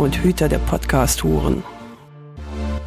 und 0.00 0.16
Hüter 0.24 0.48
der 0.48 0.58
Podcast-Huren. 0.60 1.62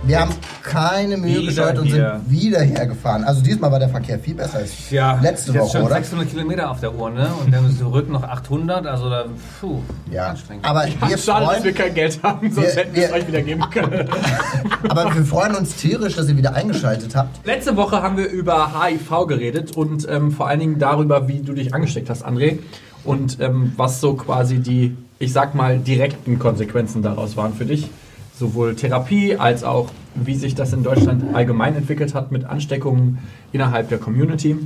Wir 0.05 0.19
haben 0.19 0.31
keine 0.63 1.15
Mühe 1.15 1.41
Wieder 1.41 1.45
gescheut 1.71 1.77
und 1.77 1.85
hier. 1.85 2.19
sind 2.25 2.31
wieder 2.41 2.59
hergefahren. 2.61 3.23
Also 3.23 3.41
diesmal 3.43 3.71
war 3.71 3.77
der 3.79 3.87
Verkehr 3.89 4.17
viel 4.17 4.33
besser 4.33 4.57
als 4.57 4.89
Ja, 4.89 5.19
letzte 5.21 5.51
jetzt 5.53 5.61
Woche, 5.61 5.77
schon 5.77 5.85
oder? 5.85 5.93
600 5.95 6.29
Kilometer 6.29 6.71
auf 6.71 6.79
der 6.79 6.93
Uhr, 6.93 7.11
ne? 7.11 7.29
Und 7.45 7.53
dann 7.53 7.71
zurück 7.77 8.09
noch 8.09 8.23
800, 8.23 8.87
also 8.87 9.09
da, 9.11 9.25
puh, 9.61 9.77
Ja. 10.11 10.29
anstrengend. 10.29 10.65
Aber 10.65 10.85
wir, 10.85 11.17
Schade, 11.19 11.45
dass 11.45 11.63
wir 11.63 11.71
freuen, 11.73 11.75
kein 11.75 11.93
Geld 11.93 12.19
haben, 12.23 12.51
sonst 12.51 12.75
Wir- 12.75 12.83
hätten 12.83 12.95
wir 12.95 13.05
es 13.05 13.11
euch 13.13 13.27
wieder 13.27 13.41
geben 13.43 13.63
können. 13.69 14.09
aber 14.89 15.15
wir 15.15 15.23
freuen 15.23 15.55
uns 15.55 15.75
tierisch, 15.75 16.15
dass 16.15 16.27
ihr 16.27 16.35
wieder 16.35 16.55
eingeschaltet 16.55 17.15
habt. 17.15 17.45
Letzte 17.45 17.77
Woche 17.77 18.01
haben 18.01 18.17
wir 18.17 18.27
über 18.27 18.71
HIV 18.83 19.27
geredet 19.27 19.77
und 19.77 20.09
ähm, 20.09 20.31
vor 20.31 20.47
allen 20.47 20.59
Dingen 20.59 20.79
darüber, 20.79 21.27
wie 21.27 21.41
du 21.43 21.53
dich 21.53 21.75
angesteckt 21.75 22.09
hast, 22.09 22.25
André. 22.25 22.57
Und 23.05 23.39
ähm, 23.39 23.71
was 23.77 24.01
so 24.01 24.15
quasi 24.15 24.59
die, 24.59 24.95
ich 25.23 25.31
sag 25.31 25.55
mal, 25.55 25.79
direkten 25.79 26.37
Konsequenzen 26.37 27.01
daraus 27.01 27.37
waren 27.37 27.53
für 27.53 27.65
dich. 27.65 27.89
Sowohl 28.37 28.75
Therapie 28.75 29.37
als 29.37 29.63
auch, 29.63 29.89
wie 30.15 30.35
sich 30.35 30.53
das 30.53 30.73
in 30.73 30.83
Deutschland 30.83 31.33
allgemein 31.33 31.75
entwickelt 31.75 32.13
hat 32.13 32.31
mit 32.31 32.43
Ansteckungen 32.43 33.19
innerhalb 33.53 33.89
der 33.89 33.99
Community. 33.99 34.57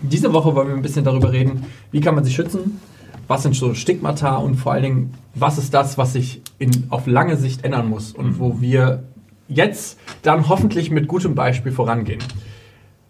Diese 0.00 0.32
Woche 0.32 0.54
wollen 0.54 0.68
wir 0.68 0.74
ein 0.74 0.82
bisschen 0.82 1.04
darüber 1.04 1.32
reden, 1.32 1.66
wie 1.90 2.00
kann 2.00 2.14
man 2.14 2.24
sich 2.24 2.34
schützen, 2.34 2.80
was 3.28 3.42
sind 3.42 3.54
so 3.54 3.74
Stigmata 3.74 4.36
und 4.36 4.56
vor 4.56 4.72
allen 4.72 4.82
Dingen, 4.82 5.14
was 5.34 5.58
ist 5.58 5.74
das, 5.74 5.98
was 5.98 6.14
sich 6.14 6.40
in, 6.58 6.86
auf 6.88 7.06
lange 7.06 7.36
Sicht 7.36 7.64
ändern 7.64 7.88
muss 7.88 8.12
und 8.12 8.38
wo 8.40 8.60
wir 8.60 9.04
jetzt 9.48 9.98
dann 10.22 10.48
hoffentlich 10.48 10.90
mit 10.90 11.06
gutem 11.06 11.34
Beispiel 11.34 11.70
vorangehen. 11.70 12.20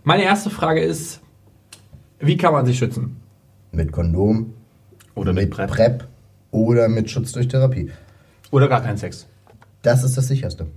Meine 0.05 0.25
erste 0.25 0.51
Frage 0.51 0.81
ist, 0.81 1.21
wie 2.19 2.37
kann 2.37 2.53
man 2.53 2.67
sich 2.67 2.79
schützen? 2.79 3.17
Mit 3.71 3.93
Kondom, 3.93 4.55
Oder 5.15 5.33
mit 5.33 5.51
PrEP. 5.51 6.12
Oder 6.53 6.89
mit 6.89 7.11
Schutz 7.11 7.33
durch 7.33 7.49
Therapie. 7.49 7.91
Oder 8.53 8.69
gar 8.69 8.83
kein 8.83 8.97
Sex? 8.97 9.27
Das 9.83 10.05
ist 10.05 10.17
das 10.17 10.29
sicherste. 10.29 10.69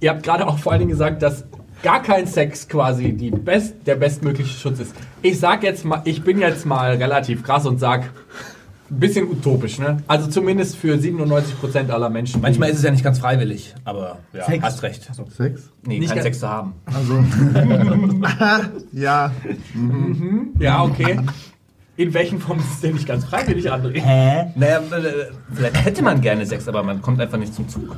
Ihr 0.00 0.10
habt 0.10 0.22
gerade 0.22 0.46
auch 0.46 0.58
vor 0.58 0.72
allen 0.72 0.80
Dingen 0.80 0.92
gesagt, 0.92 1.20
dass 1.22 1.44
gar 1.82 2.02
kein 2.02 2.26
Sex 2.26 2.68
quasi 2.68 3.12
die 3.12 3.30
best, 3.30 3.74
der 3.86 3.96
bestmögliche 3.96 4.58
Schutz 4.58 4.80
ist. 4.80 4.94
Ich 5.20 5.38
sag 5.38 5.62
jetzt 5.62 5.84
mal, 5.84 6.00
ich 6.04 6.24
bin 6.24 6.38
jetzt 6.38 6.64
mal 6.64 6.94
relativ 6.94 7.42
krass 7.42 7.66
und 7.66 7.78
sag, 7.78 8.04
ein 8.88 9.00
bisschen 9.00 9.28
utopisch, 9.28 9.78
ne? 9.78 9.98
Also 10.06 10.28
zumindest 10.28 10.76
für 10.76 10.94
97% 10.94 11.90
aller 11.90 12.08
Menschen. 12.08 12.40
Manchmal 12.40 12.70
ist 12.70 12.78
es 12.78 12.84
ja 12.84 12.90
nicht 12.92 13.02
ganz 13.02 13.18
freiwillig, 13.18 13.74
aber 13.84 14.18
ja, 14.32 14.44
Sex. 14.44 14.62
hast 14.62 14.82
recht. 14.82 15.10
Sex? 15.36 15.70
Nee, 15.84 15.98
Nicht 15.98 16.14
kein 16.14 16.22
Sex 16.22 16.38
zu 16.40 16.48
haben. 16.48 16.74
Ja. 18.92 19.32
Ja, 20.58 20.82
okay. 20.84 21.18
In 21.96 22.12
welchen 22.12 22.38
Formen 22.38 22.60
ist 22.60 22.72
es 22.72 22.80
denn 22.82 22.94
nicht 22.94 23.06
ganz 23.06 23.24
freiwillig, 23.24 23.72
André? 23.72 24.02
Naja, 24.54 24.78
äh, 24.78 25.30
vielleicht 25.52 25.84
hätte 25.84 26.02
man 26.02 26.20
gerne 26.20 26.44
Sex, 26.44 26.68
aber 26.68 26.82
man 26.82 27.00
kommt 27.00 27.20
einfach 27.20 27.38
nicht 27.38 27.54
zum 27.54 27.68
Zug. 27.68 27.96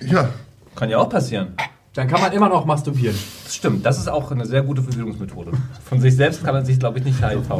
Ja. 0.00 0.30
Kann 0.74 0.88
ja 0.88 0.98
auch 0.98 1.08
passieren. 1.08 1.54
Dann 1.94 2.08
kann 2.08 2.20
man 2.20 2.32
immer 2.32 2.48
noch 2.50 2.66
masturbieren. 2.66 3.16
Das 3.44 3.54
stimmt, 3.54 3.86
das 3.86 3.98
ist 3.98 4.08
auch 4.08 4.30
eine 4.30 4.44
sehr 4.44 4.62
gute 4.62 4.82
Verhütungsmethode. 4.82 5.52
Von 5.84 6.00
sich 6.00 6.14
selbst 6.14 6.44
kann 6.44 6.54
man 6.54 6.64
sich, 6.64 6.78
glaube 6.78 6.98
ich, 6.98 7.04
nicht 7.06 7.22
HIV 7.22 7.50
äh, 7.50 7.54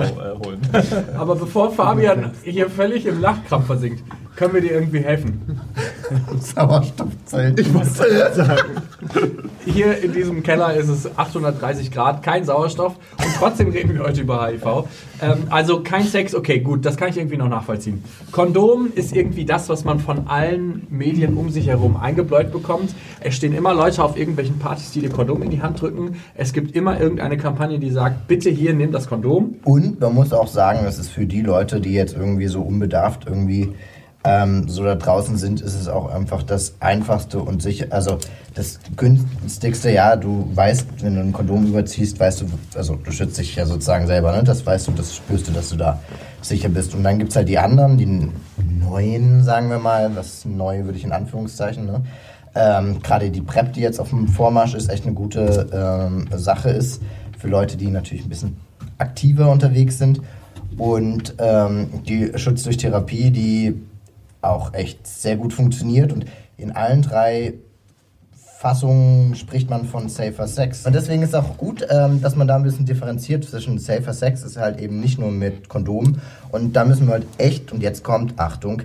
holen. 0.45 0.61
Aber 1.17 1.37
bevor 1.37 1.73
Fabian 1.73 2.33
hier 2.43 2.69
völlig 2.69 3.07
im 3.07 3.21
Lachkrampf 3.21 3.67
versinkt, 3.67 4.05
können 4.37 4.55
wir 4.55 4.61
dir 4.61 4.73
irgendwie 4.73 5.01
helfen. 5.01 5.61
Sauerstoffzelt. 6.41 7.59
Ich 7.59 7.73
muss 7.73 7.89
Hier 9.65 10.03
in 10.03 10.13
diesem 10.13 10.43
Keller 10.43 10.75
ist 10.75 10.89
es 10.89 11.19
830 11.19 11.91
Grad, 11.91 12.23
kein 12.23 12.45
Sauerstoff 12.45 12.97
und 13.19 13.35
trotzdem 13.39 13.71
reden 13.71 13.95
wir 13.95 14.05
heute 14.05 14.21
über 14.21 14.47
HIV. 14.47 14.85
Ähm, 15.23 15.45
also 15.51 15.83
kein 15.83 16.05
Sex, 16.05 16.35
okay, 16.35 16.61
gut, 16.61 16.85
das 16.85 16.97
kann 16.97 17.09
ich 17.09 17.17
irgendwie 17.17 17.39
noch 17.39 17.49
nachvollziehen. 17.49 18.05
Kondom 18.31 18.93
ist 18.95 19.17
irgendwie 19.17 19.47
das, 19.47 19.69
was 19.69 19.85
man 19.85 19.99
von 19.99 20.29
allen 20.29 20.87
Medien 20.91 21.37
um 21.37 21.51
sich 21.51 21.69
herum 21.69 21.97
eingebläut 21.97 22.53
bekommt. 22.53 22.95
Es 23.21 23.35
stehen 23.35 23.55
immer 23.55 23.75
Leute 23.75 24.05
auf 24.05 24.17
irgendwelchen 24.19 24.59
Partys, 24.59 24.93
die 24.93 25.01
dir 25.01 25.11
Kondom 25.11 25.43
in 25.43 25.51
die 25.51 25.63
Hand 25.63 25.81
drücken. 25.81 26.17
Es 26.35 26.53
gibt 26.53 26.77
immer 26.77 27.01
irgendeine 27.01 27.39
Kampagne, 27.39 27.79
die 27.79 27.91
sagt, 27.91 28.29
bitte 28.29 28.51
hier, 28.51 28.75
nimm 28.75 28.93
das 28.93 29.09
Kondom. 29.09 29.57
Und 29.65 29.99
man 30.01 30.15
muss 30.15 30.33
auch 30.33 30.49
sagen, 30.49 30.81
das 30.85 30.99
ist 30.99 31.09
für 31.09 31.25
die 31.25 31.41
Leute, 31.41 31.81
die 31.81 31.95
jetzt 31.95 32.15
irgendwie 32.15 32.49
so 32.49 32.61
unbedarft 32.61 33.27
irgendwie 33.27 33.73
ähm, 34.27 34.69
so 34.69 34.83
da 34.83 34.97
draußen 34.97 35.37
sind, 35.37 35.61
ist 35.61 35.75
es 35.75 35.87
auch 35.87 36.13
einfach 36.13 36.43
das 36.43 36.75
einfachste 36.81 37.39
und 37.39 37.63
sicher, 37.63 37.87
also 37.91 38.19
das 38.55 38.81
günstigste, 38.97 39.93
ja, 39.93 40.17
du 40.17 40.51
weißt, 40.53 41.03
wenn 41.03 41.15
du 41.15 41.21
ein 41.21 41.33
Kondom 41.33 41.65
überziehst, 41.67 42.19
weißt 42.19 42.41
du, 42.41 42.47
also 42.75 42.97
du 42.97 43.13
schützt 43.13 43.39
dich 43.39 43.55
ja 43.55 43.67
sozusagen 43.67 44.09
selber, 44.09 44.33
ne? 44.33 44.43
Das 44.43 44.67
weißt 44.67 44.89
du, 44.89 44.93
das 44.93 45.15
spürst 45.15 45.47
du, 45.47 45.53
dass 45.53 45.69
du 45.69 45.77
da 45.77 46.01
sicher 46.43 46.69
bist. 46.69 46.93
Und 46.95 47.05
dann 47.05 47.19
gibt 47.19 47.31
es 47.31 47.37
halt 47.37 47.49
die 47.49 47.59
anderen, 47.59 47.99
die 47.99 48.31
neuen, 48.81 49.45
sagen 49.45 49.71
wir 49.71 49.79
mal, 49.79 50.11
das 50.13 50.45
neue 50.45 50.85
würde 50.87 50.99
ich 50.99 51.05
in 51.05 51.13
Anführungszeichen, 51.13 51.87
ne? 51.87 52.03
Ähm, 52.57 53.03
Gerade 53.03 53.31
die 53.31 53.43
PrEP, 53.43 53.75
die 53.75 53.81
jetzt 53.81 54.01
auf 54.01 54.09
dem 54.09 54.27
Vormarsch 54.27 54.75
ist, 54.75 54.91
echt 54.91 55.05
eine 55.05 55.15
gute 55.15 55.69
ähm, 55.73 56.27
Sache 56.37 56.71
ist. 56.71 57.01
Für 57.39 57.49
Leute, 57.49 57.77
die 57.77 57.89
natürlich 57.89 58.25
ein 58.25 58.31
bisschen 58.31 58.57
aktiver 58.99 59.51
unterwegs 59.51 59.99
sind. 59.99 60.21
Und 60.79 61.35
ähm, 61.39 62.03
die 62.09 62.33
Schutz 62.37 62.63
durch 62.65 62.79
Therapie, 62.79 63.31
die 63.31 63.75
auch 64.51 64.75
echt 64.75 65.07
sehr 65.07 65.37
gut 65.37 65.53
funktioniert. 65.53 66.13
Und 66.13 66.27
in 66.57 66.73
allen 66.73 67.03
drei 67.03 67.55
Fassungen 68.59 69.35
spricht 69.35 69.69
man 69.69 69.85
von 69.85 70.09
Safer 70.09 70.49
Sex. 70.49 70.87
Und 70.87 70.95
deswegen 70.95 71.23
ist 71.23 71.35
auch 71.35 71.59
gut, 71.59 71.87
ähm, 71.91 72.23
dass 72.23 72.37
man 72.37 72.49
da 72.49 72.57
ein 72.57 72.63
bisschen 72.63 72.87
differenziert 72.87 73.45
zwischen 73.45 73.79
Safer 73.79 74.15
Sex 74.15 74.43
ist 74.43 74.57
halt 74.57 74.81
eben 74.81 74.99
nicht 74.99 75.19
nur 75.19 75.31
mit 75.31 75.69
Kondom. 75.69 76.17
Und 76.53 76.75
da 76.75 76.87
müssen 76.87 77.07
wir 77.07 77.13
halt 77.13 77.27
echt, 77.37 77.71
und 77.73 77.83
jetzt 77.83 78.03
kommt, 78.03 78.39
Achtung, 78.39 78.83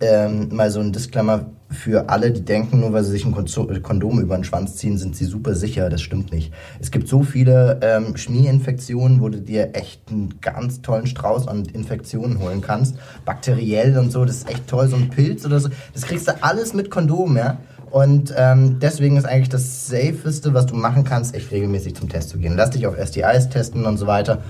ähm, 0.00 0.48
mal 0.52 0.70
so 0.70 0.80
ein 0.80 0.92
Disclaimer 0.92 1.46
für 1.70 2.10
alle, 2.10 2.32
die 2.32 2.42
denken, 2.44 2.80
nur 2.80 2.92
weil 2.92 3.02
sie 3.02 3.12
sich 3.12 3.24
ein 3.24 3.34
Konzo- 3.34 3.80
Kondom 3.80 4.20
über 4.20 4.36
den 4.36 4.44
Schwanz 4.44 4.76
ziehen, 4.76 4.98
sind 4.98 5.16
sie 5.16 5.24
super 5.24 5.54
sicher. 5.54 5.88
Das 5.88 6.02
stimmt 6.02 6.30
nicht. 6.30 6.52
Es 6.78 6.90
gibt 6.90 7.08
so 7.08 7.22
viele 7.22 7.80
ähm, 7.82 8.18
Schmierinfektionen, 8.18 9.22
wo 9.22 9.30
du 9.30 9.40
dir 9.40 9.70
echt 9.74 10.02
einen 10.10 10.34
ganz 10.42 10.82
tollen 10.82 11.06
Strauß 11.06 11.48
an 11.48 11.64
Infektionen 11.64 12.40
holen 12.40 12.60
kannst. 12.60 12.96
Bakteriell 13.24 13.96
und 13.96 14.12
so, 14.12 14.26
das 14.26 14.36
ist 14.36 14.50
echt 14.50 14.68
toll. 14.68 14.86
So 14.86 14.96
ein 14.96 15.08
Pilz 15.08 15.46
oder 15.46 15.60
so, 15.60 15.70
das 15.94 16.02
kriegst 16.02 16.28
du 16.28 16.42
alles 16.42 16.74
mit 16.74 16.90
Kondom, 16.90 17.38
ja. 17.38 17.56
Und 17.94 18.34
ähm, 18.36 18.80
deswegen 18.80 19.16
ist 19.16 19.24
eigentlich 19.24 19.50
das 19.50 19.86
Safeste, 19.86 20.52
was 20.52 20.66
du 20.66 20.74
machen 20.74 21.04
kannst, 21.04 21.32
echt 21.32 21.52
regelmäßig 21.52 21.94
zum 21.94 22.08
Test 22.08 22.28
zu 22.28 22.38
gehen. 22.38 22.56
Lass 22.56 22.70
dich 22.70 22.88
auf 22.88 22.96
STIs 22.96 23.50
testen 23.50 23.86
und 23.86 23.98
so 23.98 24.08
weiter. 24.08 24.42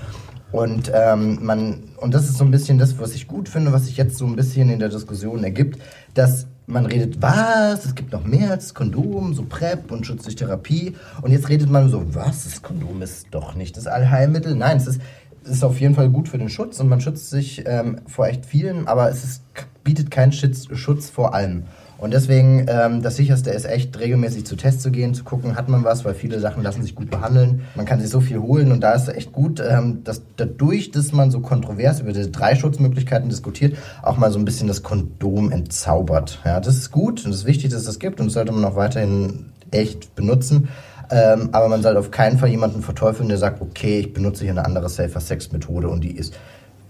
Und 0.51 0.91
ähm, 0.91 1.37
man 1.43 1.83
und 1.97 2.15
das 2.15 2.27
ist 2.27 2.39
so 2.39 2.43
ein 2.43 2.49
bisschen 2.49 2.79
das, 2.79 2.97
was 2.97 3.13
ich 3.13 3.27
gut 3.27 3.47
finde, 3.47 3.71
was 3.71 3.85
sich 3.85 3.97
jetzt 3.97 4.17
so 4.17 4.25
ein 4.25 4.35
bisschen 4.35 4.71
in 4.71 4.79
der 4.79 4.89
Diskussion 4.89 5.43
ergibt, 5.43 5.79
dass 6.15 6.47
man 6.65 6.87
redet, 6.87 7.21
was, 7.21 7.85
es 7.85 7.93
gibt 7.93 8.13
noch 8.13 8.23
mehr 8.23 8.49
als 8.49 8.73
Kondom, 8.73 9.35
so 9.35 9.43
PrEP 9.43 9.91
und 9.91 10.07
Schutz 10.07 10.23
durch 10.23 10.35
Therapie. 10.35 10.95
Und 11.21 11.29
jetzt 11.29 11.47
redet 11.47 11.69
man 11.69 11.87
so, 11.87 12.15
was, 12.15 12.45
das 12.45 12.63
Kondom 12.63 13.03
ist 13.03 13.27
doch 13.29 13.53
nicht 13.53 13.77
das 13.77 13.85
Allheilmittel. 13.85 14.55
Nein, 14.55 14.77
es 14.77 14.87
ist, 14.87 15.01
es 15.43 15.51
ist 15.51 15.63
auf 15.63 15.79
jeden 15.79 15.93
Fall 15.93 16.09
gut 16.09 16.29
für 16.29 16.39
den 16.39 16.49
Schutz 16.49 16.79
und 16.79 16.89
man 16.89 16.99
schützt 16.99 17.29
sich 17.29 17.63
ähm, 17.67 18.01
vor 18.07 18.25
echt 18.25 18.43
vielen, 18.43 18.87
aber 18.87 19.07
es 19.11 19.23
ist, 19.23 19.43
bietet 19.83 20.09
keinen 20.09 20.31
Schutz, 20.31 20.67
Schutz 20.75 21.11
vor 21.11 21.35
allem. 21.35 21.65
Und 21.97 22.13
deswegen, 22.13 22.65
ähm, 22.67 23.01
das 23.01 23.15
sicherste 23.15 23.51
ist 23.51 23.65
echt, 23.65 23.97
regelmäßig 23.97 24.45
zu 24.45 24.55
Tests 24.55 24.83
zu 24.83 24.91
gehen, 24.91 25.13
zu 25.13 25.23
gucken, 25.23 25.55
hat 25.55 25.69
man 25.69 25.83
was, 25.83 26.03
weil 26.03 26.13
viele 26.13 26.39
Sachen 26.39 26.61
lassen 26.61 26.81
sich 26.81 26.93
gut 26.93 27.09
behandeln. 27.09 27.61
Man 27.75 27.85
kann 27.85 28.01
sich 28.01 28.09
so 28.09 28.19
viel 28.19 28.39
holen 28.39 28.71
und 28.71 28.81
da 28.81 28.93
ist 28.93 29.07
es 29.07 29.15
echt 29.15 29.31
gut, 29.31 29.61
ähm, 29.61 30.03
dass 30.03 30.21
dadurch, 30.35 30.91
dass 30.91 31.13
man 31.13 31.31
so 31.31 31.39
kontrovers 31.39 32.01
über 32.01 32.11
diese 32.11 32.29
drei 32.29 32.55
Schutzmöglichkeiten 32.55 33.29
diskutiert, 33.29 33.77
auch 34.01 34.17
mal 34.17 34.31
so 34.31 34.39
ein 34.39 34.45
bisschen 34.45 34.67
das 34.67 34.83
Kondom 34.83 35.51
entzaubert. 35.51 36.41
Ja, 36.43 36.59
das 36.59 36.75
ist 36.75 36.91
gut 36.91 37.25
und 37.25 37.31
es 37.31 37.39
ist 37.39 37.45
wichtig, 37.45 37.71
dass 37.71 37.81
es 37.81 37.85
das 37.85 37.99
gibt 37.99 38.19
und 38.19 38.27
das 38.27 38.33
sollte 38.33 38.51
man 38.51 38.65
auch 38.65 38.75
weiterhin 38.75 39.45
echt 39.71 40.15
benutzen. 40.15 40.67
Ähm, 41.11 41.49
aber 41.51 41.69
man 41.69 41.81
sollte 41.81 41.99
auf 41.99 42.11
keinen 42.11 42.39
Fall 42.39 42.49
jemanden 42.49 42.81
verteufeln, 42.81 43.29
der 43.29 43.37
sagt, 43.37 43.61
okay, 43.61 43.99
ich 43.99 44.13
benutze 44.13 44.43
hier 44.43 44.51
eine 44.51 44.65
andere 44.65 44.89
Safer 44.89 45.19
Sex 45.19 45.51
Methode 45.51 45.87
und 45.87 46.03
die 46.03 46.11
ist 46.11 46.33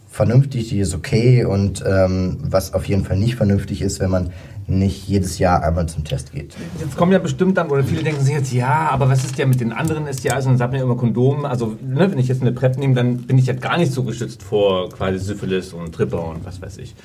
vernünftig, 0.09 0.69
die 0.69 0.79
ist 0.79 0.95
okay 0.95 1.43
und 1.43 1.83
ähm, 1.85 2.37
was 2.41 2.73
auf 2.73 2.85
jeden 2.85 3.03
Fall 3.03 3.17
nicht 3.17 3.35
vernünftig 3.35 3.81
ist, 3.81 3.99
wenn 3.99 4.09
man 4.09 4.29
nicht 4.67 5.07
jedes 5.07 5.37
Jahr 5.37 5.63
einmal 5.63 5.87
zum 5.87 6.03
Test 6.03 6.31
geht. 6.31 6.55
Jetzt 6.79 6.97
kommen 6.97 7.11
ja 7.11 7.19
bestimmt 7.19 7.57
dann, 7.57 7.69
oder 7.69 7.83
viele 7.83 8.03
denken 8.03 8.23
sich 8.23 8.33
jetzt, 8.33 8.51
ja, 8.51 8.89
aber 8.89 9.09
was 9.09 9.23
ist 9.23 9.37
ja 9.37 9.45
mit 9.45 9.59
den 9.59 9.71
anderen 9.71 10.11
STIs? 10.11 10.45
Und 10.45 10.53
dann 10.53 10.57
sagt 10.57 10.71
man 10.71 10.79
ja 10.79 10.85
immer 10.85 10.95
Kondom. 10.95 11.45
Also, 11.45 11.77
ne, 11.81 12.11
wenn 12.11 12.17
ich 12.17 12.27
jetzt 12.27 12.41
eine 12.41 12.51
PrEP 12.51 12.77
nehme, 12.77 12.95
dann 12.95 13.17
bin 13.17 13.37
ich 13.37 13.45
ja 13.45 13.53
gar 13.53 13.77
nicht 13.77 13.91
so 13.91 14.03
geschützt 14.03 14.41
vor 14.41 14.89
quasi 14.89 15.19
Syphilis 15.19 15.73
und 15.73 15.93
Tripper 15.93 16.27
und 16.29 16.45
was 16.45 16.61
weiß 16.61 16.79
ich. 16.79 16.95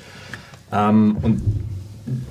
Ähm, 0.71 1.17
und 1.21 1.41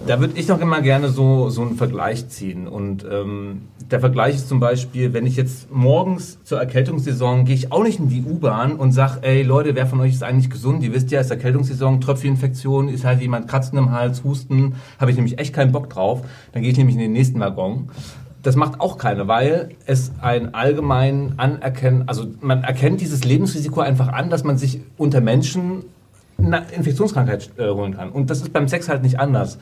Da 0.07 0.19
würde 0.21 0.39
ich 0.39 0.49
noch 0.49 0.61
immer 0.61 0.81
gerne 0.83 1.11
so, 1.11 1.49
so 1.49 1.63
einen 1.63 1.77
Vergleich 1.77 2.29
ziehen. 2.29 2.67
Und 2.67 3.07
ähm, 3.11 3.63
der 3.91 4.01
Vergleich 4.01 4.35
ist 4.35 4.49
zum 4.49 4.59
Beispiel, 4.59 5.13
wenn 5.13 5.27
ich 5.27 5.37
jetzt 5.37 5.71
morgens 5.71 6.39
zur 6.43 6.59
Erkältungssaison 6.59 7.45
gehe 7.45 7.55
ich 7.55 7.71
auch 7.71 7.83
nicht 7.83 8.01
in 8.01 8.09
die 8.09 8.23
U-Bahn 8.23 8.73
und 8.73 8.93
sage, 8.93 9.19
ey 9.23 9.43
Leute, 9.43 9.75
wer 9.75 9.87
von 9.87 10.01
euch 10.01 10.13
ist 10.13 10.23
eigentlich 10.23 10.51
gesund? 10.51 10.83
Ihr 10.83 10.93
wisst 10.93 11.11
ja, 11.11 11.21
es 11.21 11.27
ist 11.27 11.33
Erkältungssaison, 11.33 12.01
Tröpfcheninfektion, 12.01 12.89
ist 12.89 13.05
halt 13.05 13.21
jemand 13.21 13.49
kratzen 13.49 13.79
im 13.79 13.93
Hals, 13.93 14.25
Husten, 14.25 14.75
habe 14.99 15.11
ich 15.11 15.17
nämlich 15.17 15.39
echt 15.39 15.55
keinen 15.55 15.73
Bock 15.73 15.89
drauf. 15.89 16.23
Dann 16.53 16.63
gehe 16.63 16.73
ich 16.73 16.79
nämlich 16.79 16.97
in 16.97 17.03
den 17.03 17.13
nächsten 17.13 17.39
Waggon. 17.39 17.91
Das 18.43 18.57
macht 18.57 18.81
auch 18.81 18.97
keine, 18.97 19.29
weil 19.29 19.71
es 19.87 20.13
ein 20.21 20.55
allgemein 20.55 21.35
anerkennen, 21.37 22.05
also 22.07 22.27
man 22.41 22.65
erkennt 22.65 23.01
dieses 23.03 23.23
Lebensrisiko 23.23 23.81
einfach 23.81 24.09
an, 24.09 24.31
dass 24.31 24.45
man 24.45 24.57
sich 24.57 24.81
unter 24.97 25.21
Menschen 25.21 25.85
eine 26.45 26.67
Infektionskrankheit 26.73 27.51
äh, 27.59 27.69
holen 27.69 27.97
kann. 27.97 28.11
Und 28.11 28.31
das 28.31 28.41
ist 28.41 28.53
beim 28.53 28.69
Sex 28.69 28.89
halt 28.89 29.03
nicht 29.03 29.19
anders. 29.19 29.59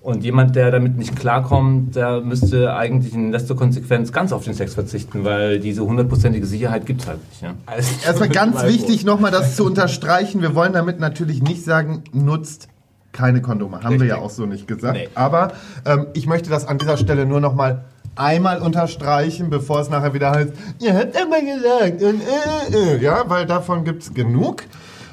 Und 0.00 0.24
jemand, 0.24 0.56
der 0.56 0.70
damit 0.70 0.96
nicht 0.96 1.14
klarkommt, 1.16 1.94
der 1.96 2.20
müsste 2.20 2.74
eigentlich 2.74 3.14
in 3.14 3.30
letzter 3.30 3.54
Konsequenz 3.54 4.12
ganz 4.12 4.32
auf 4.32 4.44
den 4.44 4.54
Sex 4.54 4.74
verzichten, 4.74 5.24
weil 5.24 5.60
diese 5.60 5.84
hundertprozentige 5.84 6.46
Sicherheit 6.46 6.86
gibt 6.86 7.02
es 7.02 7.08
halt 7.08 7.18
nicht. 7.28 7.42
Ja? 7.42 7.54
Also, 7.66 7.90
Erstmal 8.04 8.28
ganz 8.28 8.62
wichtig, 8.64 9.04
nochmal 9.04 9.30
das 9.30 9.56
zu 9.56 9.64
unterstreichen. 9.64 10.42
Wir 10.42 10.54
wollen 10.54 10.72
damit 10.72 10.98
natürlich 10.98 11.42
nicht 11.42 11.64
sagen, 11.64 12.02
nutzt 12.12 12.68
keine 13.12 13.42
Kondome. 13.42 13.82
Haben 13.82 14.00
wir 14.00 14.06
ja 14.06 14.16
auch 14.16 14.30
so 14.30 14.46
nicht 14.46 14.66
gesagt. 14.66 14.96
Nee. 14.96 15.08
Aber 15.14 15.52
ähm, 15.84 16.06
ich 16.14 16.26
möchte 16.26 16.50
das 16.50 16.66
an 16.66 16.78
dieser 16.78 16.96
Stelle 16.96 17.26
nur 17.26 17.40
nochmal 17.40 17.84
einmal 18.16 18.60
unterstreichen, 18.60 19.50
bevor 19.50 19.80
es 19.80 19.88
nachher 19.88 20.14
wieder 20.14 20.32
heißt, 20.32 20.52
ihr 20.80 20.94
habt 20.94 21.16
immer 21.16 21.40
gesagt, 21.40 22.02
und, 22.02 22.20
äh, 22.20 22.94
äh, 22.94 23.02
ja, 23.02 23.24
weil 23.28 23.46
davon 23.46 23.84
gibt 23.84 24.02
es 24.02 24.14
genug. 24.14 24.64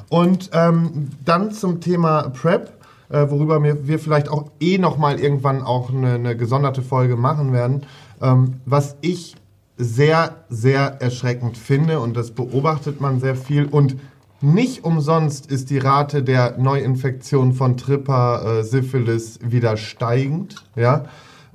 Und 0.10 0.50
ähm, 0.54 1.10
dann 1.24 1.52
zum 1.52 1.82
Thema 1.82 2.30
Prep, 2.30 2.74
äh, 3.10 3.30
worüber 3.30 3.62
wir, 3.64 3.88
wir 3.88 4.00
vielleicht 4.00 4.30
auch 4.30 4.52
eh 4.60 4.78
nochmal 4.78 5.20
irgendwann 5.20 5.62
auch 5.62 5.92
eine, 5.92 6.14
eine 6.14 6.36
gesonderte 6.36 6.82
Folge 6.82 7.16
machen 7.16 7.54
werden. 7.54 7.84
Ähm, 8.22 8.56
was 8.66 8.98
ich 9.02 9.36
sehr, 9.78 10.36
sehr 10.50 11.02
erschreckend 11.02 11.58
finde 11.58 12.00
und 12.02 12.18
das 12.18 12.32
beobachtet 12.32 13.00
man 13.00 13.20
sehr 13.22 13.36
viel 13.36 13.66
und 13.66 13.96
nicht 14.42 14.84
umsonst 14.84 15.52
ist 15.52 15.70
die 15.70 15.78
Rate 15.78 16.24
der 16.24 16.58
Neuinfektion 16.58 17.54
von 17.54 17.78
Tripper, 17.78 18.60
äh, 18.60 18.64
Syphilis 18.64 19.40
wieder 19.42 19.78
steigend, 19.78 20.56
ja, 20.76 21.06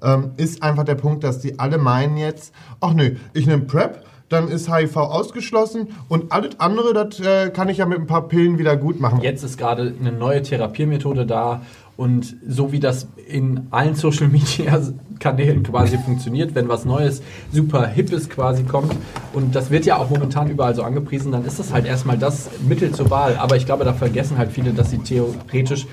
ähm, 0.02 0.32
ist 0.36 0.62
einfach 0.62 0.84
der 0.84 0.94
Punkt, 0.94 1.24
dass 1.24 1.40
die 1.40 1.58
alle 1.58 1.78
meinen 1.78 2.16
jetzt, 2.16 2.52
ach 2.80 2.92
nö, 2.94 3.16
ich 3.32 3.46
nehme 3.46 3.62
Prep, 3.62 4.04
dann 4.28 4.48
ist 4.48 4.72
HIV 4.72 4.96
ausgeschlossen 4.96 5.88
und 6.08 6.32
alles 6.32 6.58
andere, 6.58 6.94
das 6.94 7.20
äh, 7.20 7.50
kann 7.50 7.68
ich 7.68 7.78
ja 7.78 7.86
mit 7.86 7.98
ein 7.98 8.06
paar 8.06 8.28
Pillen 8.28 8.58
wieder 8.58 8.76
gut 8.76 9.00
machen. 9.00 9.20
Jetzt 9.20 9.42
ist 9.42 9.58
gerade 9.58 9.94
eine 9.98 10.12
neue 10.12 10.42
Therapiemethode 10.42 11.26
da 11.26 11.62
und 11.96 12.36
so 12.46 12.72
wie 12.72 12.80
das 12.80 13.06
in 13.28 13.68
allen 13.70 13.94
Social 13.94 14.28
Media 14.28 14.80
Kanälen 15.20 15.62
quasi 15.62 15.96
funktioniert, 15.98 16.54
wenn 16.54 16.68
was 16.68 16.84
Neues, 16.84 17.22
super 17.52 17.86
Hippes 17.86 18.28
quasi 18.28 18.64
kommt 18.64 18.94
und 19.32 19.54
das 19.54 19.70
wird 19.70 19.86
ja 19.86 19.96
auch 19.98 20.10
momentan 20.10 20.50
überall 20.50 20.74
so 20.74 20.82
angepriesen, 20.82 21.30
dann 21.30 21.44
ist 21.44 21.58
das 21.58 21.72
halt 21.72 21.86
erstmal 21.86 22.18
das 22.18 22.50
Mittel 22.66 22.92
zur 22.92 23.10
Wahl. 23.10 23.36
Aber 23.36 23.56
ich 23.56 23.66
glaube, 23.66 23.84
da 23.84 23.92
vergessen 23.92 24.38
halt 24.38 24.50
viele, 24.50 24.72
dass 24.72 24.90
sie 24.90 24.98
theoretisch 24.98 25.86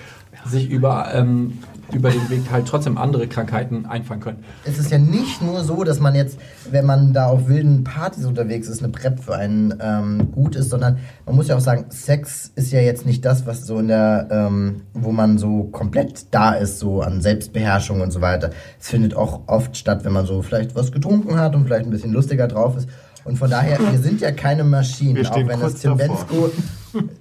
sich 0.46 0.70
über, 0.70 1.14
ähm, 1.14 1.60
über 1.94 2.10
den 2.10 2.30
Weg 2.30 2.44
halt 2.52 2.68
trotzdem 2.68 2.98
andere 2.98 3.28
Krankheiten 3.28 3.86
einfangen 3.86 4.22
können. 4.22 4.44
Es 4.66 4.78
ist 4.78 4.92
ja 4.92 4.98
nicht 4.98 5.42
nur 5.42 5.64
so, 5.64 5.84
dass 5.84 6.00
man 6.00 6.16
jetzt, 6.16 6.40
wenn 6.70 6.86
man 6.86 7.14
da 7.14 7.28
auf 7.28 7.48
wilden 7.48 7.84
Partys 7.84 8.26
unterwegs 8.26 8.68
ist, 8.68 8.84
eine 8.84 8.92
Prep 8.92 9.20
für 9.20 9.36
einen 9.36 9.74
ähm, 9.82 10.32
gut 10.32 10.56
ist, 10.56 10.70
sondern 10.70 11.00
man 11.26 11.36
muss 11.36 11.48
ja 11.48 11.56
auch 11.56 11.62
sagen, 11.62 11.86
Sex 11.90 12.52
ist 12.56 12.72
ja 12.72 12.80
jetzt 12.80 13.06
nicht 13.06 13.26
das, 13.26 13.46
was 13.46 13.66
so 13.66 13.80
in 13.80 13.88
der, 13.88 14.28
ähm, 14.32 14.82
wo 14.94 15.12
man 15.12 15.38
so 15.38 15.64
komplett 15.66 16.34
da 16.34 16.54
ist, 16.54 16.80
so 16.80 17.02
an 17.02 17.22
Selbstbeherrschung 17.22 18.02
und 18.02 18.12
so 18.12 18.22
weiter. 18.22 18.52
Es 18.80 18.90
findet 18.90 19.16
auch 19.16 19.42
oft 19.48 19.78
statt, 19.78 20.04
wenn 20.04 20.14
man 20.14 20.26
so 20.26 20.42
vielleicht 20.42 20.76
was 20.76 20.92
getrunken 20.92 21.40
hat 21.40 21.56
und 21.56 21.66
vielleicht 21.66 21.86
ein 21.86 21.92
bisschen 21.92 22.14
lustiger 22.14 22.48
drauf 22.48 22.78
ist. 22.78 22.88
Und 23.24 23.38
von 23.38 23.50
daher, 23.50 23.80
wir 23.80 24.00
sind 24.00 24.22
ja 24.22 24.32
keine 24.32 24.64
Maschinen, 24.64 25.26
auch 25.28 25.36
wenn 25.36 25.48
das 25.48 25.60
kurz 25.60 25.82
Tim. 25.82 25.98
Bensko 25.98 26.52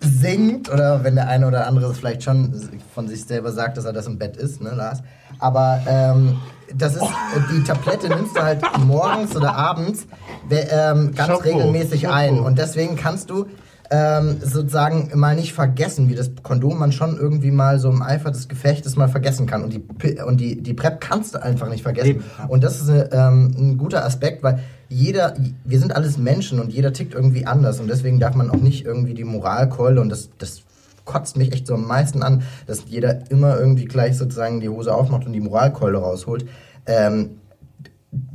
singt 0.00 0.70
oder 0.70 1.04
wenn 1.04 1.14
der 1.14 1.28
eine 1.28 1.46
oder 1.46 1.66
andere 1.66 1.94
vielleicht 1.94 2.22
schon 2.22 2.70
von 2.94 3.08
sich 3.08 3.24
selber 3.24 3.52
sagt, 3.52 3.76
dass 3.76 3.84
er 3.84 3.92
das 3.92 4.06
im 4.06 4.18
Bett 4.18 4.36
ist, 4.36 4.62
ne, 4.62 4.70
Lars? 4.74 5.02
Aber 5.38 5.80
ähm, 5.86 6.38
das 6.74 6.96
ist, 6.96 7.04
die 7.52 7.62
Tablette 7.64 8.08
nimmst 8.08 8.36
du 8.36 8.42
halt 8.42 8.62
morgens 8.78 9.36
oder 9.36 9.54
abends 9.54 10.06
ähm, 10.50 11.14
ganz 11.14 11.28
Chapeau, 11.28 11.42
regelmäßig 11.42 12.02
Chapeau. 12.02 12.14
ein. 12.14 12.40
Und 12.40 12.58
deswegen 12.58 12.96
kannst 12.96 13.30
du 13.30 13.46
ähm, 13.90 14.36
sozusagen 14.40 15.10
mal 15.18 15.34
nicht 15.34 15.52
vergessen, 15.52 16.08
wie 16.08 16.14
das 16.14 16.30
Kondom 16.44 16.78
man 16.78 16.92
schon 16.92 17.16
irgendwie 17.16 17.50
mal 17.50 17.80
so 17.80 17.90
im 17.90 18.02
Eifer 18.02 18.30
des 18.30 18.48
Gefechtes 18.48 18.96
mal 18.96 19.08
vergessen 19.08 19.46
kann. 19.46 19.64
Und 19.64 19.72
die, 19.72 20.20
und 20.22 20.40
die, 20.40 20.62
die 20.62 20.74
PrEP 20.74 21.00
kannst 21.00 21.34
du 21.34 21.42
einfach 21.42 21.68
nicht 21.68 21.82
vergessen. 21.82 22.08
Eben. 22.08 22.24
Und 22.48 22.62
das 22.62 22.80
ist 22.80 22.88
eine, 22.88 23.10
ähm, 23.12 23.54
ein 23.58 23.78
guter 23.78 24.04
Aspekt, 24.04 24.44
weil 24.44 24.60
jeder, 24.88 25.34
wir 25.64 25.80
sind 25.80 25.94
alles 25.94 26.18
Menschen 26.18 26.60
und 26.60 26.72
jeder 26.72 26.92
tickt 26.92 27.14
irgendwie 27.14 27.46
anders. 27.46 27.80
Und 27.80 27.88
deswegen 27.88 28.20
darf 28.20 28.36
man 28.36 28.50
auch 28.50 28.60
nicht 28.60 28.84
irgendwie 28.84 29.14
die 29.14 29.24
Moralkeule 29.24 30.00
und 30.00 30.08
das, 30.08 30.30
das 30.38 30.62
kotzt 31.04 31.36
mich 31.36 31.52
echt 31.52 31.66
so 31.66 31.74
am 31.74 31.86
meisten 31.86 32.22
an, 32.22 32.42
dass 32.68 32.84
jeder 32.86 33.28
immer 33.30 33.58
irgendwie 33.58 33.86
gleich 33.86 34.16
sozusagen 34.16 34.60
die 34.60 34.68
Hose 34.68 34.94
aufmacht 34.94 35.26
und 35.26 35.32
die 35.32 35.40
Moralkeule 35.40 35.98
rausholt. 35.98 36.46
Ähm, 36.86 37.39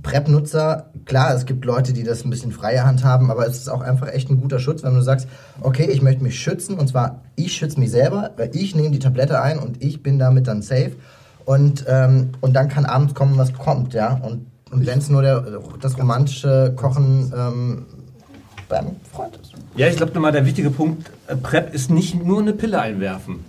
PrEP-Nutzer, 0.05 0.91
klar, 1.05 1.33
es 1.33 1.47
gibt 1.47 1.65
Leute, 1.65 1.91
die 1.91 2.03
das 2.03 2.23
ein 2.23 2.29
bisschen 2.29 2.51
freie 2.51 2.85
Hand 2.85 3.03
haben, 3.03 3.31
aber 3.31 3.47
es 3.47 3.57
ist 3.57 3.69
auch 3.69 3.81
einfach 3.81 4.07
echt 4.07 4.29
ein 4.29 4.39
guter 4.39 4.59
Schutz, 4.59 4.83
wenn 4.83 4.93
du 4.93 5.01
sagst, 5.01 5.27
okay, 5.61 5.89
ich 5.91 6.03
möchte 6.03 6.21
mich 6.21 6.39
schützen 6.39 6.77
und 6.77 6.87
zwar 6.87 7.23
ich 7.35 7.53
schütze 7.53 7.79
mich 7.79 7.89
selber, 7.89 8.29
weil 8.37 8.55
ich 8.55 8.75
nehme 8.75 8.91
die 8.91 8.99
Tablette 8.99 9.41
ein 9.41 9.57
und 9.57 9.83
ich 9.83 10.03
bin 10.03 10.19
damit 10.19 10.47
dann 10.47 10.61
safe 10.61 10.91
und, 11.43 11.85
ähm, 11.87 12.29
und 12.39 12.55
dann 12.55 12.69
kann 12.69 12.85
abends 12.85 13.15
kommen, 13.15 13.35
was 13.37 13.51
kommt, 13.53 13.95
ja. 13.95 14.13
Und, 14.13 14.45
und 14.71 14.85
wenn 14.85 14.99
es 14.99 15.09
nur 15.09 15.23
der, 15.23 15.43
das 15.81 15.97
romantische 15.97 16.73
Kochen 16.75 17.33
ähm, 17.35 17.85
beim 18.69 18.97
Freund 19.11 19.35
ist. 19.41 19.53
Ja, 19.75 19.87
ich 19.87 19.95
glaube 19.95 20.13
nochmal, 20.13 20.31
der 20.31 20.45
wichtige 20.45 20.69
Punkt, 20.69 21.09
äh, 21.27 21.35
PrEP 21.35 21.73
ist 21.73 21.89
nicht 21.89 22.23
nur 22.23 22.41
eine 22.41 22.53
Pille 22.53 22.79
einwerfen. 22.79 23.43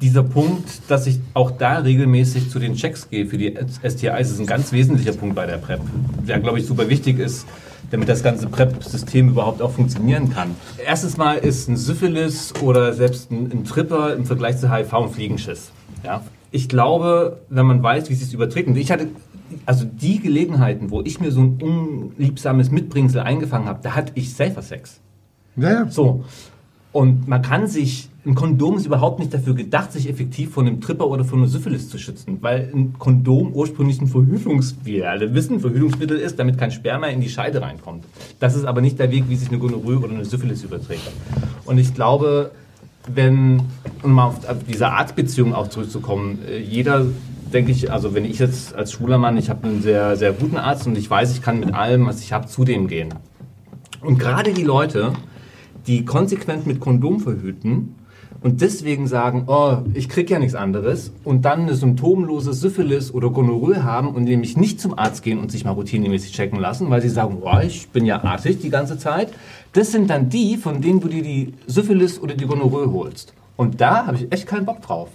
Dieser 0.00 0.22
Punkt, 0.22 0.68
dass 0.88 1.06
ich 1.06 1.20
auch 1.34 1.50
da 1.50 1.78
regelmäßig 1.78 2.50
zu 2.50 2.58
den 2.58 2.74
Checks 2.74 3.08
gehe 3.08 3.26
für 3.26 3.38
die 3.38 3.54
STIs, 3.56 4.30
ist 4.30 4.40
ein 4.40 4.46
ganz 4.46 4.72
wesentlicher 4.72 5.12
Punkt 5.12 5.34
bei 5.34 5.46
der 5.46 5.58
PrEP, 5.58 5.80
der, 6.26 6.40
glaube 6.40 6.58
ich, 6.58 6.66
super 6.66 6.88
wichtig 6.88 7.18
ist, 7.18 7.46
damit 7.90 8.08
das 8.08 8.22
ganze 8.22 8.48
PrEP-System 8.48 9.30
überhaupt 9.30 9.62
auch 9.62 9.72
funktionieren 9.72 10.32
kann. 10.32 10.54
Erstes 10.84 11.16
Mal 11.16 11.34
ist 11.34 11.68
ein 11.68 11.76
Syphilis 11.76 12.54
oder 12.62 12.92
selbst 12.92 13.30
ein, 13.30 13.50
ein 13.52 13.64
Tripper 13.64 14.14
im 14.14 14.26
Vergleich 14.26 14.58
zu 14.58 14.72
HIV 14.72 14.92
ein 14.92 15.10
Fliegenschiss. 15.10 15.70
Ja? 16.04 16.22
Ich 16.50 16.68
glaube, 16.68 17.40
wenn 17.48 17.66
man 17.66 17.82
weiß, 17.82 18.10
wie 18.10 18.14
sie 18.14 18.24
es 18.24 18.32
überträgt, 18.32 18.68
und 18.68 18.76
ich 18.76 18.90
hatte 18.90 19.08
also 19.66 19.84
die 19.84 20.20
Gelegenheiten, 20.20 20.90
wo 20.90 21.00
ich 21.02 21.20
mir 21.20 21.32
so 21.32 21.40
ein 21.40 21.58
unliebsames 21.60 22.70
Mitbringsel 22.70 23.20
eingefangen 23.20 23.68
habe, 23.68 23.80
da 23.82 23.94
hatte 23.94 24.12
ich 24.14 24.34
Safer 24.34 24.62
Sex. 24.62 25.00
Ja, 25.56 25.70
ja. 25.70 25.90
So. 25.90 26.24
Und 26.92 27.28
man 27.28 27.42
kann 27.42 27.66
sich, 27.66 28.09
ein 28.26 28.34
Kondom 28.34 28.76
ist 28.76 28.84
überhaupt 28.84 29.18
nicht 29.18 29.32
dafür 29.32 29.54
gedacht, 29.54 29.92
sich 29.92 30.08
effektiv 30.08 30.52
von 30.52 30.66
einem 30.66 30.80
Tripper 30.80 31.06
oder 31.06 31.24
von 31.24 31.38
einer 31.38 31.48
Syphilis 31.48 31.88
zu 31.88 31.98
schützen, 31.98 32.38
weil 32.42 32.70
ein 32.74 32.94
Kondom 32.98 33.52
ursprünglich 33.54 34.00
ein 34.00 34.08
Verhütungsmittel, 34.08 35.04
alle 35.04 35.32
wissen, 35.32 35.54
ein 35.54 35.60
Verhütungsmittel 35.60 36.18
ist, 36.18 36.38
damit 36.38 36.58
kein 36.58 36.70
Sperma 36.70 37.06
in 37.06 37.22
die 37.22 37.30
Scheide 37.30 37.62
reinkommt. 37.62 38.04
Das 38.38 38.56
ist 38.56 38.66
aber 38.66 38.82
nicht 38.82 38.98
der 38.98 39.10
Weg, 39.10 39.24
wie 39.28 39.36
sich 39.36 39.48
eine 39.48 39.58
Gonorrhoe 39.58 40.00
oder 40.00 40.12
eine 40.12 40.26
Syphilis 40.26 40.62
überträgt. 40.62 41.10
Und 41.64 41.78
ich 41.78 41.94
glaube, 41.94 42.50
wenn, 43.08 43.62
um 44.02 44.12
mal 44.12 44.26
auf 44.26 44.38
diese 44.68 44.88
Arztbeziehung 44.88 45.54
auch 45.54 45.68
zurückzukommen, 45.68 46.40
äh, 46.46 46.58
jeder, 46.58 47.06
denke 47.54 47.72
ich, 47.72 47.90
also 47.90 48.14
wenn 48.14 48.26
ich 48.26 48.38
jetzt 48.38 48.74
als 48.74 48.92
schwuler 48.92 49.16
Mann, 49.16 49.38
ich 49.38 49.48
habe 49.48 49.66
einen 49.66 49.80
sehr, 49.80 50.16
sehr 50.16 50.34
guten 50.34 50.58
Arzt 50.58 50.86
und 50.86 50.98
ich 50.98 51.08
weiß, 51.08 51.32
ich 51.32 51.40
kann 51.40 51.58
mit 51.58 51.72
allem, 51.72 52.06
was 52.06 52.20
ich 52.20 52.34
habe, 52.34 52.46
zu 52.46 52.64
dem 52.64 52.86
gehen. 52.86 53.14
Und 54.02 54.18
gerade 54.18 54.52
die 54.52 54.62
Leute, 54.62 55.14
die 55.86 56.04
konsequent 56.04 56.66
mit 56.66 56.80
Kondom 56.80 57.20
verhüten 57.20 57.94
und 58.42 58.60
deswegen 58.60 59.06
sagen, 59.06 59.44
oh, 59.46 59.78
ich 59.94 60.08
krieg 60.08 60.30
ja 60.30 60.38
nichts 60.38 60.54
anderes 60.54 61.12
und 61.24 61.44
dann 61.44 61.62
eine 61.62 61.74
symptomlose 61.74 62.52
Syphilis 62.52 63.12
oder 63.12 63.30
Gonorrhoe 63.30 63.82
haben 63.82 64.14
und 64.14 64.24
nämlich 64.24 64.56
nicht 64.56 64.80
zum 64.80 64.98
Arzt 64.98 65.22
gehen 65.22 65.38
und 65.38 65.50
sich 65.50 65.64
mal 65.64 65.72
routinemäßig 65.72 66.32
checken 66.32 66.58
lassen, 66.58 66.88
weil 66.90 67.02
sie 67.02 67.10
sagen, 67.10 67.38
oh, 67.42 67.58
ich 67.62 67.88
bin 67.88 68.06
ja 68.06 68.22
artig 68.22 68.60
die 68.60 68.70
ganze 68.70 68.98
Zeit. 68.98 69.28
Das 69.72 69.92
sind 69.92 70.08
dann 70.08 70.30
die, 70.30 70.56
von 70.56 70.80
denen 70.80 71.00
du 71.00 71.08
dir 71.08 71.22
die 71.22 71.54
Syphilis 71.66 72.20
oder 72.20 72.34
die 72.34 72.46
Gonorrhoe 72.46 72.92
holst. 72.92 73.34
Und 73.56 73.80
da 73.80 74.06
habe 74.06 74.16
ich 74.16 74.32
echt 74.32 74.46
keinen 74.46 74.64
Bock 74.64 74.80
drauf. 74.80 75.10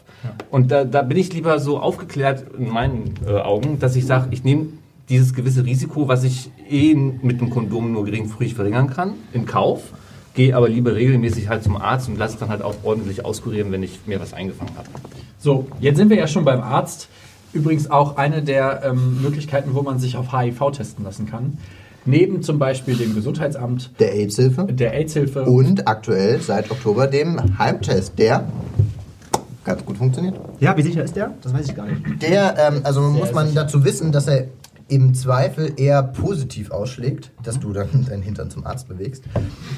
Und 0.52 0.72
da, 0.72 0.86
da 0.86 1.02
bin 1.02 1.18
ich 1.18 1.34
lieber 1.34 1.60
so 1.60 1.80
aufgeklärt 1.80 2.46
in 2.58 2.70
meinen 2.70 3.16
äh, 3.26 3.32
Augen, 3.32 3.80
dass 3.80 3.96
ich 3.96 4.06
sage, 4.06 4.28
ich 4.32 4.44
nehme 4.44 4.68
dieses 5.10 5.34
gewisse 5.34 5.66
Risiko, 5.66 6.08
was 6.08 6.24
ich 6.24 6.52
eh 6.70 6.94
mit 6.96 7.42
dem 7.42 7.50
Kondom 7.50 7.92
nur 7.92 8.06
geringfügig 8.06 8.56
verringern 8.56 8.90
kann, 8.90 9.14
in 9.34 9.46
Kauf. 9.46 9.82
Gehe 10.36 10.56
aber 10.56 10.68
lieber 10.70 10.94
regelmäßig 10.96 11.48
halt 11.50 11.64
zum 11.64 11.78
Arzt 11.78 12.10
und 12.10 12.18
lasse 12.18 12.34
es 12.36 12.40
dann 12.40 12.50
halt 12.50 12.62
auch 12.62 12.76
ordentlich 12.84 13.24
auskurieren, 13.24 13.72
wenn 13.72 13.84
ich 13.84 14.00
mir 14.06 14.20
was 14.20 14.34
eingefangen 14.34 14.76
habe. 14.78 14.88
So, 15.40 15.68
jetzt 15.80 15.98
sind 15.98 16.10
wir 16.10 16.18
ja 16.18 16.28
schon 16.28 16.44
beim 16.46 16.62
Arzt. 16.62 17.08
Übrigens 17.54 17.90
auch 17.90 18.18
eine 18.18 18.42
der 18.42 18.82
ähm, 18.84 19.22
Möglichkeiten, 19.22 19.74
wo 19.74 19.82
man 19.82 19.98
sich 19.98 20.18
auf 20.18 20.34
HIV 20.38 20.72
testen 20.72 21.06
lassen 21.06 21.26
kann. 21.26 21.58
Neben 22.04 22.44
zum 22.44 22.60
Beispiel 22.60 22.96
dem 22.96 23.16
Gesundheitsamt, 23.16 23.92
Der 24.00 24.14
AIDS-Hilfe. 24.14 24.66
der 24.66 24.94
AIDS-Hilfe. 24.94 25.44
Und 25.44 25.88
aktuell 25.88 26.42
seit 26.42 26.70
Oktober 26.70 27.08
dem 27.08 27.58
Heimtest, 27.58 28.20
der 28.20 28.44
ganz 29.64 29.84
gut 29.86 29.98
funktioniert. 29.98 30.36
Ja, 30.60 30.76
wie 30.78 30.84
sicher 30.84 31.04
ist 31.04 31.16
der? 31.16 31.32
Das 31.42 31.54
weiß 31.54 31.68
ich 31.68 31.76
gar 31.76 31.88
nicht. 31.88 32.02
Der, 32.22 32.56
ähm, 32.60 32.82
also 32.84 33.02
muss 33.02 33.34
man 33.34 33.56
dazu 33.56 33.84
wissen, 33.84 34.12
dass 34.12 34.28
er 34.28 34.46
im 34.88 35.16
Zweifel 35.16 35.74
eher 35.78 36.04
positiv 36.04 36.72
ausschlägt, 36.72 37.32
dass 37.44 37.60
du 37.60 37.74
dann 37.74 38.06
deinen 38.10 38.22
Hintern 38.22 38.50
zum 38.50 38.66
Arzt 38.66 38.88
bewegst. 38.88 39.24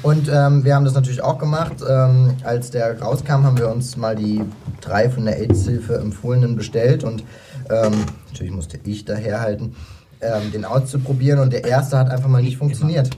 Und 0.04 0.30
ähm, 0.30 0.64
wir 0.64 0.76
haben 0.76 0.86
das 0.86 0.94
natürlich 0.94 1.22
auch 1.22 1.38
gemacht. 1.38 1.76
Ähm, 1.88 2.36
als 2.44 2.72
der 2.72 3.00
rauskam, 3.00 3.44
haben 3.44 3.58
wir 3.58 3.70
uns 3.70 3.96
mal 3.96 4.16
die 4.16 4.42
drei 4.82 5.10
von 5.10 5.26
der 5.26 5.40
AIDS-Hilfe 5.40 5.98
empfohlenen 5.98 6.56
bestellt 6.56 7.04
und 7.04 7.24
ähm, 7.70 7.94
natürlich 8.28 8.54
musste 8.54 8.80
ich 8.84 9.06
daherhalten, 9.06 9.76
ähm, 10.22 10.52
den 10.52 10.66
auszuprobieren 10.66 11.40
und 11.40 11.54
der 11.54 11.66
erste 11.66 11.98
hat 11.98 12.10
einfach 12.10 12.30
mal 12.30 12.42
nicht 12.42 12.58
funktioniert. 12.58 13.10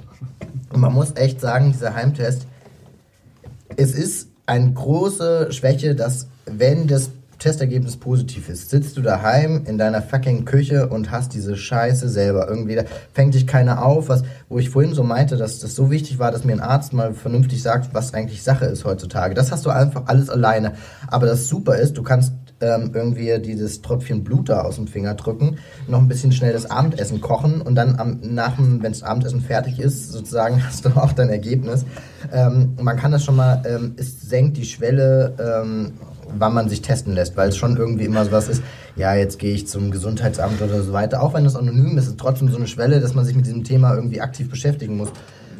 Und 0.71 0.81
man 0.81 0.93
muss 0.93 1.15
echt 1.15 1.41
sagen, 1.41 1.71
dieser 1.71 1.95
Heimtest, 1.95 2.45
es 3.77 3.93
ist 3.93 4.27
eine 4.45 4.71
große 4.71 5.51
Schwäche, 5.51 5.95
dass 5.95 6.27
wenn 6.45 6.87
das 6.87 7.11
Testergebnis 7.39 7.97
positiv 7.97 8.49
ist, 8.49 8.69
sitzt 8.69 8.97
du 8.97 9.01
daheim 9.01 9.63
in 9.65 9.77
deiner 9.77 10.01
fucking 10.01 10.45
Küche 10.45 10.89
und 10.89 11.09
hast 11.09 11.33
diese 11.33 11.55
Scheiße 11.55 12.09
selber. 12.09 12.47
Irgendwie 12.47 12.75
da 12.75 12.83
fängt 13.13 13.33
dich 13.33 13.47
keiner 13.47 13.83
auf, 13.83 14.09
was, 14.09 14.23
wo 14.49 14.59
ich 14.59 14.69
vorhin 14.69 14.93
so 14.93 15.03
meinte, 15.03 15.37
dass 15.37 15.59
das 15.59 15.73
so 15.73 15.89
wichtig 15.89 16.19
war, 16.19 16.31
dass 16.31 16.43
mir 16.43 16.53
ein 16.53 16.59
Arzt 16.59 16.93
mal 16.93 17.13
vernünftig 17.13 17.63
sagt, 17.63 17.93
was 17.93 18.13
eigentlich 18.13 18.43
Sache 18.43 18.65
ist 18.65 18.83
heutzutage. 18.85 19.33
Das 19.33 19.51
hast 19.51 19.65
du 19.65 19.69
einfach 19.69 20.03
alles 20.07 20.29
alleine. 20.29 20.73
Aber 21.07 21.25
das 21.25 21.47
super 21.47 21.77
ist, 21.77 21.97
du 21.97 22.03
kannst 22.03 22.33
ähm, 22.61 22.91
irgendwie 22.93 23.39
dieses 23.39 23.81
Tröpfchen 23.81 24.23
Blut 24.23 24.49
da 24.49 24.61
aus 24.61 24.75
dem 24.75 24.87
Finger 24.87 25.13
drücken, 25.13 25.57
noch 25.87 25.99
ein 25.99 26.07
bisschen 26.07 26.31
schnell 26.31 26.53
das 26.53 26.69
Abendessen 26.69 27.21
kochen 27.21 27.61
und 27.61 27.75
dann 27.75 27.99
am, 27.99 28.19
nach 28.21 28.55
dem, 28.55 28.83
wenn 28.83 28.91
das 28.91 29.03
Abendessen 29.03 29.41
fertig 29.41 29.79
ist, 29.79 30.11
sozusagen 30.11 30.65
hast 30.67 30.85
du 30.85 30.89
auch 30.89 31.13
dein 31.13 31.29
Ergebnis. 31.29 31.85
Ähm, 32.33 32.75
man 32.81 32.97
kann 32.97 33.11
das 33.11 33.23
schon 33.23 33.35
mal, 33.35 33.63
ähm, 33.65 33.93
es 33.97 34.21
senkt 34.21 34.57
die 34.57 34.65
Schwelle, 34.65 35.35
ähm, 35.39 35.93
wann 36.37 36.53
man 36.53 36.69
sich 36.69 36.81
testen 36.81 37.13
lässt, 37.13 37.37
weil 37.37 37.49
es 37.49 37.57
schon 37.57 37.77
irgendwie 37.77 38.05
immer 38.05 38.25
so 38.25 38.31
was 38.31 38.47
ist, 38.47 38.61
ja, 38.95 39.15
jetzt 39.15 39.39
gehe 39.39 39.53
ich 39.53 39.67
zum 39.67 39.91
Gesundheitsamt 39.91 40.61
oder 40.61 40.81
so 40.81 40.93
weiter. 40.93 41.21
Auch 41.23 41.33
wenn 41.33 41.45
es 41.45 41.55
anonym 41.55 41.97
ist, 41.97 42.05
ist 42.05 42.11
es 42.11 42.17
trotzdem 42.17 42.49
so 42.49 42.57
eine 42.57 42.67
Schwelle, 42.67 42.99
dass 42.99 43.13
man 43.13 43.25
sich 43.25 43.35
mit 43.35 43.45
diesem 43.45 43.63
Thema 43.63 43.95
irgendwie 43.95 44.21
aktiv 44.21 44.49
beschäftigen 44.49 44.97
muss. 44.97 45.09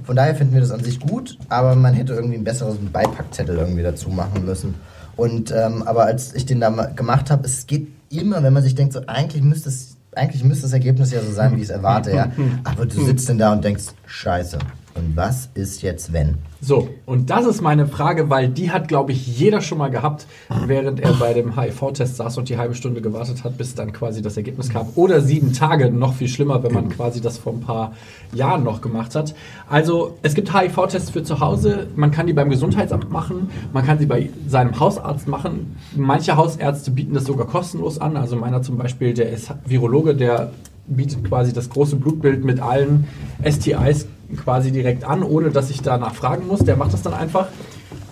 Von 0.03 0.15
daher 0.15 0.35
finden 0.35 0.53
wir 0.53 0.61
das 0.61 0.71
an 0.71 0.83
sich 0.83 0.99
gut, 0.99 1.38
aber 1.49 1.75
man 1.75 1.93
hätte 1.93 2.13
irgendwie 2.13 2.35
ein 2.35 2.43
besseres 2.43 2.77
Beipackzettel 2.91 3.57
irgendwie 3.57 3.83
dazu 3.83 4.09
machen 4.09 4.45
müssen. 4.45 4.75
Und 5.15 5.51
ähm, 5.51 5.83
aber 5.83 6.05
als 6.05 6.33
ich 6.33 6.45
den 6.45 6.61
da 6.61 6.69
gemacht 6.69 7.29
habe, 7.29 7.45
es 7.45 7.67
geht 7.67 7.89
immer, 8.09 8.41
wenn 8.41 8.53
man 8.53 8.63
sich 8.63 8.75
denkt, 8.75 8.93
so 8.93 9.01
eigentlich 9.05 9.43
müsste 9.43 9.69
es 9.69 9.97
eigentlich 10.15 10.43
müsste 10.43 10.63
das 10.63 10.73
Ergebnis 10.73 11.11
ja 11.11 11.21
so 11.21 11.31
sein, 11.31 11.51
wie 11.55 11.57
ich 11.57 11.63
es 11.63 11.69
erwarte, 11.69 12.15
ja. 12.15 12.31
Aber 12.63 12.85
du 12.85 13.05
sitzt 13.05 13.29
denn 13.29 13.38
da 13.38 13.53
und 13.53 13.63
denkst, 13.63 13.85
Scheiße. 14.05 14.57
Und 14.96 15.15
was 15.15 15.50
ist 15.53 15.81
jetzt, 15.81 16.12
wenn? 16.13 16.36
So, 16.62 16.89
und 17.05 17.29
das 17.29 17.46
ist 17.46 17.62
meine 17.62 17.88
Frage, 17.88 18.29
weil 18.29 18.50
die 18.50 18.72
hat, 18.72 18.89
glaube 18.89 19.13
ich, 19.13 19.39
jeder 19.39 19.62
schon 19.62 19.77
mal 19.77 19.89
gehabt, 19.89 20.27
während 20.65 21.00
er 21.00 21.13
bei 21.13 21.34
dem 21.34 21.58
HIV-Test 21.58 22.17
saß 22.17 22.38
und 22.38 22.50
die 22.50 22.58
halbe 22.58 22.75
Stunde 22.75 23.01
gewartet 23.01 23.46
hat, 23.46 23.58
bis 23.58 23.75
dann 23.75 23.93
quasi 23.93 24.22
das 24.22 24.36
Ergebnis 24.36 24.69
kam. 24.69 24.88
Oder 24.96 25.22
sieben 25.22 25.53
Tage, 25.53 25.89
noch 25.89 26.15
viel 26.15 26.27
schlimmer, 26.27 26.62
wenn 26.63 26.74
man 26.74 26.89
quasi 26.89 27.22
das 27.22 27.38
vor 27.38 27.53
ein 27.53 27.62
paar 27.62 27.93
Jahren 28.34 28.63
noch 28.63 28.81
gemacht 28.81 29.15
hat. 29.15 29.36
Also, 29.69 30.17
es 30.22 30.34
gibt 30.34 30.53
HIV-Tests 30.53 31.12
für 31.12 31.24
zu 31.24 31.39
Hause, 31.39 31.88
man 31.96 32.12
kann 32.12 32.27
die 32.27 32.34
beim 32.34 32.50
Gesundheitsamt 32.50 33.10
machen, 33.10 33.50
man 33.72 33.86
kann 33.86 34.00
sie 34.00 34.05
bei 34.05 34.29
seinem 34.48 34.77
Hausarzt 34.77 35.27
machen. 35.27 35.77
Manche 35.96 36.36
Hausärzte 36.36 36.91
bieten 36.91 37.13
das 37.13 37.24
sogar 37.24 37.48
kostenlos 37.48 38.00
an. 38.00 38.17
Also 38.17 38.36
meiner 38.36 38.62
zum 38.62 38.77
Beispiel, 38.77 39.13
der 39.13 39.29
ist 39.29 39.53
Virologe, 39.65 40.15
der 40.15 40.51
bietet 40.88 41.24
quasi 41.24 41.53
das 41.53 41.69
große 41.69 41.96
Blutbild 41.96 42.43
mit 42.43 42.60
allen 42.60 43.08
STIs 43.48 44.08
quasi 44.38 44.71
direkt 44.71 45.03
an, 45.03 45.24
ohne 45.24 45.50
dass 45.51 45.69
ich 45.69 45.81
danach 45.81 46.15
fragen 46.15 46.48
muss. 46.48 46.59
Der 46.59 46.75
macht 46.75 46.93
das 46.93 47.01
dann 47.01 47.13
einfach. 47.13 47.48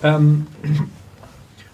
Ähm, 0.04 0.48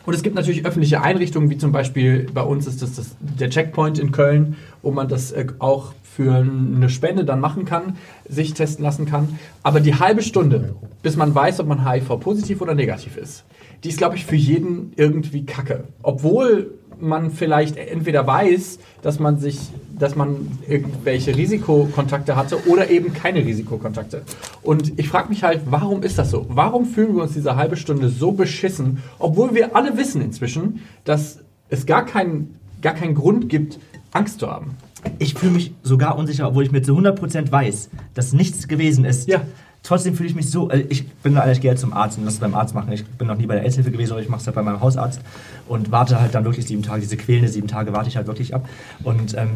und 0.05 0.13
es 0.13 0.21
gibt 0.21 0.35
natürlich 0.35 0.65
öffentliche 0.65 1.01
Einrichtungen, 1.01 1.49
wie 1.49 1.57
zum 1.57 1.71
Beispiel 1.71 2.27
bei 2.33 2.41
uns 2.41 2.67
ist 2.67 2.81
das, 2.81 2.95
das 2.95 3.15
der 3.19 3.49
Checkpoint 3.49 3.99
in 3.99 4.11
Köln, 4.11 4.57
wo 4.81 4.91
man 4.91 5.07
das 5.07 5.31
äh, 5.31 5.47
auch 5.59 5.93
für 6.03 6.35
eine 6.35 6.89
Spende 6.89 7.25
dann 7.25 7.39
machen 7.39 7.65
kann, 7.65 7.97
sich 8.27 8.53
testen 8.53 8.83
lassen 8.83 9.05
kann. 9.05 9.39
Aber 9.63 9.79
die 9.79 9.95
halbe 9.95 10.21
Stunde, 10.21 10.75
bis 11.01 11.15
man 11.15 11.33
weiß, 11.33 11.59
ob 11.61 11.67
man 11.67 11.89
HIV 11.89 12.19
positiv 12.19 12.61
oder 12.61 12.75
negativ 12.75 13.17
ist, 13.17 13.45
die 13.83 13.89
ist, 13.89 13.97
glaube 13.97 14.15
ich, 14.15 14.25
für 14.25 14.35
jeden 14.35 14.93
irgendwie 14.95 15.45
kacke. 15.45 15.85
Obwohl 16.01 16.71
man 16.99 17.31
vielleicht 17.31 17.75
entweder 17.75 18.25
weiß, 18.25 18.79
dass 19.01 19.19
man 19.19 19.37
sich, 19.37 19.59
dass 19.97 20.15
man 20.15 20.47
irgendwelche 20.67 21.35
Risikokontakte 21.35 22.35
hatte 22.35 22.67
oder 22.67 22.89
eben 22.89 23.13
keine 23.13 23.45
Risikokontakte. 23.45 24.21
Und 24.61 24.97
ich 24.97 25.09
frage 25.09 25.29
mich 25.29 25.43
halt, 25.43 25.61
warum 25.65 26.03
ist 26.03 26.17
das 26.17 26.31
so? 26.31 26.45
Warum 26.49 26.85
fühlen 26.85 27.15
wir 27.15 27.23
uns 27.23 27.33
diese 27.33 27.55
halbe 27.55 27.77
Stunde 27.77 28.09
so 28.09 28.31
beschissen, 28.31 29.03
obwohl 29.19 29.53
wir 29.53 29.75
alle 29.75 29.97
wissen 29.97 30.21
inzwischen, 30.21 30.81
dass 31.03 31.39
es 31.69 31.85
gar 31.85 32.05
keinen, 32.05 32.55
gar 32.81 32.93
keinen 32.93 33.15
Grund 33.15 33.49
gibt, 33.49 33.79
Angst 34.11 34.39
zu 34.39 34.49
haben? 34.49 34.77
Ich 35.19 35.33
fühle 35.33 35.51
mich 35.51 35.73
sogar 35.83 36.17
unsicher, 36.17 36.47
obwohl 36.47 36.63
ich 36.63 36.71
mir 36.71 36.81
zu 36.81 36.97
100% 36.97 37.51
weiß, 37.51 37.89
dass 38.13 38.31
nichts 38.31 38.69
gewesen 38.69 39.03
ist. 39.03 39.27
Ja. 39.27 39.41
Trotzdem 39.83 40.15
fühle 40.15 40.29
ich 40.29 40.35
mich 40.35 40.49
so, 40.49 40.69
äh, 40.69 40.85
ich 40.87 41.05
bin 41.09 41.37
ich 41.51 41.59
gehe 41.59 41.75
zum 41.75 41.91
Arzt 41.91 42.17
und 42.17 42.23
lasse 42.23 42.35
es 42.35 42.39
beim 42.39 42.55
Arzt 42.55 42.73
machen. 42.73 42.89
Ich 42.93 43.05
bin 43.05 43.27
noch 43.27 43.35
nie 43.35 43.45
bei 43.45 43.55
der 43.55 43.65
Aidshilfe 43.65 43.91
gewesen, 43.91 44.13
aber 44.13 44.21
ich 44.21 44.29
mache 44.29 44.39
es 44.39 44.47
halt 44.47 44.55
bei 44.55 44.63
meinem 44.63 44.79
Hausarzt 44.79 45.19
und 45.67 45.91
warte 45.91 46.21
halt 46.21 46.33
dann 46.33 46.45
wirklich 46.45 46.65
sieben 46.65 46.83
Tage, 46.83 47.01
diese 47.01 47.17
quälende 47.17 47.49
sieben 47.49 47.67
Tage 47.67 47.91
warte 47.91 48.07
ich 48.07 48.15
halt 48.15 48.27
wirklich 48.27 48.55
ab. 48.55 48.67
Und 49.03 49.37
ähm, 49.37 49.49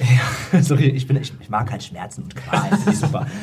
ja, 0.52 0.62
sorry, 0.62 0.86
ich, 0.86 1.06
bin, 1.06 1.16
ich, 1.16 1.32
ich 1.40 1.48
mag 1.48 1.70
halt 1.70 1.84
Schmerzen 1.84 2.24
und 2.24 2.34
Qual, 2.34 2.68
das 2.70 2.86
ist 2.86 3.00
super. 3.02 3.26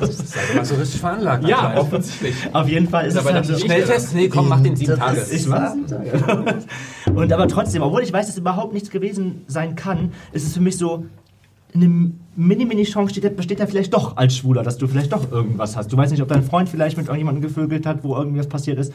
Das 0.00 0.10
ist 0.10 0.36
halt 0.36 0.50
immer 0.52 0.64
so 0.64 0.74
richtig 0.74 1.00
veranlagt. 1.00 1.46
Ja, 1.46 1.76
offensichtlich. 1.78 2.34
Auf 2.52 2.68
jeden 2.68 2.88
Fall 2.88 3.06
ist 3.06 3.14
es 3.14 3.20
Aber 3.20 3.32
halt 3.32 3.48
dann 3.48 3.56
so. 3.56 3.64
Schnelltest? 3.64 4.14
Nee, 4.14 4.28
komm, 4.28 4.48
mach 4.48 4.60
den 4.60 4.76
sieben 4.76 4.96
Tage. 4.96 5.20
Ich 5.30 5.42
sieben 5.42 5.86
Tage. 5.86 6.64
Und 7.14 7.32
aber 7.32 7.48
trotzdem, 7.48 7.82
obwohl 7.82 8.02
ich 8.02 8.12
weiß, 8.12 8.26
dass 8.26 8.36
überhaupt 8.36 8.74
nichts 8.74 8.90
gewesen 8.90 9.42
sein 9.46 9.74
kann, 9.74 10.12
ist 10.32 10.46
es 10.46 10.52
für 10.52 10.60
mich 10.60 10.76
so, 10.76 11.06
eine 11.74 12.12
mini-mini-Chance 12.36 13.14
steht, 13.14 13.36
besteht 13.36 13.60
da 13.60 13.66
vielleicht 13.66 13.92
doch 13.92 14.16
als 14.16 14.36
Schwuler, 14.36 14.62
dass 14.62 14.78
du 14.78 14.86
vielleicht 14.86 15.12
doch 15.12 15.30
irgendwas 15.30 15.76
hast. 15.76 15.92
Du 15.92 15.96
weißt 15.96 16.12
nicht, 16.12 16.22
ob 16.22 16.28
dein 16.28 16.42
Freund 16.42 16.68
vielleicht 16.68 16.96
mit 16.96 17.06
irgendjemandem 17.06 17.42
gevögelt 17.42 17.86
hat, 17.86 18.04
wo 18.04 18.16
irgendwas 18.16 18.48
passiert 18.48 18.78
ist. 18.78 18.92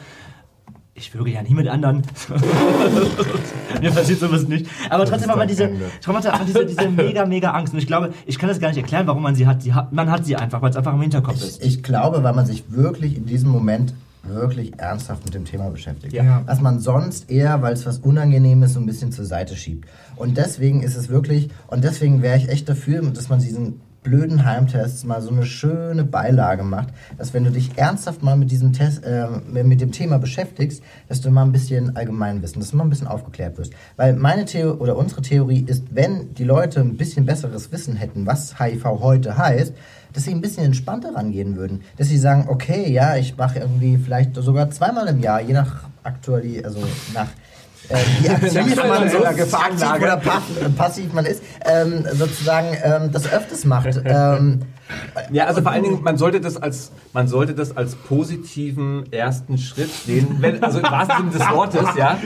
Ich 0.98 1.10
vögel 1.10 1.34
ja 1.34 1.42
nie 1.42 1.52
mit 1.52 1.68
anderen. 1.68 2.02
Mir 3.82 3.90
passiert 3.90 4.18
sowas 4.18 4.48
nicht. 4.48 4.66
Aber 4.88 5.04
trotzdem 5.04 5.28
hat 5.28 5.36
man 5.36 5.46
diese, 5.46 5.70
trotzdem 6.00 6.32
hat 6.32 6.38
man 6.38 6.46
diese, 6.46 6.64
diese 6.64 6.88
mega, 6.88 7.26
mega 7.26 7.50
Angst. 7.50 7.74
Und 7.74 7.80
ich 7.80 7.86
glaube, 7.86 8.14
ich 8.24 8.38
kann 8.38 8.48
das 8.48 8.60
gar 8.60 8.68
nicht 8.68 8.78
erklären, 8.78 9.06
warum 9.06 9.22
man 9.22 9.34
sie 9.34 9.46
hat. 9.46 9.62
Sie 9.62 9.74
hat 9.74 9.92
man 9.92 10.10
hat 10.10 10.24
sie 10.24 10.36
einfach, 10.36 10.62
weil 10.62 10.70
es 10.70 10.76
einfach 10.76 10.94
im 10.94 11.02
Hinterkopf 11.02 11.36
ist. 11.36 11.62
Ich 11.62 11.82
glaube, 11.82 12.24
weil 12.24 12.32
man 12.32 12.46
sich 12.46 12.64
wirklich 12.70 13.14
in 13.14 13.26
diesem 13.26 13.50
Moment 13.50 13.92
wirklich 14.28 14.78
ernsthaft 14.78 15.24
mit 15.24 15.34
dem 15.34 15.44
Thema 15.44 15.70
beschäftigt. 15.70 16.12
Ja. 16.12 16.42
Was 16.46 16.60
man 16.60 16.80
sonst 16.80 17.30
eher, 17.30 17.62
weil 17.62 17.72
es 17.72 17.86
was 17.86 17.98
Unangenehmes 17.98 18.74
so 18.74 18.80
ein 18.80 18.86
bisschen 18.86 19.12
zur 19.12 19.24
Seite 19.24 19.56
schiebt. 19.56 19.88
Und 20.16 20.36
deswegen 20.36 20.82
ist 20.82 20.96
es 20.96 21.08
wirklich, 21.08 21.50
und 21.68 21.84
deswegen 21.84 22.22
wäre 22.22 22.36
ich 22.36 22.48
echt 22.48 22.68
dafür, 22.68 23.02
dass 23.02 23.28
man 23.28 23.40
diesen 23.40 23.80
blöden 24.06 24.44
Heimtests 24.44 25.02
mal 25.04 25.20
so 25.20 25.30
eine 25.30 25.44
schöne 25.44 26.04
Beilage 26.04 26.62
macht, 26.62 26.90
dass 27.18 27.34
wenn 27.34 27.42
du 27.42 27.50
dich 27.50 27.76
ernsthaft 27.76 28.22
mal 28.22 28.36
mit 28.36 28.52
diesem 28.52 28.72
Test, 28.72 29.04
äh, 29.04 29.26
mit 29.50 29.80
dem 29.80 29.90
Thema 29.90 30.18
beschäftigst, 30.18 30.80
dass 31.08 31.20
du 31.20 31.30
mal 31.30 31.42
ein 31.42 31.50
bisschen 31.50 31.96
Allgemeinwissen, 31.96 32.60
dass 32.60 32.70
du 32.70 32.76
mal 32.76 32.84
ein 32.84 32.90
bisschen 32.90 33.08
aufgeklärt 33.08 33.58
wirst. 33.58 33.72
Weil 33.96 34.14
meine 34.14 34.44
Theorie 34.44 34.78
oder 34.78 34.96
unsere 34.96 35.22
Theorie 35.22 35.64
ist, 35.66 35.84
wenn 35.90 36.34
die 36.34 36.44
Leute 36.44 36.80
ein 36.80 36.96
bisschen 36.96 37.26
besseres 37.26 37.72
Wissen 37.72 37.96
hätten, 37.96 38.26
was 38.26 38.60
HIV 38.60 38.84
heute 38.84 39.36
heißt, 39.36 39.74
dass 40.12 40.22
sie 40.22 40.30
ein 40.30 40.40
bisschen 40.40 40.64
entspannter 40.64 41.14
rangehen 41.16 41.56
würden. 41.56 41.82
Dass 41.96 42.08
sie 42.08 42.16
sagen, 42.16 42.46
okay, 42.48 42.90
ja, 42.90 43.16
ich 43.16 43.36
mache 43.36 43.58
irgendwie 43.58 43.98
vielleicht 43.98 44.36
sogar 44.36 44.70
zweimal 44.70 45.08
im 45.08 45.20
Jahr, 45.20 45.40
je 45.40 45.52
nach 45.52 45.88
Aktualität, 46.04 46.64
also 46.64 46.78
nach 47.12 47.28
äh, 47.88 47.96
wie 48.20 48.28
aktiv 48.30 48.76
man 48.76 49.08
so 49.10 49.24
aktiv 49.24 49.54
oder 50.02 50.16
passiv, 50.16 50.76
passiv 50.76 51.12
man 51.12 51.26
ist, 51.26 51.42
ähm, 51.64 52.04
sozusagen 52.12 52.76
ähm, 52.82 53.12
das 53.12 53.30
öfters 53.30 53.64
macht. 53.64 54.00
Ähm, 54.04 54.60
Ja, 55.32 55.46
also 55.46 55.62
vor 55.62 55.72
allen 55.72 55.82
Dingen, 55.82 56.02
man 56.02 56.16
sollte 56.16 56.40
das 56.40 56.56
als, 56.56 56.92
man 57.12 57.26
sollte 57.26 57.54
das 57.54 57.76
als 57.76 57.96
positiven 57.96 59.10
ersten 59.12 59.58
Schritt 59.58 59.90
sehen, 59.90 60.36
wenn, 60.38 60.62
also 60.62 60.78
im 60.78 60.84
wahrsten 60.84 61.32
Sinne 61.32 61.44
des 61.44 61.50
Wortes, 61.50 61.88
ja. 61.96 62.16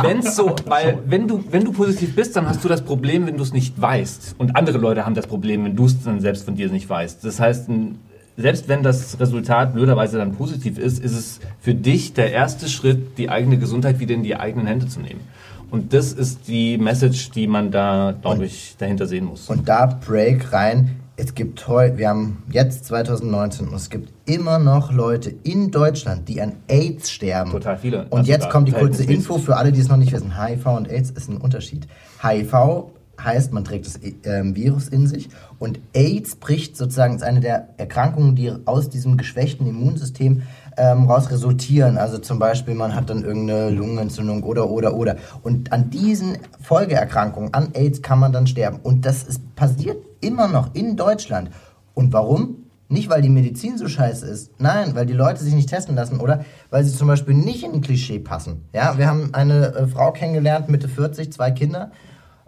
Wenn's 0.00 0.34
so, 0.34 0.56
weil, 0.66 0.98
wenn 1.04 1.28
du, 1.28 1.44
wenn 1.50 1.64
du 1.64 1.72
positiv 1.72 2.14
bist, 2.14 2.36
dann 2.36 2.48
hast 2.48 2.64
du 2.64 2.68
das 2.68 2.82
Problem, 2.82 3.26
wenn 3.26 3.36
du 3.36 3.42
es 3.42 3.52
nicht 3.52 3.80
weißt. 3.80 4.36
Und 4.38 4.56
andere 4.56 4.78
Leute 4.78 5.04
haben 5.04 5.14
das 5.14 5.26
Problem, 5.26 5.64
wenn 5.64 5.76
du 5.76 5.86
es 5.86 6.02
dann 6.02 6.20
selbst 6.20 6.44
von 6.44 6.54
dir 6.54 6.70
nicht 6.70 6.88
weißt. 6.88 7.22
Das 7.24 7.38
heißt, 7.38 7.68
ein, 7.68 7.98
selbst 8.40 8.68
wenn 8.68 8.82
das 8.82 9.18
Resultat 9.20 9.74
blöderweise 9.74 10.18
dann 10.18 10.32
positiv 10.32 10.78
ist, 10.78 11.02
ist 11.02 11.12
es 11.16 11.40
für 11.60 11.74
dich 11.74 12.12
der 12.12 12.32
erste 12.32 12.68
Schritt, 12.68 13.18
die 13.18 13.28
eigene 13.28 13.58
Gesundheit 13.58 13.98
wieder 13.98 14.14
in 14.14 14.22
die 14.22 14.36
eigenen 14.36 14.66
Hände 14.66 14.86
zu 14.88 15.00
nehmen. 15.00 15.20
Und 15.70 15.92
das 15.92 16.12
ist 16.12 16.48
die 16.48 16.78
Message, 16.78 17.30
die 17.30 17.46
man 17.46 17.70
da, 17.70 18.14
glaube 18.20 18.44
ich, 18.44 18.74
dahinter 18.78 19.06
sehen 19.06 19.26
muss. 19.26 19.48
Und 19.48 19.68
da 19.68 19.86
Break 19.86 20.52
rein. 20.52 20.96
Es 21.16 21.34
gibt 21.34 21.68
heute, 21.68 21.98
wir 21.98 22.08
haben 22.08 22.42
jetzt 22.50 22.86
2019 22.86 23.68
und 23.68 23.74
es 23.74 23.90
gibt 23.90 24.10
immer 24.24 24.58
noch 24.58 24.90
Leute 24.90 25.34
in 25.42 25.70
Deutschland, 25.70 26.26
die 26.30 26.40
an 26.40 26.54
AIDS 26.66 27.10
sterben. 27.10 27.50
Total 27.50 27.76
viele. 27.76 28.04
Und 28.08 28.20
Also 28.20 28.30
jetzt 28.30 28.48
kommt 28.48 28.68
die 28.68 28.72
kurze. 28.72 29.04
Info 29.04 29.36
für 29.36 29.56
alle, 29.56 29.70
die 29.70 29.80
es 29.80 29.88
noch 29.88 29.98
nicht 29.98 30.12
wissen. 30.12 30.42
HIV 30.42 30.64
und 30.66 30.90
AIDS 30.90 31.10
ist 31.10 31.28
ein 31.28 31.36
Unterschied. 31.36 31.86
HIV 32.22 32.90
heißt, 33.24 33.52
man 33.52 33.64
trägt 33.64 33.86
das 33.86 34.00
ähm, 34.24 34.56
Virus 34.56 34.88
in 34.88 35.06
sich 35.06 35.28
und 35.58 35.80
AIDS 35.92 36.36
bricht 36.36 36.76
sozusagen, 36.76 37.16
ist 37.16 37.22
eine 37.22 37.40
der 37.40 37.68
Erkrankungen, 37.76 38.34
die 38.34 38.52
aus 38.64 38.88
diesem 38.88 39.16
geschwächten 39.16 39.66
Immunsystem 39.66 40.42
ähm, 40.76 41.04
raus 41.04 41.30
resultieren. 41.30 41.98
Also 41.98 42.18
zum 42.18 42.38
Beispiel, 42.38 42.74
man 42.74 42.94
hat 42.94 43.10
dann 43.10 43.24
irgendeine 43.24 43.70
Lungenentzündung 43.70 44.42
oder, 44.42 44.70
oder, 44.70 44.94
oder. 44.94 45.16
Und 45.42 45.72
an 45.72 45.90
diesen 45.90 46.38
Folgeerkrankungen, 46.60 47.52
an 47.54 47.70
AIDS, 47.74 48.02
kann 48.02 48.18
man 48.18 48.32
dann 48.32 48.46
sterben. 48.46 48.80
Und 48.82 49.04
das 49.04 49.22
ist, 49.22 49.54
passiert 49.56 49.98
immer 50.20 50.48
noch 50.48 50.74
in 50.74 50.96
Deutschland. 50.96 51.50
Und 51.94 52.12
warum? 52.12 52.56
Nicht, 52.88 53.08
weil 53.08 53.22
die 53.22 53.28
Medizin 53.28 53.78
so 53.78 53.86
scheiße 53.86 54.26
ist. 54.26 54.50
Nein, 54.58 54.96
weil 54.96 55.06
die 55.06 55.12
Leute 55.12 55.44
sich 55.44 55.54
nicht 55.54 55.68
testen 55.68 55.94
lassen 55.94 56.18
oder 56.18 56.44
weil 56.70 56.82
sie 56.82 56.92
zum 56.92 57.06
Beispiel 57.06 57.34
nicht 57.34 57.62
in 57.62 57.72
ein 57.72 57.80
Klischee 57.82 58.18
passen. 58.18 58.64
Ja, 58.72 58.98
wir 58.98 59.06
haben 59.06 59.32
eine 59.32 59.74
äh, 59.74 59.86
Frau 59.86 60.10
kennengelernt, 60.10 60.68
Mitte 60.68 60.88
40, 60.88 61.32
zwei 61.32 61.52
Kinder, 61.52 61.92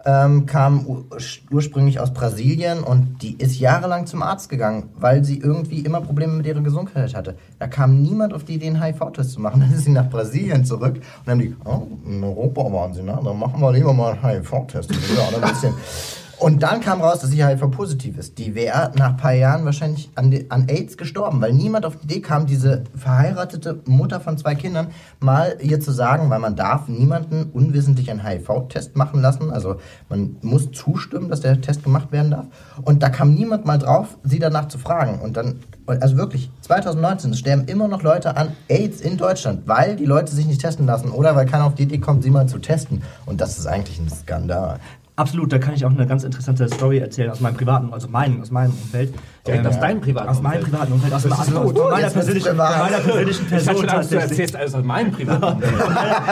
ähm, 0.05 0.45
kam 0.45 0.85
ur 0.85 1.05
ursprünglich 1.51 1.99
aus 1.99 2.13
Brasilien 2.13 2.83
und 2.83 3.21
die 3.21 3.35
ist 3.37 3.59
jahrelang 3.59 4.05
zum 4.05 4.21
Arzt 4.21 4.49
gegangen, 4.49 4.89
weil 4.99 5.23
sie 5.23 5.39
irgendwie 5.39 5.79
immer 5.79 6.01
Probleme 6.01 6.33
mit 6.33 6.45
ihrer 6.45 6.61
Gesundheit 6.61 7.15
hatte. 7.15 7.37
Da 7.59 7.67
kam 7.67 8.01
niemand 8.01 8.33
auf 8.33 8.43
die 8.43 8.55
Idee, 8.55 8.67
einen 8.67 8.81
HIV-Test 8.81 9.31
zu 9.31 9.41
machen. 9.41 9.59
Dann 9.61 9.73
ist 9.73 9.85
sie 9.85 9.91
nach 9.91 10.09
Brasilien 10.09 10.65
zurück 10.65 10.95
und 10.95 11.03
dann 11.25 11.39
haben 11.39 11.41
die, 11.41 11.55
oh, 11.65 11.87
in 12.05 12.23
Europa 12.23 12.61
waren 12.71 12.93
sie, 12.93 13.03
ne? 13.03 13.19
dann 13.23 13.37
machen 13.39 13.61
wir 13.61 13.71
lieber 13.71 13.93
mal 13.93 14.13
einen 14.13 14.23
HIV-Test. 14.23 14.91
Ja, 14.91 15.37
ein 15.37 15.49
bisschen. 15.49 15.73
Und 16.43 16.61
dann 16.61 16.81
kam 16.81 16.99
raus, 16.99 17.21
dass 17.21 17.29
sie 17.29 17.41
HIV-positiv 17.41 18.17
ist. 18.17 18.37
Die 18.37 18.53
wäre 18.53 18.91
nach 18.97 19.11
ein 19.11 19.17
paar 19.17 19.31
Jahren 19.31 19.63
wahrscheinlich 19.63 20.09
an, 20.15 20.37
an 20.49 20.67
AIDS 20.67 20.97
gestorben, 20.97 21.39
weil 21.39 21.53
niemand 21.53 21.85
auf 21.85 21.95
die 21.95 22.03
Idee 22.03 22.19
kam, 22.19 22.47
diese 22.47 22.83
verheiratete 22.97 23.79
Mutter 23.85 24.19
von 24.19 24.37
zwei 24.37 24.53
Kindern 24.53 24.87
mal 25.21 25.55
ihr 25.61 25.79
zu 25.79 25.93
sagen, 25.93 26.29
weil 26.29 26.39
man 26.39 26.57
darf 26.57 26.89
niemanden 26.89 27.49
unwissentlich 27.53 28.11
einen 28.11 28.27
HIV-Test 28.27 28.97
machen 28.97 29.21
lassen. 29.21 29.51
Also 29.51 29.77
man 30.09 30.35
muss 30.41 30.69
zustimmen, 30.73 31.29
dass 31.29 31.39
der 31.39 31.61
Test 31.61 31.81
gemacht 31.85 32.11
werden 32.11 32.31
darf. 32.31 32.47
Und 32.83 33.03
da 33.03 33.09
kam 33.09 33.33
niemand 33.33 33.63
mal 33.63 33.79
drauf, 33.79 34.17
sie 34.25 34.39
danach 34.39 34.67
zu 34.67 34.77
fragen. 34.77 35.21
Und 35.21 35.37
dann, 35.37 35.61
also 35.87 36.17
wirklich, 36.17 36.51
2019, 36.59 37.31
es 37.31 37.39
sterben 37.39 37.63
immer 37.67 37.87
noch 37.87 38.01
Leute 38.01 38.35
an 38.35 38.51
AIDS 38.67 38.99
in 38.99 39.15
Deutschland, 39.15 39.61
weil 39.65 39.95
die 39.95 40.03
Leute 40.03 40.35
sich 40.35 40.45
nicht 40.45 40.59
testen 40.59 40.87
lassen 40.87 41.09
oder 41.09 41.37
weil 41.37 41.45
keiner 41.45 41.63
auf 41.63 41.75
die 41.75 41.83
Idee 41.83 41.99
kommt, 41.99 42.21
sie 42.21 42.31
mal 42.31 42.47
zu 42.47 42.59
testen. 42.59 43.01
Und 43.25 43.39
das 43.39 43.57
ist 43.57 43.65
eigentlich 43.65 43.97
ein 43.97 44.09
Skandal. 44.09 44.81
Absolut, 45.15 45.53
da 45.53 45.59
kann 45.59 45.75
ich 45.75 45.85
auch 45.85 45.91
eine 45.91 46.07
ganz 46.07 46.23
interessante 46.23 46.67
Story 46.69 46.97
erzählen 46.97 47.29
aus 47.29 47.39
meinem 47.39 47.55
privaten, 47.55 47.93
also 47.93 48.07
meinem, 48.07 48.41
aus 48.41 48.49
meinem 48.49 48.71
Umfeld. 48.71 49.13
Direkt 49.45 49.63
Ähm, 49.63 49.69
aus 49.69 49.79
deinem 49.79 50.01
privaten 50.01 50.29
Aus 50.29 50.41
meinem 50.41 50.53
Umfeld? 50.57 50.71
privaten 50.71 50.93
Umfeld, 50.93 51.13
aus, 51.13 51.23
meiner- 51.25 51.41
ist 51.43 51.55
aus, 51.55 51.63
gut. 51.65 51.77
von 51.77 51.91
meiner 51.91 52.09
persönlichen, 52.09 52.57
meiner 52.57 52.97
persönlichen 52.99 53.43
Ich 53.43 53.49
Person 53.49 53.75
schon 53.77 53.89
Angst, 53.89 54.11
du 54.11 54.15
erzählst 54.15 54.55
alles 54.55 54.73
aus 54.73 54.83
meinem 54.83 55.11
privaten 55.11 55.43
Umfeld. 55.43 55.71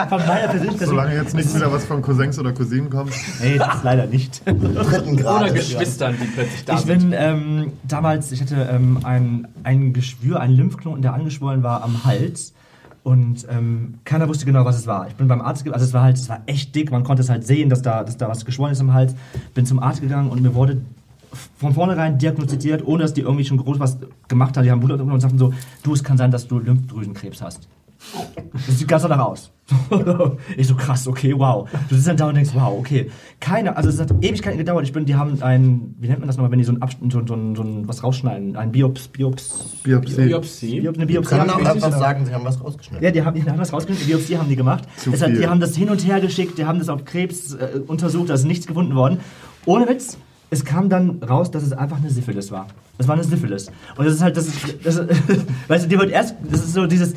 Von 0.09 0.25
meiner 0.27 0.47
persönlichen 0.47 0.77
Person. 0.79 0.87
Solange 0.95 1.15
jetzt 1.15 1.35
nicht 1.35 1.55
wieder 1.55 1.71
was 1.71 1.85
von 1.85 2.01
Cousins 2.01 2.39
oder 2.39 2.53
Cousinen 2.53 2.89
kommt. 2.89 3.13
Nee, 3.43 3.59
das 3.59 3.83
leider 3.83 4.07
nicht. 4.07 4.41
Dritten 4.47 5.17
Grad. 5.17 5.41
Oder 5.43 5.53
Geschwistern, 5.53 6.15
die 6.19 6.25
plötzlich 6.25 6.65
da 6.65 6.73
Ich 6.73 6.79
sind. 6.79 6.99
bin 7.11 7.13
ähm, 7.15 7.73
damals, 7.87 8.31
ich 8.31 8.41
hatte 8.41 8.67
ähm, 8.71 8.97
ein, 9.03 9.47
ein 9.63 9.93
Geschwür, 9.93 10.39
einen 10.39 10.55
Lymphknoten, 10.55 11.03
der 11.03 11.13
angeschwollen 11.13 11.61
war 11.61 11.83
am 11.83 12.03
Hals. 12.03 12.53
Und 13.03 13.47
ähm, 13.49 13.95
keiner 14.05 14.27
wusste 14.27 14.45
genau, 14.45 14.63
was 14.63 14.77
es 14.77 14.85
war. 14.85 15.07
Ich 15.07 15.15
bin 15.15 15.27
beim 15.27 15.41
Arzt, 15.41 15.63
ge- 15.63 15.73
also 15.73 15.83
es 15.85 15.93
war 15.93 16.03
halt, 16.03 16.17
es 16.17 16.29
war 16.29 16.41
echt 16.45 16.75
dick, 16.75 16.91
man 16.91 17.03
konnte 17.03 17.23
es 17.23 17.29
halt 17.29 17.45
sehen, 17.47 17.67
dass 17.69 17.81
da, 17.81 18.03
dass 18.03 18.15
da 18.17 18.27
was 18.29 18.45
geschwollen 18.45 18.73
ist 18.73 18.79
am 18.81 18.93
Hals. 18.93 19.15
Bin 19.55 19.65
zum 19.65 19.79
Arzt 19.79 20.01
gegangen 20.01 20.29
und 20.29 20.41
mir 20.41 20.53
wurde 20.53 20.81
von 21.57 21.73
vornherein 21.73 22.17
diagnostiziert, 22.19 22.85
ohne 22.85 23.03
dass 23.03 23.13
die 23.13 23.21
irgendwie 23.21 23.45
schon 23.45 23.57
groß 23.57 23.79
was 23.79 23.97
gemacht 24.27 24.55
haben. 24.55 24.65
Die 24.65 24.71
haben 24.71 24.81
Blut 24.81 24.99
und 24.99 25.19
sagten 25.19 25.39
so, 25.39 25.51
du, 25.81 25.93
es 25.93 26.03
kann 26.03 26.17
sein, 26.17 26.29
dass 26.29 26.47
du 26.47 26.59
Lymphdrüsenkrebs 26.59 27.41
hast. 27.41 27.67
Das 28.67 28.77
sieht 28.77 28.87
ganz 28.87 29.01
danach 29.03 29.19
aus. 29.25 29.49
ich 30.57 30.67
so 30.67 30.75
krass, 30.75 31.07
okay, 31.07 31.33
wow. 31.37 31.69
Du 31.89 31.95
sitzt 31.95 32.07
dann 32.07 32.17
da 32.17 32.27
und 32.27 32.35
denkst, 32.35 32.51
wow, 32.53 32.73
okay. 32.77 33.09
Keine, 33.39 33.75
also 33.77 33.89
es 33.89 33.99
hat 33.99 34.11
Ewigkeiten 34.21 34.57
gedauert. 34.57 34.85
Ich 34.85 34.93
bin, 34.93 35.05
die 35.05 35.15
haben 35.15 35.41
ein, 35.41 35.95
wie 35.99 36.07
nennt 36.07 36.19
man 36.19 36.27
das 36.27 36.37
nochmal, 36.37 36.51
wenn 36.51 36.59
die 36.59 36.65
so 36.65 36.71
ein, 36.73 36.81
Abschnitt, 36.81 37.11
so, 37.11 37.19
so, 37.19 37.35
so 37.55 37.63
ein 37.63 37.87
was 37.87 38.03
rausschneiden, 38.03 38.55
ein 38.55 38.71
Biops, 38.71 39.07
Biops, 39.07 39.77
Biopsie. 39.83 40.25
Biopsie. 40.25 40.81
Biop, 40.81 40.95
eine 40.95 41.05
Biopsie. 41.05 41.29
Kann 41.35 41.41
haben 41.41 41.49
auch 41.51 41.59
die- 41.59 41.67
einfach 41.83 41.97
sagen, 41.97 42.25
sie 42.25 42.33
haben 42.33 42.45
was 42.45 42.63
rausgeschnitten. 42.63 43.03
ja, 43.03 43.11
die 43.11 43.23
haben, 43.23 43.35
die 43.35 43.49
haben 43.49 43.57
das 43.57 43.73
rausgeschnitten, 43.73 44.05
die 44.07 44.13
Biopsie 44.13 44.37
haben 44.37 44.49
die 44.49 44.55
gemacht. 44.55 44.83
Zu 44.97 45.11
Es 45.11 45.21
hat, 45.21 45.31
die 45.31 45.47
haben 45.47 45.59
das 45.59 45.75
hin 45.75 45.89
und 45.89 46.05
her 46.05 46.19
geschickt, 46.21 46.57
die 46.57 46.65
haben 46.65 46.79
das 46.79 46.89
auf 46.89 47.05
Krebs 47.05 47.53
äh, 47.53 47.79
untersucht, 47.87 48.29
da 48.29 48.33
ist 48.35 48.45
nichts 48.45 48.67
gefunden 48.67 48.95
worden. 48.95 49.19
Ohne 49.65 49.87
Witz, 49.87 50.17
es 50.49 50.65
kam 50.65 50.89
dann 50.89 51.23
raus, 51.23 51.49
dass 51.49 51.63
es 51.63 51.71
einfach 51.71 51.97
eine 51.97 52.09
Syphilis 52.09 52.51
war. 52.51 52.67
Es 52.97 53.07
war 53.07 53.15
eine 53.15 53.23
Syphilis. 53.23 53.71
Und 53.97 54.05
das 54.05 54.15
ist 54.15 54.21
halt, 54.21 54.35
das 54.35 54.47
ist, 54.47 54.57
das 54.83 54.97
ist 54.97 55.09
weißt 55.67 55.85
du, 55.85 55.89
dir 55.89 55.99
wird 55.99 56.11
erst, 56.11 56.35
das 56.49 56.59
ist 56.65 56.73
so 56.73 56.85
dieses, 56.87 57.13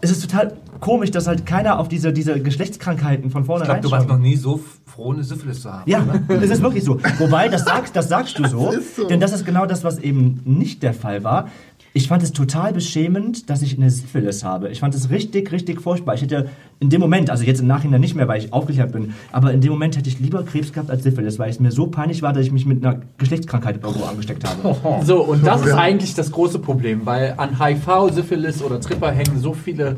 es 0.00 0.10
ist 0.10 0.22
total 0.22 0.52
komisch, 0.80 1.10
dass 1.10 1.26
halt 1.26 1.46
keiner 1.46 1.78
auf 1.78 1.88
diese, 1.88 2.12
diese 2.12 2.40
Geschlechtskrankheiten 2.40 3.30
von 3.30 3.42
Ich 3.42 3.46
vornherein 3.46 3.80
glaube, 3.80 3.88
du 3.88 3.90
warst 3.90 4.08
noch 4.08 4.18
nie 4.18 4.36
so 4.36 4.60
froh, 4.86 5.12
eine 5.12 5.24
Syphilis 5.24 5.62
zu 5.62 5.72
haben. 5.72 5.90
ja, 5.90 6.04
es 6.28 6.50
ist 6.50 6.62
wirklich 6.62 6.84
so. 6.84 6.98
Wobei, 7.18 7.48
das 7.48 7.64
sagst, 7.64 7.94
das 7.94 8.08
sagst 8.08 8.38
du 8.38 8.46
so, 8.48 8.70
ist 8.70 8.96
so. 8.96 9.06
denn 9.06 9.20
das 9.20 9.32
ist 9.32 9.44
genau 9.44 9.66
das, 9.66 9.84
was 9.84 9.98
eben 9.98 10.40
nicht 10.44 10.82
der 10.82 10.94
Fall 10.94 11.24
war. 11.24 11.48
Ich 11.92 12.06
fand 12.06 12.22
es 12.22 12.32
total 12.32 12.72
beschämend, 12.72 13.50
dass 13.50 13.62
ich 13.62 13.76
eine 13.76 13.90
Syphilis 13.90 14.44
habe. 14.44 14.68
Ich 14.68 14.78
fand 14.78 14.94
es 14.94 15.10
richtig, 15.10 15.50
richtig 15.50 15.80
furchtbar. 15.80 16.14
Ich 16.14 16.22
hätte 16.22 16.48
in 16.78 16.88
dem 16.88 17.00
Moment, 17.00 17.30
also 17.30 17.42
jetzt 17.42 17.60
im 17.60 17.66
Nachhinein 17.66 18.00
nicht 18.00 18.14
mehr, 18.14 18.28
weil 18.28 18.38
ich 18.38 18.52
aufgeklärt 18.52 18.92
bin, 18.92 19.12
aber 19.32 19.52
in 19.52 19.60
dem 19.60 19.72
Moment 19.72 19.96
hätte 19.96 20.08
ich 20.08 20.20
lieber 20.20 20.44
Krebs 20.44 20.72
gehabt 20.72 20.88
als 20.88 21.02
Syphilis, 21.02 21.40
weil 21.40 21.50
es 21.50 21.58
mir 21.58 21.72
so 21.72 21.88
peinlich 21.88 22.22
war, 22.22 22.32
dass 22.32 22.46
ich 22.46 22.52
mich 22.52 22.64
mit 22.64 22.84
einer 22.84 23.00
Geschlechtskrankheit 23.18 23.82
irgendwo 23.82 24.04
angesteckt 24.04 24.44
habe. 24.48 24.76
So, 25.04 25.22
und 25.22 25.44
das 25.44 25.64
ist 25.64 25.72
eigentlich 25.72 26.14
das 26.14 26.30
große 26.30 26.60
Problem, 26.60 27.06
weil 27.06 27.34
an 27.36 27.58
HIV, 27.58 28.12
Syphilis 28.12 28.62
oder 28.62 28.80
Tripper 28.80 29.10
hängen 29.10 29.38
so 29.40 29.52
viele 29.52 29.96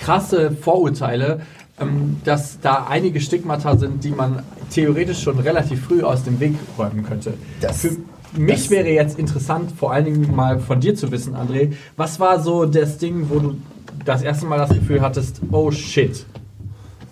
krasse 0.00 0.50
Vorurteile, 0.50 1.40
ähm, 1.80 2.16
dass 2.24 2.60
da 2.60 2.86
einige 2.88 3.20
Stigmata 3.20 3.76
sind, 3.76 4.02
die 4.04 4.10
man 4.10 4.42
theoretisch 4.70 5.22
schon 5.22 5.38
relativ 5.38 5.84
früh 5.86 6.02
aus 6.02 6.24
dem 6.24 6.40
Weg 6.40 6.54
räumen 6.78 7.04
könnte. 7.04 7.34
Das- 7.60 7.80
Für 7.82 7.90
mich 8.36 8.62
das- 8.62 8.70
wäre 8.70 8.88
jetzt 8.88 9.18
interessant, 9.18 9.72
vor 9.76 9.92
allen 9.92 10.04
Dingen 10.06 10.34
mal 10.34 10.58
von 10.60 10.80
dir 10.80 10.94
zu 10.94 11.10
wissen, 11.10 11.34
André, 11.34 11.72
was 11.96 12.20
war 12.20 12.40
so 12.40 12.64
das 12.64 12.98
Ding, 12.98 13.26
wo 13.28 13.38
du 13.38 13.56
das 14.04 14.22
erste 14.22 14.46
Mal 14.46 14.58
das 14.58 14.70
Gefühl 14.70 15.00
hattest, 15.00 15.40
oh 15.50 15.70
shit, 15.70 16.24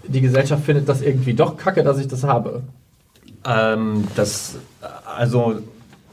die 0.07 0.21
Gesellschaft 0.21 0.65
findet 0.65 0.89
das 0.89 1.03
irgendwie 1.03 1.35
doch 1.35 1.57
kacke, 1.57 1.83
dass 1.83 1.99
ich 1.99 2.09
das 2.09 2.25
habe. 2.25 2.63
Ähm, 3.45 4.05
das, 4.17 4.57
also, 5.17 5.57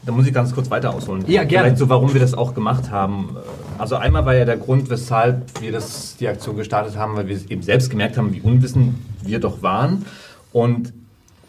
da 0.06 0.12
muss 0.12 0.26
ich 0.26 0.32
ganz 0.32 0.54
kurz 0.54 0.70
weiter 0.70 0.94
ausholen. 0.94 1.24
Ja, 1.26 1.42
gerne. 1.42 1.66
Vielleicht 1.66 1.78
so, 1.78 1.88
warum 1.88 2.14
wir 2.14 2.20
das 2.20 2.32
auch 2.32 2.54
gemacht 2.54 2.90
haben. 2.90 3.36
Also 3.76 3.96
einmal 3.96 4.24
war 4.24 4.34
ja 4.36 4.44
der 4.44 4.56
Grund, 4.56 4.88
weshalb 4.88 5.60
wir 5.60 5.72
das, 5.72 6.16
die 6.16 6.28
Aktion 6.28 6.56
gestartet 6.56 6.96
haben, 6.96 7.16
weil 7.16 7.26
wir 7.26 7.38
eben 7.50 7.62
selbst 7.62 7.90
gemerkt 7.90 8.16
haben, 8.16 8.32
wie 8.32 8.40
unwissend 8.40 8.94
wir 9.22 9.40
doch 9.40 9.62
waren. 9.62 10.06
Und 10.52 10.92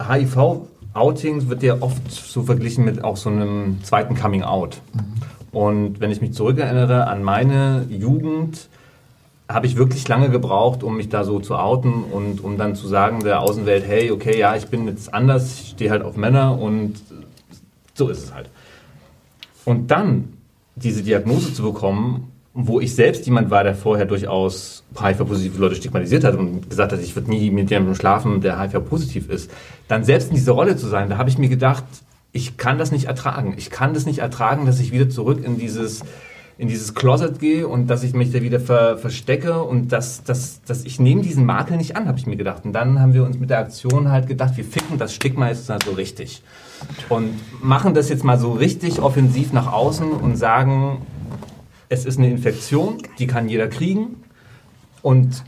HIV-Outings 0.00 1.48
wird 1.48 1.62
ja 1.62 1.76
oft 1.80 2.10
so 2.10 2.42
verglichen 2.42 2.84
mit 2.84 3.04
auch 3.04 3.16
so 3.16 3.30
einem 3.30 3.78
zweiten 3.84 4.16
Coming-out. 4.16 4.80
Und 5.52 6.00
wenn 6.00 6.10
ich 6.10 6.20
mich 6.20 6.34
zurückerinnere 6.34 7.06
an 7.06 7.22
meine 7.22 7.86
Jugend, 7.88 8.68
habe 9.48 9.66
ich 9.66 9.76
wirklich 9.76 10.06
lange 10.08 10.28
gebraucht, 10.28 10.82
um 10.82 10.96
mich 10.96 11.08
da 11.08 11.24
so 11.24 11.38
zu 11.40 11.56
outen 11.56 12.02
und 12.04 12.44
um 12.44 12.58
dann 12.58 12.74
zu 12.74 12.86
sagen 12.86 13.20
der 13.24 13.40
Außenwelt, 13.40 13.84
hey, 13.86 14.10
okay, 14.10 14.38
ja, 14.38 14.56
ich 14.56 14.66
bin 14.66 14.86
jetzt 14.86 15.14
anders, 15.14 15.60
ich 15.60 15.68
stehe 15.70 15.90
halt 15.90 16.02
auf 16.02 16.16
Männer 16.16 16.60
und 16.60 16.96
so 17.98 18.08
ist 18.08 18.24
es 18.24 18.32
halt. 18.32 18.48
Und 19.64 19.90
dann 19.90 20.32
diese 20.76 21.02
Diagnose 21.02 21.52
zu 21.52 21.62
bekommen, 21.62 22.32
wo 22.54 22.80
ich 22.80 22.94
selbst 22.94 23.26
jemand 23.26 23.50
war, 23.50 23.62
der 23.62 23.74
vorher 23.74 24.06
durchaus 24.06 24.82
HIV-positive 24.98 25.58
Leute 25.58 25.76
stigmatisiert 25.76 26.24
hat 26.24 26.34
und 26.36 26.70
gesagt 26.70 26.92
hat, 26.92 27.00
ich 27.00 27.14
würde 27.14 27.30
nie 27.30 27.50
mit 27.50 27.70
jemandem 27.70 27.94
schlafen, 27.94 28.40
der 28.40 28.58
HIV-positiv 28.58 29.28
ist, 29.28 29.50
dann 29.86 30.04
selbst 30.04 30.30
in 30.30 30.36
dieser 30.36 30.52
Rolle 30.52 30.76
zu 30.76 30.86
sein, 30.86 31.10
da 31.10 31.18
habe 31.18 31.28
ich 31.28 31.38
mir 31.38 31.48
gedacht, 31.48 31.84
ich 32.32 32.56
kann 32.56 32.78
das 32.78 32.92
nicht 32.92 33.06
ertragen. 33.06 33.54
Ich 33.56 33.70
kann 33.70 33.94
das 33.94 34.06
nicht 34.06 34.18
ertragen, 34.18 34.66
dass 34.66 34.80
ich 34.80 34.92
wieder 34.92 35.08
zurück 35.08 35.44
in 35.44 35.58
dieses 35.58 36.02
in 36.58 36.66
dieses 36.66 36.94
Closet 36.94 37.38
gehe 37.38 37.68
und 37.68 37.86
dass 37.86 38.02
ich 38.02 38.14
mich 38.14 38.32
da 38.32 38.42
wieder 38.42 38.58
ver, 38.58 38.98
verstecke 38.98 39.62
und 39.62 39.92
dass, 39.92 40.24
dass, 40.24 40.60
dass 40.62 40.84
ich 40.84 40.98
nehme 40.98 41.22
diesen 41.22 41.46
Makel 41.46 41.76
nicht 41.76 41.96
an, 41.96 42.08
habe 42.08 42.18
ich 42.18 42.26
mir 42.26 42.36
gedacht. 42.36 42.64
Und 42.64 42.72
dann 42.72 43.00
haben 43.00 43.14
wir 43.14 43.24
uns 43.24 43.38
mit 43.38 43.48
der 43.48 43.60
Aktion 43.60 44.10
halt 44.10 44.26
gedacht, 44.26 44.56
wir 44.56 44.64
ficken 44.64 44.98
das 44.98 45.14
Stigma 45.14 45.48
jetzt 45.48 45.68
mal 45.68 45.78
so 45.84 45.92
richtig. 45.92 46.42
Und 47.08 47.30
machen 47.62 47.94
das 47.94 48.08
jetzt 48.08 48.24
mal 48.24 48.38
so 48.38 48.52
richtig 48.52 49.00
offensiv 49.00 49.52
nach 49.52 49.72
außen 49.72 50.10
und 50.10 50.36
sagen, 50.36 51.02
es 51.88 52.04
ist 52.04 52.18
eine 52.18 52.28
Infektion, 52.28 52.98
die 53.20 53.28
kann 53.28 53.48
jeder 53.48 53.68
kriegen. 53.68 54.16
Und 55.00 55.44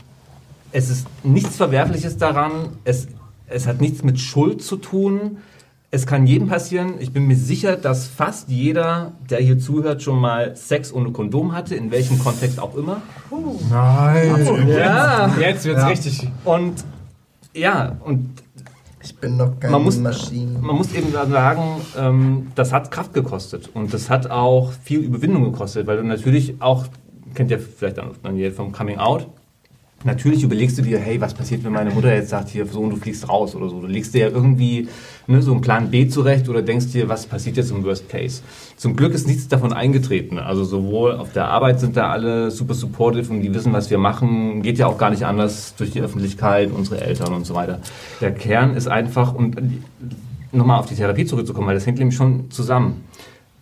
es 0.71 0.89
ist 0.89 1.07
nichts 1.25 1.57
Verwerfliches 1.57 2.17
daran, 2.17 2.77
es, 2.85 3.09
es 3.47 3.67
hat 3.67 3.81
nichts 3.81 4.01
mit 4.01 4.17
Schuld 4.17 4.61
zu 4.61 4.77
tun. 4.77 5.39
Es 5.93 6.05
kann 6.05 6.25
jedem 6.25 6.47
passieren. 6.47 6.93
Ich 6.99 7.11
bin 7.11 7.27
mir 7.27 7.35
sicher, 7.35 7.75
dass 7.75 8.07
fast 8.07 8.47
jeder, 8.49 9.11
der 9.29 9.39
hier 9.39 9.59
zuhört, 9.59 10.01
schon 10.01 10.19
mal 10.21 10.55
Sex 10.55 10.93
ohne 10.93 11.11
Kondom 11.11 11.53
hatte, 11.53 11.75
in 11.75 11.91
welchem 11.91 12.17
Kontext 12.17 12.59
auch 12.61 12.75
immer. 12.75 13.01
Nein. 13.69 14.67
Ja, 14.69 15.29
jetzt 15.37 15.65
wird's 15.65 15.85
richtig. 15.87 16.29
Und 16.45 16.85
ja, 17.53 17.97
und 18.05 18.29
Ich 19.03 19.15
bin 19.17 19.35
noch 19.35 19.59
keine 19.59 19.71
Man 19.73 19.83
muss- 19.83 19.97
Maschine. 19.97 20.59
man 20.59 20.75
muss 20.75 20.93
eben 20.93 21.11
sagen, 21.11 21.81
ähm, 21.97 22.47
das 22.55 22.71
hat 22.71 22.91
Kraft 22.91 23.13
gekostet 23.15 23.69
und 23.73 23.93
das 23.95 24.09
hat 24.11 24.29
auch 24.29 24.71
viel 24.83 24.99
Überwindung 24.99 25.43
gekostet, 25.45 25.87
weil 25.87 25.97
du 25.97 26.03
natürlich 26.03 26.61
auch, 26.61 26.85
kennt 27.33 27.49
ihr 27.49 27.57
vielleicht 27.59 27.97
dann 27.97 28.11
Daniel 28.21 28.51
vom 28.51 28.71
Coming 28.71 28.99
Out, 28.99 29.27
Natürlich 30.03 30.43
überlegst 30.43 30.77
du 30.77 30.81
dir, 30.81 30.97
hey, 30.97 31.21
was 31.21 31.33
passiert, 31.33 31.63
wenn 31.63 31.73
meine 31.73 31.91
Mutter 31.91 32.13
jetzt 32.13 32.29
sagt, 32.29 32.49
hier, 32.49 32.65
Sohn, 32.65 32.89
du 32.89 32.95
fliegst 32.95 33.29
raus 33.29 33.55
oder 33.55 33.69
so. 33.69 33.81
Du 33.81 33.87
legst 33.87 34.13
dir 34.13 34.21
ja 34.21 34.29
irgendwie 34.29 34.87
ne, 35.27 35.41
so 35.41 35.51
einen 35.51 35.61
Plan 35.61 35.91
B 35.91 36.07
zurecht 36.07 36.49
oder 36.49 36.61
denkst 36.61 36.87
dir, 36.91 37.07
was 37.07 37.27
passiert 37.27 37.57
jetzt 37.57 37.71
im 37.71 37.83
Worst 37.83 38.09
Case. 38.09 38.41
Zum 38.77 38.95
Glück 38.95 39.13
ist 39.13 39.27
nichts 39.27 39.47
davon 39.47 39.73
eingetreten. 39.73 40.39
Also 40.39 40.63
sowohl 40.63 41.15
auf 41.15 41.33
der 41.33 41.49
Arbeit 41.49 41.79
sind 41.79 41.97
da 41.97 42.09
alle 42.09 42.49
super 42.49 42.73
supportive 42.73 43.31
und 43.31 43.41
die 43.41 43.53
wissen, 43.53 43.73
was 43.73 43.89
wir 43.89 43.99
machen. 43.99 44.63
Geht 44.63 44.79
ja 44.79 44.87
auch 44.87 44.97
gar 44.97 45.11
nicht 45.11 45.25
anders 45.25 45.75
durch 45.75 45.91
die 45.91 46.01
Öffentlichkeit, 46.01 46.71
unsere 46.71 47.01
Eltern 47.01 47.33
und 47.33 47.45
so 47.45 47.53
weiter. 47.53 47.79
Der 48.21 48.31
Kern 48.31 48.75
ist 48.75 48.87
einfach, 48.87 49.35
und 49.35 49.55
nochmal 50.51 50.79
auf 50.79 50.87
die 50.87 50.95
Therapie 50.95 51.25
zurückzukommen, 51.25 51.67
weil 51.67 51.75
das 51.75 51.85
hängt 51.85 51.99
nämlich 51.99 52.15
schon 52.15 52.49
zusammen. 52.49 53.03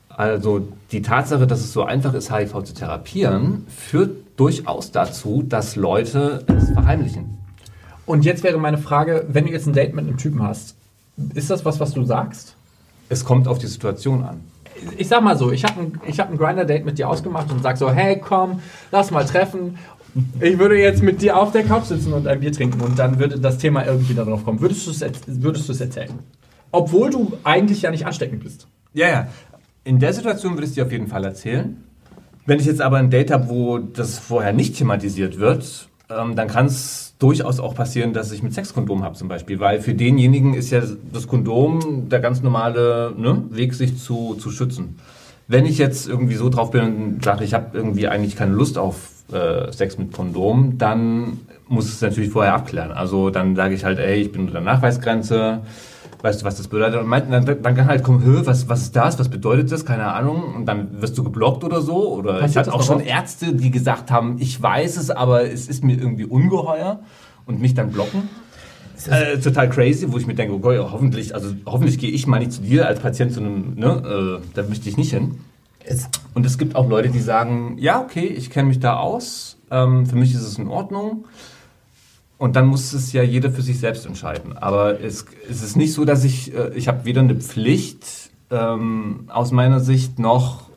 Also 0.08 0.68
die 0.92 1.02
Tatsache, 1.02 1.48
dass 1.48 1.60
es 1.60 1.72
so 1.72 1.84
einfach 1.84 2.14
ist, 2.14 2.34
HIV 2.34 2.64
zu 2.64 2.74
therapieren, 2.74 3.66
führt 3.68 4.18
durchaus 4.40 4.92
dazu, 4.92 5.44
dass 5.44 5.76
Leute 5.76 6.46
es 6.48 6.72
verheimlichen. 6.72 7.38
Und 8.06 8.24
jetzt 8.26 8.42
wäre 8.44 8.58
meine 8.58 8.78
Frage, 8.78 9.26
wenn 9.28 9.46
du 9.46 9.52
jetzt 9.52 9.68
ein 9.68 9.74
Date 9.74 9.94
mit 9.94 10.08
einem 10.08 10.18
Typen 10.18 10.42
hast, 10.42 10.76
ist 11.34 11.50
das 11.50 11.66
was, 11.66 11.80
was 11.80 11.94
du 11.94 12.06
sagst? 12.06 12.56
Es 13.10 13.26
kommt 13.26 13.48
auf 13.48 13.60
die 13.60 13.68
Situation 13.68 14.24
an. 14.24 14.40
Ich 14.98 15.10
sag 15.10 15.22
mal 15.22 15.38
so, 15.38 15.52
ich 15.52 15.66
habe 15.66 15.82
ein, 15.82 16.02
ich 16.08 16.20
hab 16.20 16.32
ein 16.32 16.38
Grinder-Date 16.38 16.86
mit 16.86 16.98
dir 16.98 17.10
ausgemacht 17.10 17.52
und 17.52 17.62
sag 17.62 17.78
so, 17.78 17.92
hey, 17.92 18.18
komm, 18.20 18.62
lass 18.92 19.12
mal 19.12 19.26
treffen. 19.26 19.78
Ich 20.40 20.58
würde 20.58 20.80
jetzt 20.80 21.04
mit 21.04 21.22
dir 21.22 21.38
auf 21.38 21.52
der 21.52 21.64
Couch 21.64 21.86
sitzen 21.86 22.14
und 22.14 22.26
ein 22.26 22.40
Bier 22.40 22.54
trinken 22.54 22.80
und 22.82 22.98
dann 22.98 23.20
würde 23.20 23.40
das 23.40 23.58
Thema 23.58 23.86
irgendwie 23.86 24.14
darauf 24.14 24.46
kommen. 24.46 24.62
Würdest 24.62 24.88
du 24.88 24.92
es 24.92 25.04
würdest 25.28 25.68
du 25.68 25.74
es 25.74 25.82
erzählen? 25.82 26.18
Obwohl 26.72 27.10
du 27.10 27.38
eigentlich 27.44 27.82
ja 27.82 27.92
nicht 27.92 28.06
ansteckend 28.06 28.44
bist. 28.44 28.68
Ja, 28.94 29.08
ja. 29.10 29.28
In 29.84 30.00
der 30.00 30.14
Situation 30.14 30.54
würde 30.54 30.64
ich 30.64 30.70
es 30.70 30.76
dir 30.76 30.86
auf 30.86 30.92
jeden 30.92 31.08
Fall 31.08 31.26
erzählen. 31.26 31.84
Wenn 32.46 32.60
ich 32.60 32.66
jetzt 32.66 32.82
aber 32.82 32.98
ein 32.98 33.10
Date 33.10 33.32
habe, 33.32 33.50
wo 33.50 33.78
das 33.78 34.18
vorher 34.18 34.54
nicht 34.54 34.78
thematisiert 34.78 35.40
wird, 35.40 35.88
ähm, 36.10 36.36
dann 36.36 36.48
kann 36.48 36.66
es 36.66 37.14
durchaus 37.20 37.60
auch 37.60 37.76
passieren, 37.76 38.14
dass 38.14 38.32
ich 38.32 38.42
mit 38.42 38.54
Sexkondom 38.54 39.04
habe 39.04 39.16
zum 39.16 39.28
Beispiel. 39.28 39.60
Weil 39.60 39.82
für 39.82 39.94
denjenigen 39.94 40.54
ist 40.54 40.72
ja 40.72 40.82
das 41.14 41.28
Kondom 41.28 42.10
der 42.10 42.20
ganz 42.20 42.42
normale 42.42 43.14
ne, 43.16 43.44
Weg, 43.52 43.74
sich 43.74 43.98
zu, 43.98 44.36
zu 44.36 44.50
schützen. 44.50 44.98
Wenn 45.48 45.66
ich 45.66 45.78
jetzt 45.78 46.08
irgendwie 46.08 46.36
so 46.36 46.50
drauf 46.50 46.72
bin 46.72 46.82
und 46.82 47.24
sage, 47.24 47.44
ich 47.44 47.54
habe 47.54 47.78
irgendwie 47.78 48.08
eigentlich 48.08 48.36
keine 48.36 48.54
Lust 48.54 48.78
auf 48.78 49.10
äh, 49.32 49.72
Sex 49.72 49.98
mit 49.98 50.14
Kondom, 50.14 50.78
dann 50.78 51.40
muss 51.68 51.86
es 51.86 52.02
natürlich 52.02 52.32
vorher 52.32 52.54
abklären. 52.54 52.92
Also 52.92 53.30
dann 53.30 53.56
sage 53.56 53.76
ich 53.76 53.84
halt, 53.84 54.00
ey, 54.00 54.22
ich 54.22 54.32
bin 54.32 54.42
unter 54.42 54.54
der 54.54 54.62
Nachweisgrenze 54.62 55.62
weißt 56.22 56.42
du, 56.42 56.46
was 56.46 56.56
das 56.56 56.68
bedeutet? 56.68 57.00
Und 57.00 57.08
meinten, 57.08 57.32
dann, 57.32 57.46
dann 57.46 57.76
kann 57.76 57.88
halt 57.88 58.04
kommen, 58.04 58.24
Hö, 58.24 58.46
was, 58.46 58.68
was 58.70 58.82
ist 58.82 58.96
das, 58.96 59.20
was 59.20 59.30
bedeutet 59.30 59.72
das, 59.72 59.86
keine 59.86 60.14
Ahnung, 60.14 60.56
und 60.56 60.66
dann 60.66 61.02
wirst 61.02 61.18
du 61.18 61.24
geblockt 61.24 61.64
oder 61.64 61.82
so. 61.82 62.14
Oder 62.14 62.34
Passiert 62.34 62.50
ich 62.50 62.58
hatte 62.58 62.74
auch 62.74 62.84
schon 62.84 62.98
oft? 62.98 63.08
Ärzte, 63.08 63.54
die 63.54 63.72
gesagt 63.72 64.12
haben, 64.12 64.38
ich 64.40 64.62
weiß 64.62 64.98
es, 64.98 65.10
aber 65.10 65.50
es 65.50 65.68
ist 65.68 65.84
mir 65.84 65.98
irgendwie 65.98 66.26
ungeheuer 66.26 67.00
und 67.46 67.62
mich 67.62 67.74
dann 67.74 67.92
blocken. 67.92 68.30
Äh, 69.08 69.40
total 69.40 69.70
crazy, 69.70 70.12
wo 70.12 70.18
ich 70.18 70.28
mir 70.28 70.36
denke, 70.36 70.56
ja, 70.74 70.92
hoffentlich, 70.92 71.34
also 71.34 71.54
hoffentlich 71.66 72.00
gehe 72.00 72.12
ich 72.12 72.28
mal 72.28 72.40
nicht 72.40 72.52
zu 72.52 72.62
dir 72.62 72.86
als 72.86 73.00
Patient 73.00 73.32
zu 73.32 73.40
einem, 73.40 73.76
ne, 73.76 74.40
äh, 74.42 74.46
da 74.54 74.64
möchte 74.64 74.90
ich 74.90 74.98
nicht 74.98 75.12
hin. 75.12 75.40
Und 76.34 76.46
es 76.46 76.58
gibt 76.58 76.76
auch 76.76 76.90
Leute, 76.90 77.10
die 77.10 77.20
sagen, 77.20 77.78
ja, 77.80 78.02
okay, 78.02 78.26
ich 78.26 78.50
kenne 78.50 78.68
mich 78.68 78.80
da 78.80 78.98
aus, 78.98 79.58
ähm, 79.72 80.06
für 80.06 80.18
mich 80.18 80.34
ist 80.34 80.42
es 80.42 80.58
in 80.58 80.68
Ordnung. 80.68 81.26
Und 82.40 82.56
dann 82.56 82.68
muss 82.68 82.94
es 82.94 83.12
ja 83.12 83.22
jeder 83.22 83.52
für 83.52 83.62
sich 83.62 83.80
selbst 83.80 84.06
entscheiden. 84.06 84.58
Aber 84.58 85.02
es, 85.02 85.26
es 85.50 85.62
ist 85.62 85.76
nicht 85.76 85.94
so, 85.94 86.06
dass 86.06 86.24
ich, 86.24 86.56
äh, 86.56 86.72
ich 86.74 86.88
habe 86.88 87.04
weder 87.04 87.20
eine 87.20 87.36
Pflicht 87.36 88.32
ähm, 88.50 89.26
aus 89.28 89.52
meiner 89.52 89.82
Sicht 89.82 90.20
noch, 90.20 90.70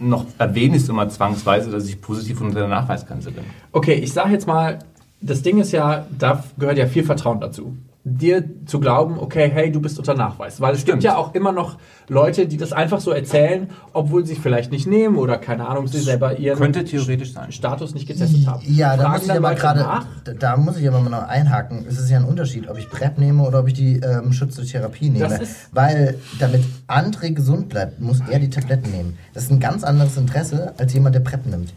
noch 0.00 0.26
erwähne 0.36 0.76
ich 0.76 0.82
es 0.82 0.88
immer 0.88 1.08
zwangsweise, 1.08 1.70
dass 1.70 1.86
ich 1.88 2.00
positiv 2.00 2.40
unter 2.40 2.58
der 2.58 2.68
Nachweisgrenze 2.68 3.30
bin. 3.30 3.44
Okay, 3.70 3.94
ich 3.94 4.12
sage 4.12 4.32
jetzt 4.32 4.48
mal, 4.48 4.80
das 5.20 5.42
Ding 5.42 5.58
ist 5.60 5.70
ja, 5.70 6.06
da 6.18 6.42
gehört 6.58 6.76
ja 6.76 6.86
viel 6.86 7.04
Vertrauen 7.04 7.40
dazu. 7.40 7.76
Dir 8.08 8.44
zu 8.66 8.78
glauben, 8.78 9.18
okay, 9.18 9.50
hey, 9.52 9.72
du 9.72 9.80
bist 9.80 9.98
unter 9.98 10.14
Nachweis. 10.14 10.60
Weil 10.60 10.74
es 10.74 10.82
Stimmt. 10.82 11.00
gibt 11.00 11.02
ja 11.02 11.16
auch 11.16 11.34
immer 11.34 11.50
noch 11.50 11.76
Leute, 12.06 12.46
die 12.46 12.56
das 12.56 12.72
einfach 12.72 13.00
so 13.00 13.10
erzählen, 13.10 13.68
obwohl 13.92 14.24
sie 14.24 14.36
vielleicht 14.36 14.70
nicht 14.70 14.86
nehmen 14.86 15.16
oder 15.16 15.38
keine 15.38 15.66
Ahnung, 15.66 15.88
sie 15.88 15.98
selber 15.98 16.38
ihren 16.38 16.56
Könnte 16.56 16.84
theoretisch 16.84 17.32
sein. 17.32 17.50
Status 17.50 17.94
nicht 17.94 18.06
getestet 18.06 18.46
haben. 18.46 18.62
Ja, 18.64 18.96
da 18.96 19.08
muss 19.08 19.24
ich 19.24 19.32
aber 19.32 19.54
nach? 19.54 20.06
da, 20.38 20.56
muss 20.56 20.76
ich 20.76 20.86
aber 20.86 21.00
mal 21.00 21.10
noch 21.10 21.26
einhaken. 21.26 21.84
Es 21.88 21.98
ist 21.98 22.08
ja 22.08 22.18
ein 22.18 22.24
Unterschied, 22.24 22.68
ob 22.68 22.78
ich 22.78 22.88
PrEP 22.88 23.18
nehme 23.18 23.42
oder 23.42 23.58
ob 23.58 23.66
ich 23.66 23.74
die 23.74 23.96
ähm, 23.96 24.32
Schutz 24.32 24.54
durch 24.54 24.70
Therapie 24.70 25.10
nehme. 25.10 25.40
Weil 25.72 26.16
damit 26.38 26.62
André 26.86 27.32
gesund 27.32 27.68
bleibt, 27.70 28.00
muss 28.00 28.20
er 28.30 28.38
die 28.38 28.50
Tabletten 28.50 28.88
nehmen. 28.92 29.18
Das 29.34 29.42
ist 29.42 29.50
ein 29.50 29.58
ganz 29.58 29.82
anderes 29.82 30.16
Interesse 30.16 30.74
als 30.78 30.94
jemand, 30.94 31.16
der 31.16 31.20
PrEP 31.20 31.44
nimmt. 31.46 31.74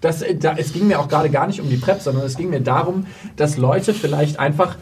Das, 0.00 0.22
äh, 0.22 0.34
da, 0.34 0.54
es 0.56 0.72
ging 0.72 0.88
mir 0.88 1.00
auch 1.00 1.08
gerade 1.08 1.30
gar 1.30 1.46
nicht 1.46 1.60
um 1.60 1.68
die 1.68 1.76
PrEP, 1.76 2.00
sondern 2.00 2.24
es 2.24 2.36
ging 2.36 2.50
mir 2.50 2.60
darum, 2.60 3.06
dass 3.36 3.56
Leute 3.56 3.94
vielleicht 3.94 4.38
einfach 4.38 4.76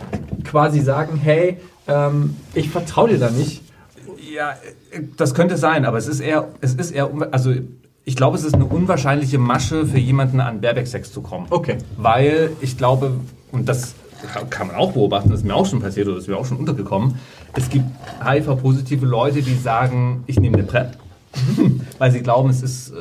quasi 0.44 0.80
sagen, 0.80 1.16
hey, 1.16 1.58
ähm, 1.86 2.36
ich 2.54 2.70
vertraue 2.70 3.10
dir 3.10 3.18
da 3.18 3.30
nicht. 3.30 3.62
Ja, 4.34 4.52
äh, 4.92 5.02
das 5.16 5.34
könnte 5.34 5.56
sein, 5.56 5.84
aber 5.84 5.98
es 5.98 6.06
ist 6.06 6.20
eher, 6.20 6.48
es 6.60 6.74
ist 6.74 6.90
eher, 6.90 7.10
also 7.32 7.52
ich 8.04 8.16
glaube, 8.16 8.36
es 8.38 8.44
ist 8.44 8.54
eine 8.54 8.64
unwahrscheinliche 8.64 9.38
Masche 9.38 9.86
für 9.86 9.98
jemanden 9.98 10.40
an 10.40 10.60
Baerbeck-Sex 10.60 11.12
zu 11.12 11.20
kommen. 11.20 11.46
Okay. 11.50 11.76
Weil 11.96 12.52
ich 12.60 12.78
glaube, 12.78 13.12
und 13.52 13.68
das 13.68 13.94
kann 14.50 14.66
man 14.66 14.76
auch 14.76 14.92
beobachten, 14.92 15.30
das 15.30 15.40
ist 15.40 15.46
mir 15.46 15.54
auch 15.54 15.66
schon 15.66 15.80
passiert 15.80 16.06
oder 16.06 16.16
das 16.16 16.24
ist 16.24 16.28
mir 16.28 16.36
auch 16.36 16.46
schon 16.46 16.56
untergekommen, 16.56 17.16
es 17.54 17.68
gibt 17.68 17.84
HIV-positive 18.24 19.04
Leute, 19.04 19.42
die 19.42 19.54
sagen, 19.54 20.24
ich 20.26 20.40
nehme 20.40 20.58
eine 20.58 20.66
PrEP, 20.66 20.96
weil 21.98 22.10
sie 22.10 22.20
glauben, 22.20 22.50
es 22.50 22.62
ist 22.62 22.90
äh, 22.90 22.94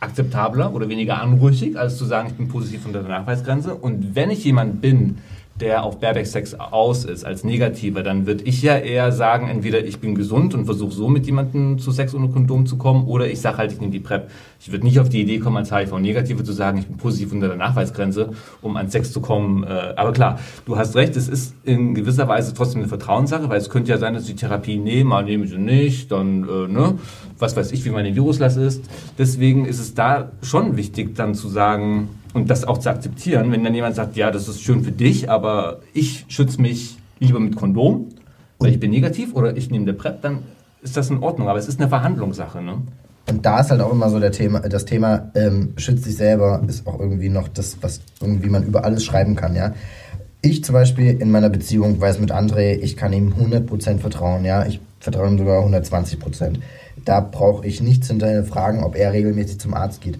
akzeptabler 0.00 0.74
oder 0.74 0.88
weniger 0.88 1.20
anrüchig, 1.20 1.78
als 1.78 1.96
zu 1.96 2.04
sagen, 2.04 2.28
ich 2.28 2.34
bin 2.34 2.48
positiv 2.48 2.84
unter 2.86 3.02
der 3.02 3.08
Nachweisgrenze. 3.08 3.74
Und 3.74 4.14
wenn 4.14 4.30
ich 4.30 4.44
jemand 4.44 4.80
bin, 4.80 5.18
der 5.60 5.84
auf 5.84 6.00
Baerbeck-Sex 6.00 6.54
aus 6.54 7.04
ist, 7.04 7.24
als 7.24 7.44
Negativer, 7.44 8.02
dann 8.02 8.26
würde 8.26 8.44
ich 8.44 8.62
ja 8.62 8.76
eher 8.76 9.10
sagen, 9.12 9.48
entweder 9.48 9.84
ich 9.84 10.00
bin 10.00 10.14
gesund 10.14 10.54
und 10.54 10.66
versuche 10.66 10.92
so 10.92 11.08
mit 11.08 11.26
jemandem 11.26 11.78
zu 11.78 11.92
Sex 11.92 12.14
ohne 12.14 12.28
Kondom 12.28 12.66
zu 12.66 12.76
kommen, 12.76 13.06
oder 13.06 13.26
ich 13.26 13.40
sage 13.40 13.58
halt, 13.58 13.72
ich 13.72 13.80
nehme 13.80 13.92
die 13.92 14.00
PrEP. 14.00 14.28
Ich 14.60 14.70
würde 14.70 14.84
nicht 14.84 15.00
auf 15.00 15.08
die 15.08 15.22
Idee 15.22 15.38
kommen, 15.38 15.56
als 15.56 15.72
HIV-Negative 15.72 16.44
zu 16.44 16.52
sagen, 16.52 16.78
ich 16.78 16.86
bin 16.86 16.96
positiv 16.96 17.32
unter 17.32 17.48
der 17.48 17.56
Nachweisgrenze, 17.56 18.30
um 18.60 18.76
an 18.76 18.90
Sex 18.90 19.12
zu 19.12 19.20
kommen. 19.20 19.64
Äh, 19.64 19.94
Aber 19.96 20.12
klar, 20.12 20.38
du 20.66 20.76
hast 20.76 20.94
recht, 20.94 21.16
es 21.16 21.28
ist 21.28 21.54
in 21.64 21.94
gewisser 21.94 22.28
Weise 22.28 22.52
trotzdem 22.52 22.80
eine 22.80 22.88
Vertrauenssache, 22.88 23.48
weil 23.48 23.58
es 23.58 23.70
könnte 23.70 23.90
ja 23.90 23.98
sein, 23.98 24.14
dass 24.14 24.24
die 24.24 24.36
Therapie 24.36 24.76
nehme, 24.76 25.10
mal 25.10 25.24
nehme 25.24 25.44
ich 25.44 25.50
sie 25.50 25.58
nicht, 25.58 26.12
dann, 26.12 26.44
äh, 26.44 26.68
ne, 26.68 26.98
was 27.38 27.56
weiß 27.56 27.72
ich, 27.72 27.84
wie 27.84 27.90
meine 27.90 28.14
Viruslast 28.14 28.56
ist. 28.58 28.84
Deswegen 29.18 29.64
ist 29.66 29.78
es 29.80 29.94
da 29.94 30.32
schon 30.42 30.76
wichtig, 30.76 31.14
dann 31.14 31.34
zu 31.34 31.48
sagen 31.48 32.08
und 32.36 32.50
das 32.50 32.64
auch 32.64 32.76
zu 32.76 32.90
akzeptieren, 32.90 33.50
wenn 33.50 33.64
dann 33.64 33.74
jemand 33.74 33.96
sagt, 33.96 34.14
ja, 34.14 34.30
das 34.30 34.46
ist 34.46 34.60
schön 34.60 34.84
für 34.84 34.92
dich, 34.92 35.30
aber 35.30 35.80
ich 35.94 36.26
schütze 36.28 36.60
mich 36.60 36.98
lieber 37.18 37.40
mit 37.40 37.56
Kondom, 37.56 38.10
weil 38.58 38.72
ich 38.72 38.78
bin 38.78 38.90
negativ 38.90 39.34
oder 39.34 39.56
ich 39.56 39.70
nehme 39.70 39.84
eine 39.84 39.94
PrEP, 39.94 40.20
dann 40.20 40.40
ist 40.82 40.98
das 40.98 41.08
in 41.08 41.22
Ordnung. 41.22 41.48
Aber 41.48 41.58
es 41.58 41.66
ist 41.66 41.80
eine 41.80 41.88
Verhandlungssache, 41.88 42.60
ne? 42.60 42.82
Und 43.28 43.46
da 43.46 43.60
ist 43.60 43.70
halt 43.70 43.80
auch 43.80 43.90
immer 43.90 44.10
so 44.10 44.20
der 44.20 44.32
Thema, 44.32 44.60
das 44.60 44.84
Thema 44.84 45.32
ähm, 45.34 45.72
schützt 45.78 46.04
sich 46.04 46.14
selber, 46.14 46.62
ist 46.68 46.86
auch 46.86 47.00
irgendwie 47.00 47.30
noch 47.30 47.48
das, 47.48 47.78
was 47.80 48.02
irgendwie 48.20 48.50
man 48.50 48.64
über 48.64 48.84
alles 48.84 49.02
schreiben 49.02 49.34
kann, 49.34 49.56
ja. 49.56 49.72
Ich 50.42 50.62
zum 50.62 50.74
Beispiel 50.74 51.18
in 51.18 51.30
meiner 51.30 51.48
Beziehung 51.48 51.98
weiß 51.98 52.20
mit 52.20 52.32
André, 52.32 52.74
ich 52.74 52.98
kann 52.98 53.14
ihm 53.14 53.32
100% 53.32 53.98
vertrauen, 53.98 54.44
ja. 54.44 54.66
Ich 54.66 54.78
vertraue 55.00 55.28
ihm 55.28 55.38
sogar 55.38 55.64
120%. 55.64 56.58
Da 57.02 57.20
brauche 57.20 57.66
ich 57.66 57.80
nichts 57.80 58.08
hinterher 58.08 58.44
fragen, 58.44 58.84
ob 58.84 58.94
er 58.94 59.14
regelmäßig 59.14 59.58
zum 59.58 59.72
Arzt 59.72 60.02
geht. 60.02 60.18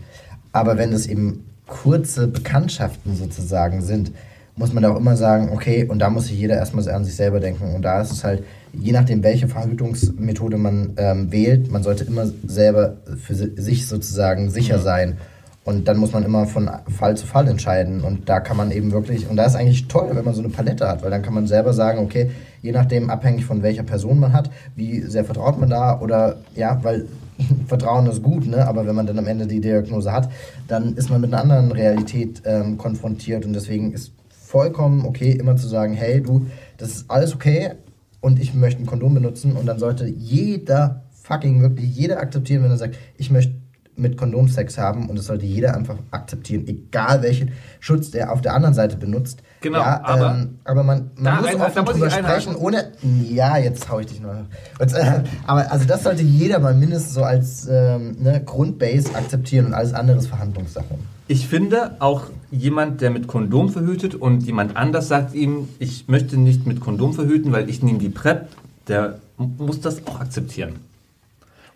Aber 0.53 0.79
wenn 0.79 0.95
es 0.95 1.07
eben 1.07 1.45
kurze 1.67 2.29
Bekanntschaften 2.29 3.17
sozusagen 3.17 3.83
sind, 3.83 4.13
muss 4.57 4.73
man 4.73 4.83
da 4.83 4.91
auch 4.91 4.97
immer 4.97 5.17
sagen, 5.17 5.51
okay, 5.53 5.85
und 5.85 5.99
da 5.99 6.09
muss 6.09 6.29
sich 6.29 6.39
jeder 6.39 6.55
erstmal 6.55 6.89
an 6.89 7.05
sich 7.05 7.15
selber 7.15 7.41
denken. 7.41 7.75
Und 7.75 7.83
da 7.83 8.01
ist 8.01 8.11
es 8.11 8.25
halt, 8.25 8.43
je 8.73 8.93
nachdem, 8.93 9.23
welche 9.23 9.49
Verhütungsmethode 9.49 10.57
man 10.57 10.95
ähm, 10.97 11.31
wählt, 11.31 11.71
man 11.71 11.83
sollte 11.83 12.05
immer 12.05 12.27
selber 12.47 12.97
für 13.23 13.35
si- 13.35 13.53
sich 13.57 13.87
sozusagen 13.87 14.49
sicher 14.51 14.79
sein. 14.79 15.19
Und 15.65 15.89
dann 15.89 15.99
muss 15.99 16.13
man 16.13 16.23
immer 16.23 16.47
von 16.47 16.71
Fall 16.97 17.17
zu 17.17 17.27
Fall 17.27 17.49
entscheiden. 17.49 18.01
Und 18.01 18.29
da 18.29 18.41
kann 18.41 18.57
man 18.57 18.71
eben 18.71 18.93
wirklich, 18.93 19.29
und 19.29 19.37
da 19.37 19.45
ist 19.45 19.57
eigentlich 19.57 19.89
toll, 19.89 20.09
wenn 20.13 20.25
man 20.25 20.33
so 20.33 20.41
eine 20.41 20.49
Palette 20.49 20.89
hat, 20.89 21.03
weil 21.03 21.11
dann 21.11 21.23
kann 21.23 21.35
man 21.35 21.47
selber 21.49 21.73
sagen, 21.73 21.99
okay, 21.99 22.31
je 22.63 22.73
nachdem, 22.73 23.11
abhängig 23.11 23.45
von 23.45 23.63
welcher 23.63 23.83
Person 23.83 24.21
man 24.21 24.33
hat, 24.33 24.49
wie 24.75 25.03
sehr 25.03 25.25
vertraut 25.25 25.59
man 25.59 25.69
da 25.69 26.01
oder 26.01 26.37
ja, 26.55 26.79
weil 26.83 27.07
Vertrauen 27.67 28.07
ist 28.07 28.23
gut, 28.23 28.47
ne? 28.47 28.67
aber 28.67 28.87
wenn 28.87 28.95
man 28.95 29.07
dann 29.07 29.19
am 29.19 29.27
Ende 29.27 29.47
die 29.47 29.61
Diagnose 29.61 30.13
hat, 30.13 30.31
dann 30.69 30.95
ist 30.95 31.11
man 31.11 31.21
mit 31.21 31.33
einer 31.33 31.43
anderen 31.43 31.73
Realität 31.73 32.43
ähm, 32.45 32.79
konfrontiert 32.79 33.45
und 33.45 33.53
deswegen 33.53 33.93
ist 33.93 34.13
vollkommen 34.29 35.05
okay, 35.05 35.33
immer 35.33 35.57
zu 35.57 35.69
sagen, 35.69 35.95
hey 35.95 36.23
du, 36.23 36.47
das 36.79 36.91
ist 36.91 37.11
alles 37.11 37.35
okay 37.35 37.73
und 38.21 38.41
ich 38.41 38.55
möchte 38.55 38.83
ein 38.83 38.87
Kondom 38.87 39.15
benutzen 39.15 39.53
und 39.57 39.67
dann 39.67 39.79
sollte 39.79 40.07
jeder, 40.07 41.03
fucking 41.23 41.61
wirklich 41.61 41.95
jeder 41.95 42.21
akzeptieren, 42.21 42.63
wenn 42.63 42.71
er 42.71 42.77
sagt, 42.77 42.97
ich 43.17 43.31
möchte 43.31 43.55
mit 43.97 44.17
Kondom 44.17 44.49
Sex 44.49 44.79
haben 44.79 45.09
und 45.09 45.19
das 45.19 45.27
sollte 45.27 45.47
jeder 45.47 45.75
einfach 45.75 45.97
akzeptieren, 46.11 46.67
egal 46.67 47.23
welchen 47.23 47.53
Schutz 47.81 48.11
der 48.11 48.33
auf 48.33 48.41
der 48.41 48.55
anderen 48.55 48.75
Seite 48.75 48.97
benutzt. 48.97 49.43
Genau, 49.61 49.79
ja, 49.79 50.01
aber- 50.05 50.31
ähm, 50.35 50.59
aber 50.65 50.83
man, 50.83 51.11
man 51.17 51.25
Da 51.25 51.41
muss 51.41 51.55
offen 51.55 51.85
drüber 51.87 52.11
sprechen, 52.11 52.55
ohne. 52.57 52.93
Ja, 53.29 53.57
jetzt 53.57 53.89
hau 53.91 53.99
ich 54.01 54.07
dich 54.07 54.21
nur. 54.21 54.47
Und, 54.79 54.93
äh, 54.93 55.23
aber 55.47 55.71
also 55.73 55.87
das 55.87 56.03
sollte 56.03 56.23
jeder 56.23 56.59
mal 56.59 56.75
mindestens 56.75 57.15
so 57.15 57.23
als 57.23 57.67
ähm, 57.71 58.17
ne, 58.21 58.43
Grundbase 58.45 59.15
akzeptieren 59.15 59.67
und 59.67 59.75
alles 59.75 59.95
andere 59.95 60.19
ist 60.19 60.27
Verhandlungssache. 60.27 60.85
Ich 61.29 61.49
finde 61.49 61.97
auch 62.01 62.25
jemand, 62.51 63.01
der 63.01 63.11
mit 63.11 63.27
Kondom 63.27 63.69
verhütet 63.71 64.15
und 64.15 64.43
jemand 64.45 64.77
anders 64.77 65.09
sagt 65.09 65.35
ihm, 65.35 65.69
ich 65.79 66.07
möchte 66.07 66.37
nicht 66.37 66.67
mit 66.67 66.81
Kondom 66.81 67.15
verhüten, 67.15 67.51
weil 67.51 67.69
ich 67.69 67.83
nehme 67.83 67.99
die 67.99 68.11
PrEP, 68.11 68.47
der 68.87 69.19
m- 69.39 69.55
muss 69.59 69.81
das 69.81 70.07
auch 70.07 70.21
akzeptieren. 70.21 70.75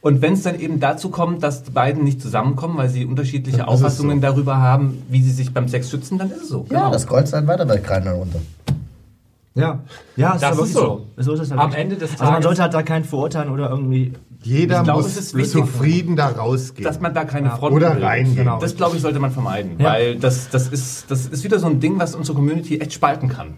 Und 0.03 0.23
wenn 0.23 0.33
es 0.33 0.43
dann 0.43 0.59
eben 0.59 0.81
dazu 0.81 1.11
kommt, 1.11 1.43
dass 1.43 1.63
die 1.65 1.71
beiden 1.73 2.05
nicht 2.05 2.23
zusammenkommen, 2.23 2.79
weil 2.79 2.89
sie 2.89 3.05
unterschiedliche 3.05 3.59
Dann 3.59 3.67
ist 3.69 3.73
Auffassungen 3.73 4.17
so. 4.19 4.23
darüber 4.23 4.57
haben, 4.57 5.03
wie 5.11 5.23
sie 5.23 5.31
sich 5.33 5.53
beim 5.53 5.69
Sex 5.69 5.91
schützen, 5.91 6.17
dann 6.17 6.31
ist 6.31 6.43
es 6.45 6.49
so. 6.49 6.65
Ja, 6.71 6.91
das 6.91 7.07
kreuzt 7.07 7.33
halt 7.35 7.47
weiter 7.47 7.67
bei 7.67 7.77
Kreiner 7.79 8.13
runter. 8.13 8.41
Ja, 9.55 9.81
ja, 10.17 10.37
Das 10.37 10.37
ist, 10.37 10.43
ist 10.43 10.45
aber 10.45 10.55
so. 10.55 10.61
wirklich 10.63 10.75
so. 11.17 11.23
so 11.25 11.33
ist 11.35 11.41
es 11.41 11.53
Am. 11.53 11.73
Ende 11.73 11.97
des 11.97 12.13
Also 12.13 12.25
man 12.25 12.33
Tages- 12.35 12.45
sollte 12.45 12.63
halt 12.63 12.75
da 12.75 12.83
keinen 12.83 13.05
verurteilen 13.05 13.51
oder 13.51 13.69
irgendwie. 13.69 14.13
Jeder 14.43 14.85
glaube, 14.85 15.03
muss 15.03 15.17
ist 15.19 15.37
zufrieden 15.51 16.17
da 16.17 16.29
rausgehen. 16.29 16.85
Dass 16.85 16.99
man 17.01 17.13
da 17.13 17.25
keine 17.25 17.51
Front 17.51 17.75
Oder 17.75 18.01
reingehen. 18.01 18.37
Genau. 18.37 18.59
Das 18.59 18.75
glaube 18.77 18.97
ich 18.97 19.03
sollte 19.03 19.19
man 19.19 19.33
vermeiden, 19.33 19.73
Ja. 19.79 19.91
weil 19.91 20.17
das, 20.17 20.49
das, 20.49 20.69
ist, 20.69 21.11
das 21.11 21.27
ist 21.27 21.45
wieder 21.45 21.59
so 21.59 21.67
ein 21.67 21.79
Ding, 21.81 21.99
was 21.99 22.15
unsere 22.15 22.37
Community 22.37 22.79
echt 22.79 22.95
spalten 22.95 23.29
kann. 23.29 23.49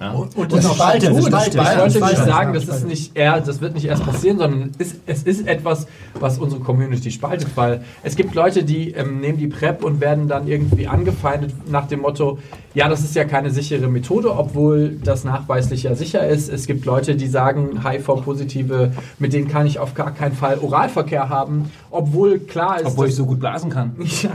Ja. 0.00 0.12
Und 0.12 0.36
Und 0.36 0.52
das 0.52 0.62
das 0.64 0.74
spaltet, 0.74 1.08
tut, 1.10 1.18
das 1.18 1.30
das 1.30 1.46
spaltet. 1.46 1.94
Ich 1.94 2.00
wollte 2.00 2.14
nicht 2.14 2.24
sagen, 2.24 2.52
das 2.54 2.64
ist 2.64 2.86
nicht 2.86 3.16
eher, 3.16 3.40
das 3.40 3.60
wird 3.60 3.74
nicht 3.74 3.84
erst 3.84 4.04
passieren, 4.04 4.38
sondern 4.38 4.70
es, 4.78 4.94
es 5.06 5.22
ist 5.22 5.46
etwas, 5.46 5.86
was 6.18 6.38
unsere 6.38 6.60
Community 6.60 7.10
spaltet, 7.10 7.48
weil 7.56 7.84
es 8.02 8.16
gibt 8.16 8.34
Leute, 8.34 8.64
die 8.64 8.92
ähm, 8.92 9.20
nehmen 9.20 9.38
die 9.38 9.48
PrEP 9.48 9.84
und 9.84 10.00
werden 10.00 10.28
dann 10.28 10.48
irgendwie 10.48 10.86
angefeindet 10.86 11.52
nach 11.70 11.86
dem 11.88 12.00
Motto, 12.00 12.38
ja, 12.74 12.88
das 12.88 13.00
ist 13.00 13.14
ja 13.14 13.24
keine 13.24 13.50
sichere 13.50 13.88
Methode, 13.88 14.34
obwohl 14.34 14.96
das 15.04 15.24
nachweislich 15.24 15.82
ja 15.82 15.94
sicher 15.94 16.26
ist. 16.26 16.48
Es 16.48 16.66
gibt 16.66 16.86
Leute, 16.86 17.16
die 17.16 17.26
sagen, 17.26 17.82
HIV-Positive, 17.86 18.92
mit 19.18 19.32
denen 19.32 19.48
kann 19.48 19.66
ich 19.66 19.78
auf 19.78 19.94
gar 19.94 20.10
keinen 20.12 20.34
Fall 20.34 20.58
Oralverkehr 20.58 21.28
haben, 21.28 21.70
obwohl 21.90 22.38
klar 22.38 22.80
ist, 22.80 22.86
Obwohl 22.86 23.08
ich 23.08 23.14
so 23.14 23.26
gut 23.26 23.40
blasen 23.40 23.70
kann. 23.70 23.92
ja, 24.22 24.30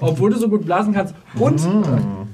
obwohl 0.00 0.30
du 0.30 0.38
so 0.38 0.48
gut 0.48 0.66
blasen 0.66 0.92
kannst. 0.92 1.14
Und 1.38 1.60
äh, 1.60 2.27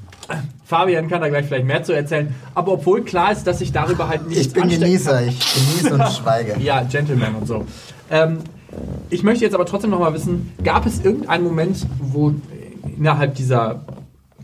Fabian 0.64 1.09
kann 1.09 1.20
da 1.20 1.29
gleich 1.29 1.46
vielleicht 1.46 1.66
mehr 1.66 1.83
zu 1.83 1.92
erzählen. 1.92 2.35
Aber 2.55 2.72
obwohl 2.72 3.05
klar 3.05 3.33
ist, 3.33 3.46
dass 3.46 3.61
ich 3.61 3.72
darüber 3.72 4.09
halt 4.09 4.27
nicht 4.29 4.40
Ich 4.40 4.53
bin 4.53 4.68
Genießer, 4.68 5.18
kann. 5.18 5.29
ich 5.29 5.55
genieße 5.55 5.94
und 5.94 6.09
schweige. 6.12 6.57
Ja, 6.61 6.83
Gentleman 6.83 7.35
und 7.35 7.46
so. 7.46 7.66
Ähm, 8.11 8.38
ich 9.11 9.22
möchte 9.22 9.44
jetzt 9.44 9.55
aber 9.55 9.66
trotzdem 9.66 9.90
noch 9.90 10.00
mal 10.00 10.14
wissen, 10.14 10.53
gab 10.64 10.87
es 10.87 11.05
irgendeinen 11.05 11.44
Moment, 11.44 11.87
wo 12.00 12.35
innerhalb 12.96 13.35
dieser 13.35 13.85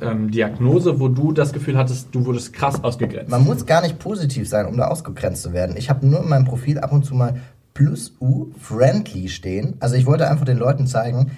ähm, 0.01 0.31
Diagnose, 0.31 1.01
wo 1.01 1.09
du 1.09 1.33
das 1.33 1.53
Gefühl 1.53 1.77
hattest, 1.77 2.09
du 2.13 2.27
wurdest 2.27 2.53
krass 2.53 2.83
ausgegrenzt? 2.83 3.31
Man 3.31 3.45
muss 3.45 3.67
gar 3.67 3.83
nicht 3.83 3.99
positiv 3.99 4.49
sein, 4.49 4.67
um 4.67 4.77
da 4.77 4.89
ausgegrenzt 4.89 5.43
zu 5.43 5.53
werden. 5.53 5.77
Ich 5.77 5.91
habe 5.91 6.07
nur 6.07 6.23
in 6.23 6.29
meinem 6.29 6.45
Profil 6.45 6.79
ab 6.79 6.93
und 6.93 7.05
zu 7.05 7.15
mal 7.15 7.41
plus 7.75 8.15
U 8.21 8.49
friendly 8.61 9.29
stehen. 9.29 9.77
Also 9.81 9.95
ich 9.97 10.07
wollte 10.07 10.29
einfach 10.29 10.45
den 10.45 10.59
Leuten 10.59 10.87
zeigen, 10.87 11.33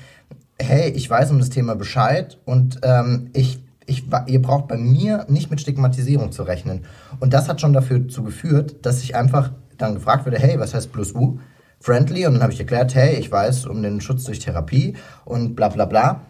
hey, 0.59 0.91
ich 0.91 1.09
weiß 1.09 1.31
um 1.31 1.39
das 1.39 1.51
Thema 1.51 1.75
Bescheid 1.75 2.39
und 2.45 2.81
ähm, 2.83 3.31
ich, 3.33 3.59
ich, 3.87 4.05
ihr 4.27 4.43
braucht 4.43 4.69
bei 4.69 4.77
mir 4.77 5.27
nicht 5.29 5.51
mit 5.51 5.61
Stigmatisierung 5.61 6.33
zu 6.33 6.43
rechnen. 6.43 6.85
Und 7.21 7.33
das 7.33 7.49
hat 7.49 7.61
schon 7.61 7.73
dafür 7.73 8.09
zu 8.09 8.23
geführt, 8.23 8.85
dass 8.87 9.03
ich 9.03 9.17
einfach 9.17 9.51
dann 9.79 9.95
gefragt 9.95 10.27
wurde, 10.27 10.39
hey, 10.39 10.59
was 10.59 10.75
heißt 10.75 10.93
plus 10.93 11.15
U? 11.15 11.39
Friendly 11.81 12.27
und 12.27 12.35
dann 12.35 12.43
habe 12.43 12.53
ich 12.53 12.61
erklärt, 12.61 12.95
hey, 12.95 13.17
ich 13.17 13.31
weiß 13.31 13.67
um 13.67 13.83
den 13.83 14.01
Schutz 14.01 14.23
durch 14.25 14.39
Therapie 14.39 14.95
und 15.25 15.57
bla 15.57 15.69
bla 15.69 15.85
bla. 15.85 16.21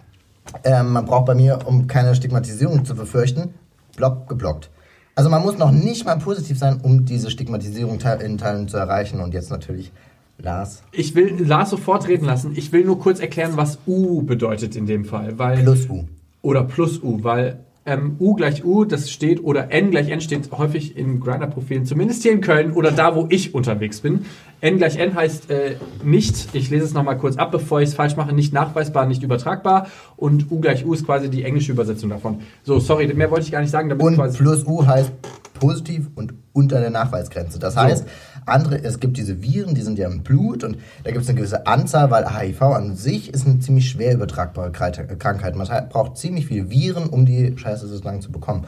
Ähm, 0.65 0.93
man 0.93 1.05
braucht 1.05 1.27
bei 1.27 1.35
mir, 1.35 1.67
um 1.67 1.87
keine 1.87 2.15
Stigmatisierung 2.15 2.85
zu 2.87 2.95
befürchten, 2.95 3.53
Block 3.97 4.29
geblockt. 4.29 4.71
Also 5.15 5.29
man 5.29 5.43
muss 5.43 5.59
noch 5.59 5.71
nicht 5.71 6.07
mal 6.07 6.17
positiv 6.17 6.59
sein, 6.59 6.81
um 6.83 7.05
diese 7.05 7.31
Stigmatisierung 7.31 8.01
in 8.01 8.39
Teilen 8.39 8.67
zu 8.67 8.79
erreichen. 8.79 9.21
Und 9.21 9.35
jetzt 9.35 9.51
natürlich 9.51 9.93
Lars 10.39 10.83
Ich 10.93 11.15
will 11.15 11.45
Lars 11.47 11.71
sofort 11.71 12.09
reden 12.09 12.25
lassen. 12.25 12.53
Ich 12.57 12.73
will 12.73 12.85
nur 12.85 12.99
kurz 12.99 13.21
erklären, 13.21 13.53
was 13.57 13.79
U 13.87 14.23
bedeutet 14.23 14.75
in 14.75 14.87
dem 14.87 15.05
Fall. 15.05 15.39
Weil 15.39 15.63
plus 15.63 15.89
U. 15.91 16.05
oder 16.43 16.65
plus 16.65 17.03
U, 17.03 17.23
weil 17.23 17.65
ähm, 17.85 18.17
U 18.21 18.35
gleich 18.35 18.65
U, 18.65 18.85
das 18.85 19.11
steht, 19.11 19.43
oder 19.43 19.73
N 19.73 19.91
gleich 19.91 20.09
N 20.09 20.21
steht 20.21 20.51
häufig 20.53 20.97
in 20.97 21.21
Grinder-Profilen, 21.21 21.85
zumindest 21.85 22.23
hier 22.23 22.33
in 22.33 22.41
Köln 22.41 22.73
oder 22.73 22.93
da, 22.93 23.17
wo 23.17 23.27
ich 23.29 23.55
unterwegs 23.55 24.01
bin. 24.01 24.27
N 24.63 24.79
gleich 24.79 24.97
N 24.97 25.15
heißt 25.17 25.51
äh, 25.51 25.75
nicht, 26.05 26.55
ich 26.55 26.71
lese 26.71 26.85
es 26.85 26.95
nochmal 26.95 27.19
kurz 27.19 27.37
ab, 27.37 27.51
bevor 27.51 27.81
ich 27.81 27.89
es 27.89 27.95
falsch 27.97 28.15
mache, 28.15 28.33
nicht 28.33 28.53
nachweisbar, 28.53 29.07
nicht 29.07 29.25
übertragbar. 29.25 29.89
Und 30.17 30.53
U 30.53 30.61
gleich 30.61 30.87
U 30.87 30.95
ist 30.95 31.05
quasi 31.05 31.29
die 31.29 31.43
englische 31.43 31.73
Übersetzung 31.73 32.11
davon. 32.11 32.43
So, 32.63 32.79
sorry, 32.79 33.13
mehr 33.13 33.29
wollte 33.33 33.45
ich 33.45 33.51
gar 33.51 33.61
nicht 33.61 33.73
sagen. 33.73 33.89
Damit 33.89 34.07
Und 34.07 34.37
plus 34.37 34.65
U 34.65 34.87
heißt 34.87 35.11
positiv 35.55 36.11
und 36.15 36.35
unter 36.53 36.81
der 36.81 36.91
Nachweisgrenze. 36.91 37.59
Das 37.59 37.77
heißt, 37.77 38.07
andere, 38.47 38.83
es 38.85 39.01
gibt 39.01 39.17
diese 39.17 39.43
Viren, 39.43 39.75
die 39.75 39.83
sind 39.83 39.99
ja 39.99 40.09
im 40.09 40.23
Blut 40.23 40.63
und 40.63 40.77
da 41.03 41.11
gibt 41.11 41.25
es 41.25 41.29
eine 41.29 41.39
gewisse 41.39 41.67
Anzahl, 41.67 42.13
weil 42.13 42.33
HIV 42.33 42.63
an 42.63 42.95
sich 42.95 43.35
ist 43.35 43.45
eine 43.45 43.59
ziemlich 43.59 43.91
schwer 43.91 44.15
übertragbare 44.15 44.71
Kreit- 44.71 45.19
Krankheit. 45.19 45.57
Man 45.57 45.67
braucht 45.89 46.19
ziemlich 46.19 46.47
viele 46.47 46.71
Viren, 46.71 47.09
um 47.09 47.27
die 47.27 47.59
Scheiße 47.59 47.89
sozusagen 47.89 48.21
zu 48.21 48.31
bekommen. 48.31 48.65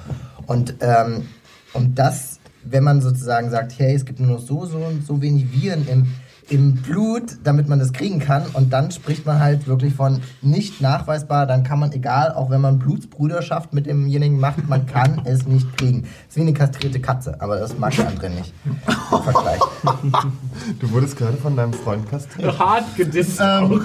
Und, 0.46 0.74
ähm, 0.80 1.28
und 1.72 2.00
das, 2.00 2.33
wenn 2.64 2.84
man 2.84 3.00
sozusagen 3.00 3.50
sagt, 3.50 3.78
hey, 3.78 3.94
es 3.94 4.04
gibt 4.04 4.20
nur 4.20 4.30
noch 4.30 4.40
so, 4.40 4.64
so 4.66 4.78
und 4.78 5.06
so 5.06 5.20
wenig 5.20 5.52
Viren 5.52 5.86
im, 5.88 6.06
im 6.50 6.74
Blut, 6.74 7.38
damit 7.42 7.68
man 7.68 7.78
das 7.78 7.92
kriegen 7.92 8.18
kann. 8.18 8.44
Und 8.52 8.72
dann 8.72 8.90
spricht 8.90 9.24
man 9.26 9.40
halt 9.40 9.66
wirklich 9.66 9.94
von 9.94 10.20
nicht 10.42 10.80
nachweisbar. 10.80 11.46
Dann 11.46 11.64
kann 11.64 11.78
man, 11.78 11.92
egal, 11.92 12.32
auch 12.32 12.50
wenn 12.50 12.60
man 12.60 12.78
Blutsbruderschaft 12.78 13.72
mit 13.72 13.86
demjenigen 13.86 14.38
macht, 14.38 14.68
man 14.68 14.86
kann 14.86 15.22
es 15.24 15.46
nicht 15.46 15.76
kriegen. 15.76 16.04
ist 16.28 16.36
wie 16.36 16.42
eine 16.42 16.52
kastrierte 16.52 17.00
Katze, 17.00 17.40
aber 17.40 17.58
das 17.58 17.78
mag 17.78 17.94
der 17.96 18.08
andere 18.08 18.30
nicht. 18.30 18.52
Im 18.64 19.22
Vergleich. 19.22 19.60
Du 20.80 20.90
wurdest 20.92 21.16
gerade 21.16 21.36
von 21.36 21.56
deinem 21.56 21.72
Freund 21.72 22.08
kastriert. 22.08 22.58
hart 22.58 22.96
gedisst 22.96 23.40
Ähm, 23.40 23.64
auch. 23.64 23.80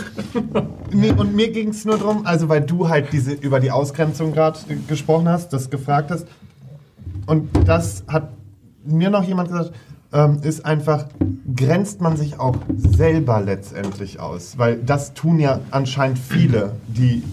Nee, 0.93 1.11
und 1.11 1.35
mir 1.35 1.51
ging 1.51 1.69
es 1.69 1.83
nur 1.83 1.97
darum, 1.97 2.25
also 2.25 2.47
weil 2.47 2.61
du 2.61 2.87
halt 2.87 3.11
diese 3.11 3.33
über 3.33 3.59
die 3.59 3.71
Ausgrenzung 3.71 4.31
gerade 4.31 4.59
gesprochen 4.87 5.27
hast, 5.27 5.51
das 5.51 5.69
gefragt 5.69 6.11
hast. 6.11 6.27
Und 7.25 7.49
das 7.67 8.03
hat 8.07 8.29
mir 8.85 9.09
noch 9.09 9.23
jemand 9.23 9.49
gesagt, 9.49 9.73
ähm, 10.11 10.39
ist 10.41 10.65
einfach, 10.65 11.05
grenzt 11.55 12.01
man 12.01 12.17
sich 12.17 12.39
auch 12.39 12.55
selber 12.75 13.41
letztendlich 13.41 14.19
aus. 14.19 14.57
Weil 14.57 14.77
das 14.77 15.13
tun 15.13 15.39
ja 15.39 15.59
anscheinend 15.71 16.17
viele, 16.17 16.73
die 16.87 17.23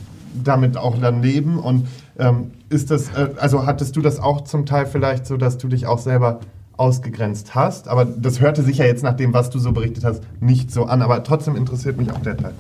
damit 0.45 0.77
auch 0.77 0.99
dann 0.99 1.23
leben. 1.23 1.59
Und 1.59 1.89
ähm, 2.19 2.53
ist 2.69 2.91
das, 2.91 3.09
äh, 3.11 3.31
also 3.39 3.67
hattest 3.67 3.97
du 3.97 4.03
das 4.03 4.21
auch 4.21 4.43
zum 4.43 4.67
Teil 4.67 4.87
vielleicht 4.87 5.27
so, 5.27 5.37
dass 5.37 5.59
du 5.59 5.69
dich 5.69 5.87
auch 5.87 5.99
selber 5.99 6.41
ausgegrenzt 6.77 7.55
hast? 7.55 7.89
Aber 7.89 8.05
das 8.05 8.41
hörte 8.41 8.63
sich 8.63 8.79
ja 8.79 8.85
jetzt 8.85 9.03
nach 9.03 9.17
dem, 9.17 9.33
was 9.33 9.51
du 9.51 9.59
so 9.59 9.73
berichtet 9.73 10.05
hast, 10.05 10.23
nicht 10.41 10.71
so 10.71 10.85
an. 10.85 11.03
Aber 11.03 11.23
trotzdem 11.25 11.57
interessiert 11.57 11.97
mich 11.97 12.11
auch 12.11 12.21
der 12.21 12.37
Teil. 12.37 12.55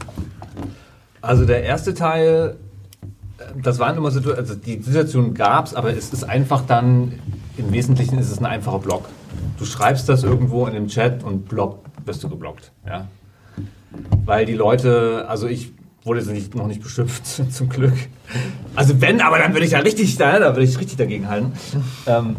Also 1.20 1.44
der 1.44 1.64
erste 1.64 1.92
Teil, 1.92 2.56
äh, 3.38 3.42
das 3.62 3.78
waren 3.78 3.96
immer 3.96 4.10
Situationen, 4.10 4.48
also 4.48 4.54
die 4.54 4.80
Situation 4.80 5.34
gab 5.34 5.66
es, 5.66 5.74
aber 5.74 5.94
es 5.94 6.12
ist 6.12 6.24
einfach 6.24 6.62
dann, 6.66 7.12
im 7.56 7.72
Wesentlichen 7.72 8.18
ist 8.18 8.30
es 8.30 8.38
ein 8.38 8.46
einfacher 8.46 8.78
Block. 8.78 9.08
Du 9.58 9.64
schreibst 9.64 10.08
das 10.08 10.22
irgendwo 10.22 10.66
in 10.66 10.74
dem 10.74 10.88
Chat 10.88 11.22
und 11.22 11.48
block, 11.48 11.80
wirst 12.04 12.22
du 12.22 12.28
geblockt. 12.28 12.72
Ja? 12.86 13.08
Weil 14.24 14.46
die 14.46 14.54
Leute, 14.54 15.26
also 15.28 15.46
ich 15.46 15.72
wurde 16.04 16.22
nicht, 16.30 16.54
noch 16.54 16.66
nicht 16.66 16.82
beschimpft, 16.82 17.26
zum 17.52 17.68
Glück. 17.68 17.96
Also 18.74 19.00
wenn, 19.00 19.20
aber 19.20 19.38
dann 19.38 19.52
würde 19.52 19.66
ich 19.66 19.72
ja 19.72 19.80
richtig, 19.80 20.16
da, 20.16 20.38
da 20.38 20.50
würde 20.50 20.64
ich 20.64 20.78
richtig 20.78 20.96
dagegen 20.96 21.28
halten. 21.28 21.52
Ähm, 22.06 22.36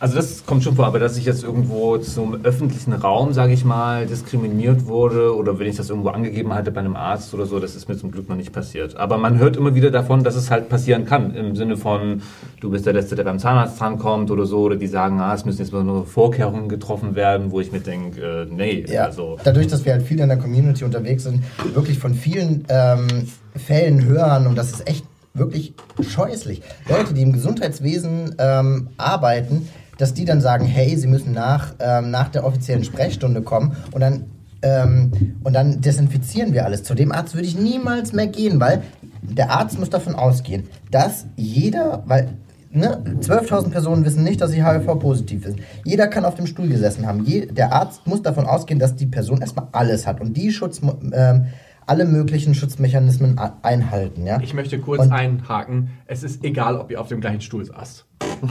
also 0.00 0.16
das 0.16 0.46
kommt 0.46 0.64
schon 0.64 0.76
vor, 0.76 0.86
aber 0.86 0.98
dass 0.98 1.18
ich 1.18 1.26
jetzt 1.26 1.44
irgendwo 1.44 1.98
zum 1.98 2.42
öffentlichen 2.42 2.94
Raum, 2.94 3.34
sage 3.34 3.52
ich 3.52 3.66
mal, 3.66 4.06
diskriminiert 4.06 4.86
wurde 4.86 5.36
oder 5.36 5.58
wenn 5.58 5.66
ich 5.66 5.76
das 5.76 5.90
irgendwo 5.90 6.08
angegeben 6.08 6.54
hatte 6.54 6.70
bei 6.70 6.80
einem 6.80 6.96
Arzt 6.96 7.34
oder 7.34 7.44
so, 7.44 7.60
das 7.60 7.76
ist 7.76 7.86
mir 7.86 7.98
zum 7.98 8.10
Glück 8.10 8.26
noch 8.26 8.36
nicht 8.36 8.50
passiert. 8.50 8.96
Aber 8.96 9.18
man 9.18 9.38
hört 9.38 9.58
immer 9.58 9.74
wieder 9.74 9.90
davon, 9.90 10.24
dass 10.24 10.36
es 10.36 10.50
halt 10.50 10.70
passieren 10.70 11.04
kann. 11.04 11.34
Im 11.34 11.54
Sinne 11.54 11.76
von, 11.76 12.22
du 12.60 12.70
bist 12.70 12.86
der 12.86 12.94
Letzte, 12.94 13.14
der 13.14 13.24
beim 13.24 13.38
Zahnarzt 13.38 13.78
drankommt 13.78 14.30
oder 14.30 14.46
so, 14.46 14.60
oder 14.60 14.76
die 14.76 14.86
sagen, 14.86 15.20
ah, 15.20 15.34
es 15.34 15.44
müssen 15.44 15.60
jetzt 15.60 15.72
mal 15.72 15.84
nur 15.84 16.06
Vorkehrungen 16.06 16.70
getroffen 16.70 17.14
werden, 17.14 17.50
wo 17.50 17.60
ich 17.60 17.70
mir 17.70 17.80
denke, 17.80 18.22
äh, 18.22 18.46
nee, 18.50 18.86
Ja, 18.88 19.04
also... 19.04 19.36
dadurch, 19.44 19.66
dass 19.66 19.84
wir 19.84 19.92
halt 19.92 20.02
viel 20.02 20.18
in 20.18 20.28
der 20.28 20.38
Community 20.38 20.82
unterwegs 20.82 21.24
sind, 21.24 21.44
wirklich 21.74 21.98
von 21.98 22.14
vielen 22.14 22.64
ähm, 22.70 23.06
Fällen 23.54 24.06
hören 24.06 24.46
und 24.46 24.56
das 24.56 24.70
ist 24.70 24.88
echt 24.88 25.04
wirklich 25.34 25.74
scheußlich. 26.00 26.62
Leute, 26.88 27.14
die 27.14 27.22
im 27.22 27.32
Gesundheitswesen 27.32 28.34
ähm, 28.38 28.88
arbeiten, 28.96 29.68
dass 30.00 30.14
die 30.14 30.24
dann 30.24 30.40
sagen, 30.40 30.64
hey, 30.64 30.96
sie 30.96 31.06
müssen 31.06 31.32
nach, 31.32 31.74
ähm, 31.78 32.10
nach 32.10 32.28
der 32.28 32.44
offiziellen 32.44 32.84
Sprechstunde 32.84 33.42
kommen 33.42 33.76
und 33.92 34.00
dann, 34.00 34.24
ähm, 34.62 35.36
und 35.42 35.52
dann 35.52 35.80
desinfizieren 35.80 36.52
wir 36.52 36.64
alles. 36.64 36.82
Zu 36.82 36.94
dem 36.94 37.12
Arzt 37.12 37.34
würde 37.34 37.46
ich 37.46 37.58
niemals 37.58 38.12
mehr 38.12 38.26
gehen, 38.26 38.60
weil 38.60 38.82
der 39.22 39.50
Arzt 39.50 39.78
muss 39.78 39.90
davon 39.90 40.14
ausgehen, 40.14 40.68
dass 40.90 41.26
jeder, 41.36 42.02
weil 42.06 42.28
Ne? 42.72 43.02
12.000 43.20 43.70
Personen 43.70 44.04
wissen 44.04 44.22
nicht, 44.22 44.40
dass 44.40 44.52
sie 44.52 44.64
HIV-positiv 44.64 45.44
ist. 45.44 45.56
Jeder 45.84 46.06
kann 46.06 46.24
auf 46.24 46.36
dem 46.36 46.46
Stuhl 46.46 46.68
gesessen 46.68 47.04
haben. 47.04 47.24
Je, 47.24 47.46
der 47.46 47.72
Arzt 47.72 48.06
muss 48.06 48.22
davon 48.22 48.46
ausgehen, 48.46 48.78
dass 48.78 48.94
die 48.94 49.06
Person 49.06 49.40
erstmal 49.40 49.66
alles 49.72 50.06
hat 50.06 50.20
und 50.20 50.36
die 50.36 50.52
Schutz, 50.52 50.80
ähm, 51.12 51.46
alle 51.90 52.04
möglichen 52.04 52.54
Schutzmechanismen 52.54 53.36
einhalten. 53.62 54.24
Ja? 54.24 54.38
Ich 54.40 54.54
möchte 54.54 54.78
kurz 54.78 55.02
Und- 55.02 55.12
einhaken. 55.12 55.90
Es 56.06 56.22
ist 56.22 56.44
egal, 56.44 56.76
ob 56.76 56.88
ihr 56.92 57.00
auf 57.00 57.08
dem 57.08 57.20
gleichen 57.20 57.40
Stuhl 57.40 57.64
saßt. 57.64 58.06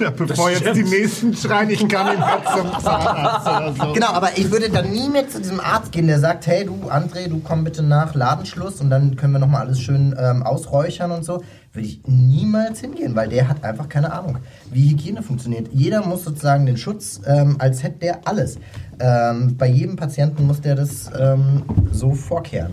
Ja, 0.00 0.10
bevor 0.10 0.50
jetzt 0.50 0.64
die 0.74 0.82
nächsten 0.82 1.36
schreien, 1.36 1.70
ich 1.70 1.86
kann 1.88 2.14
ihn 2.14 2.18
nicht 2.20 2.48
zum 2.56 2.80
Zahnarzt 2.82 3.46
oder 3.46 3.72
so. 3.86 3.92
Genau, 3.92 4.08
aber 4.08 4.30
ich 4.36 4.50
würde 4.50 4.70
dann 4.70 4.90
nie 4.90 5.08
mehr 5.08 5.28
zu 5.28 5.38
diesem 5.40 5.60
Arzt 5.60 5.92
gehen, 5.92 6.06
der 6.08 6.18
sagt, 6.18 6.46
hey 6.48 6.64
du 6.64 6.74
André, 6.90 7.28
du 7.28 7.40
komm 7.40 7.62
bitte 7.62 7.82
nach 7.84 8.14
Ladenschluss 8.14 8.80
und 8.80 8.90
dann 8.90 9.14
können 9.16 9.32
wir 9.34 9.38
nochmal 9.38 9.62
alles 9.66 9.80
schön 9.80 10.14
ähm, 10.18 10.42
ausräuchern 10.42 11.12
und 11.12 11.24
so. 11.24 11.42
Würde 11.74 11.88
ich 11.88 12.00
niemals 12.06 12.80
hingehen, 12.80 13.16
weil 13.16 13.28
der 13.28 13.48
hat 13.48 13.64
einfach 13.64 13.88
keine 13.88 14.12
Ahnung, 14.12 14.38
wie 14.70 14.90
Hygiene 14.90 15.22
funktioniert. 15.22 15.68
Jeder 15.72 16.06
muss 16.06 16.22
sozusagen 16.22 16.66
den 16.66 16.76
Schutz, 16.76 17.20
ähm, 17.26 17.56
als 17.58 17.82
hätte 17.82 17.98
der 17.98 18.28
alles. 18.28 18.58
Ähm, 19.00 19.56
bei 19.56 19.66
jedem 19.66 19.96
Patienten 19.96 20.46
muss 20.46 20.60
der 20.60 20.76
das 20.76 21.10
ähm, 21.18 21.62
so 21.90 22.14
vorkehren. 22.14 22.72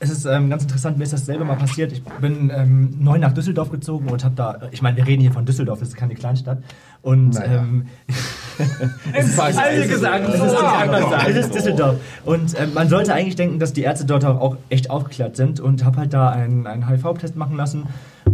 Es 0.00 0.10
ist 0.10 0.24
ähm, 0.26 0.48
ganz 0.48 0.62
interessant, 0.62 0.96
mir 0.96 1.04
ist 1.04 1.12
das 1.12 1.26
selber 1.26 1.44
mal 1.44 1.56
passiert. 1.56 1.92
Ich 1.92 2.02
bin 2.04 2.50
ähm, 2.54 2.94
neu 3.00 3.18
nach 3.18 3.32
Düsseldorf 3.32 3.70
gezogen 3.70 4.08
und 4.08 4.24
habe 4.24 4.34
da, 4.36 4.60
ich 4.70 4.80
meine, 4.80 4.96
wir 4.96 5.06
reden 5.06 5.20
hier 5.20 5.32
von 5.32 5.44
Düsseldorf, 5.44 5.80
das 5.80 5.88
ist 5.88 5.96
keine 5.96 6.14
Kleinstadt. 6.14 6.62
Und 7.02 7.34
Naja. 7.34 7.58
ähm, 7.58 7.86
Alle 9.38 9.88
gesagt, 9.88 10.28
das 10.28 10.34
ist 10.36 10.56
anders 10.56 11.26
es 11.28 11.36
ist 11.36 11.54
Düsseldorf. 11.54 11.96
Und 12.24 12.58
ähm, 12.58 12.74
man 12.74 12.88
sollte 12.88 13.12
eigentlich 13.12 13.36
denken, 13.36 13.58
dass 13.58 13.72
die 13.72 13.82
Ärzte 13.82 14.06
dort 14.06 14.24
auch, 14.24 14.40
auch 14.40 14.56
echt 14.68 14.88
aufgeklärt 14.88 15.34
sind 15.36 15.58
und 15.58 15.84
habe 15.84 15.98
halt 15.98 16.14
da 16.14 16.30
einen, 16.30 16.66
einen 16.66 16.88
HIV-Test 16.88 17.34
machen 17.34 17.56
lassen. 17.56 17.84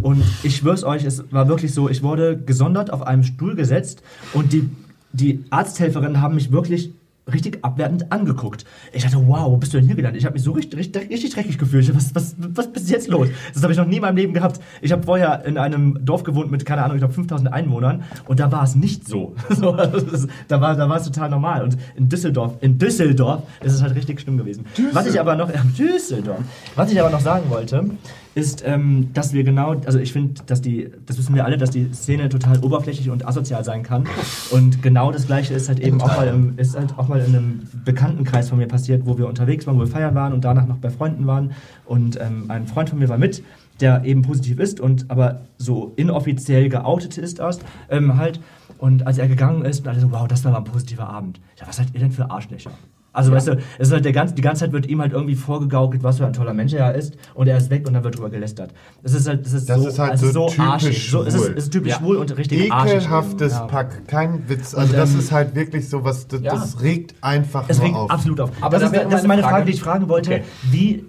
Und 0.05 0.23
ich 0.43 0.57
schwör's 0.57 0.85
euch, 0.85 1.03
es 1.07 1.25
war 1.33 1.49
wirklich 1.49 1.73
so, 1.73 1.89
ich 1.89 2.03
wurde 2.03 2.37
gesondert 2.37 2.93
auf 2.93 3.07
einem 3.07 3.23
Stuhl 3.23 3.55
gesetzt 3.57 4.03
und 4.35 4.53
die, 4.53 4.69
die 5.15 5.43
Arzthelferinnen 5.49 6.21
haben 6.21 6.35
mich 6.35 6.53
wirklich 6.53 6.91
richtig 7.33 7.65
abwertend 7.65 8.13
angeguckt. 8.13 8.67
Ich 8.93 9.03
dachte, 9.03 9.17
wow, 9.27 9.51
wo 9.51 9.57
bist 9.57 9.73
du 9.73 9.79
denn 9.79 9.87
hier 9.87 9.97
gelandet? 9.97 10.21
Ich 10.21 10.27
habe 10.27 10.35
mich 10.35 10.43
so 10.43 10.53
richtig, 10.53 10.79
richtig, 10.79 11.09
richtig 11.09 11.33
dreckig 11.33 11.57
gefühlt. 11.57 11.89
Was, 11.97 12.15
was, 12.15 12.37
was 12.39 12.67
ist 12.67 12.91
jetzt 12.91 13.09
los? 13.09 13.29
Das 13.55 13.63
habe 13.63 13.73
ich 13.73 13.79
noch 13.79 13.87
nie 13.87 13.97
in 13.97 14.03
meinem 14.03 14.19
Leben 14.19 14.35
gehabt. 14.35 14.61
Ich 14.83 14.93
habe 14.93 15.03
vorher 15.05 15.43
in 15.47 15.57
einem 15.57 16.05
Dorf 16.05 16.23
gewohnt 16.23 16.51
mit, 16.51 16.67
keine 16.67 16.83
Ahnung, 16.83 16.97
ich 16.97 17.01
glaube 17.01 17.15
5000 17.15 17.51
Einwohnern 17.51 18.03
und 18.27 18.41
da 18.41 18.53
war 18.53 18.63
es 18.63 18.75
nicht 18.75 19.09
so. 19.09 19.35
so 19.49 19.73
das 19.75 20.03
ist- 20.03 20.29
da 20.49 20.61
war 20.61 20.77
da 20.77 20.87
war 20.87 20.99
es 20.99 21.05
total 21.05 21.31
normal. 21.31 21.63
Und 21.63 21.79
in 21.97 22.11
Düsseldorf, 22.11 22.59
in 22.61 22.77
Düsseldorf 22.77 23.43
ist 23.63 23.73
es 23.73 23.81
halt 23.83 23.95
richtig 23.95 24.21
schlimm 24.21 24.37
gewesen. 24.37 24.67
Was 24.93 25.07
ich 25.07 25.19
aber 25.19 25.35
noch, 25.35 25.49
ja, 25.49 25.63
Düsseldorf, 25.79 26.41
was 26.77 26.93
ich 26.93 27.01
aber 27.01 27.09
noch 27.09 27.21
sagen 27.21 27.49
wollte, 27.49 27.89
ist, 28.35 28.65
ähm, 28.67 29.11
dass 29.15 29.33
wir 29.33 29.45
genau, 29.45 29.77
also 29.87 29.99
ich 29.99 30.13
finde, 30.13 30.43
dass 30.47 30.61
die, 30.61 30.91
das 31.07 31.19
wissen 31.19 31.35
wir 31.35 31.45
alle, 31.45 31.57
dass 31.57 31.71
die 31.71 31.93
Szene 31.93 32.29
total 32.29 32.59
oberflächlich 32.59 33.11
und 33.11 33.27
asozial 33.27 33.65
sein 33.65 33.83
kann. 33.83 34.07
Und 34.51 34.83
genau 34.83 35.13
das 35.13 35.27
Gleiche 35.27 35.55
ist 35.55 35.69
halt 35.69 35.81
eben 35.81 36.01
auch 36.01 36.17
mal, 36.17 36.29
im, 36.29 36.59
ist 36.59 36.77
halt 36.77 36.99
auch 36.99 37.09
mal 37.09 37.21
in 37.21 37.35
einem 37.35 37.63
Bekanntenkreis 37.85 38.49
von 38.49 38.59
mir 38.59 38.67
passiert, 38.67 39.07
wo 39.07 39.19
wir 39.19 39.29
unterwegs 39.29 39.67
waren, 39.67 39.77
wo 39.77 39.81
wir 39.81 39.87
feiern 39.87 40.15
waren 40.15 40.33
und 40.33 40.45
danach 40.45 40.67
noch 40.67 40.79
bei 40.79 40.91
Freunden 40.91 41.27
waren. 41.27 41.53
Und 41.85 42.21
ähm, 42.21 42.47
ein 42.49 42.67
Freund 42.67 42.91
von 42.91 42.99
mir 42.99 43.09
war 43.09 43.19
mit, 43.19 43.43
der 43.81 44.05
eben 44.05 44.23
positiv 44.23 44.59
ist 44.59 44.81
und 44.81 45.11
aber 45.11 45.43
so 45.59 45.93
inoffiziell 45.97 46.69
geoutet 46.69 47.19
ist 47.19 47.39
erst, 47.39 47.65
ähm, 47.91 48.17
halt. 48.17 48.41
Und 48.79 49.07
als 49.07 49.19
er 49.19 49.29
gegangen 49.29 49.65
ist, 49.65 49.81
und 49.81 49.89
alle 49.89 50.01
so, 50.01 50.11
wow, 50.11 50.27
das 50.27 50.45
war 50.45 50.53
mal 50.53 50.59
ein 50.59 50.65
positiver 50.65 51.09
Abend. 51.09 51.41
Ja, 51.59 51.67
was 51.67 51.77
seid 51.77 51.89
ihr 51.95 52.01
denn 52.01 52.11
für 52.11 52.31
Arschlöcher? 52.31 52.73
Also, 53.15 53.33
weißt 53.33 53.49
du, 53.49 53.53
es 53.79 53.89
ist 53.89 53.93
halt 53.93 54.05
der 54.05 54.13
ganze, 54.13 54.35
die 54.35 54.43
ganze 54.43 54.61
Zeit 54.65 54.73
wird 54.73 54.87
ihm 54.87 55.01
halt 55.01 55.13
irgendwie 55.13 55.37
vorgegaukelt, 55.37 56.03
was 56.03 56.19
für 56.19 56.27
ein 56.27 56.33
toller 56.33 56.53
Mensch 56.53 56.73
er 56.75 56.95
ist, 56.95 57.17
und 57.35 57.47
er 57.47 57.57
ist 57.57 57.71
weg 57.71 57.87
und 57.87 57.95
dann 57.95 58.05
wird 58.05 58.17
drüber 58.19 58.29
gelästert. 58.29 58.75
Das 59.03 59.15
ist 59.15 59.27
halt, 59.29 59.47
das 59.47 59.53
ist 59.53 59.69
Das 59.71 59.81
so, 59.81 59.89
ist 59.89 59.99
halt 59.99 60.11
also 60.11 60.31
so 60.31 60.47
typisch 60.49 60.59
arschig. 60.61 61.11
So, 61.11 61.23
es 61.23 61.35
ist, 61.35 61.49
es 61.49 61.57
ist 61.65 61.71
typisch 61.71 61.93
Ja. 61.93 61.99
schwul 61.99 62.17
und 62.17 62.37
richtig 62.37 62.71
arschig. 62.73 62.97
Ekelhaftes 62.97 63.53
Ja. 63.53 63.67
Pack, 63.67 64.07
kein 64.09 64.49
Witz. 64.49 64.75
Also 64.75 64.93
Und, 64.93 64.99
das 64.99 65.13
ähm, 65.15 65.19
ist 65.21 65.33
halt 65.33 65.55
wirklich 65.55 65.89
so 65.89 66.05
was, 66.05 66.27
das, 66.29 66.43
ja. 66.43 66.53
das 66.53 66.83
regt 66.83 67.15
einfach 67.23 67.65
Es 67.69 67.79
nur 67.79 67.87
regt 67.87 67.97
auf. 67.97 68.11
absolut 68.11 68.41
auf. 68.41 68.51
Aber 68.61 68.79
das, 68.79 68.91
da 68.93 68.99
ist, 69.01 69.13
das 69.13 69.21
ist 69.23 69.27
meine 69.29 69.43
Frage, 69.43 69.55
Frage- 69.55 69.67
die 69.67 69.73
ich 69.73 69.81
fragen 69.81 70.09
wollte. 70.09 70.31
Okay. 70.33 70.43
Wie 70.71 71.05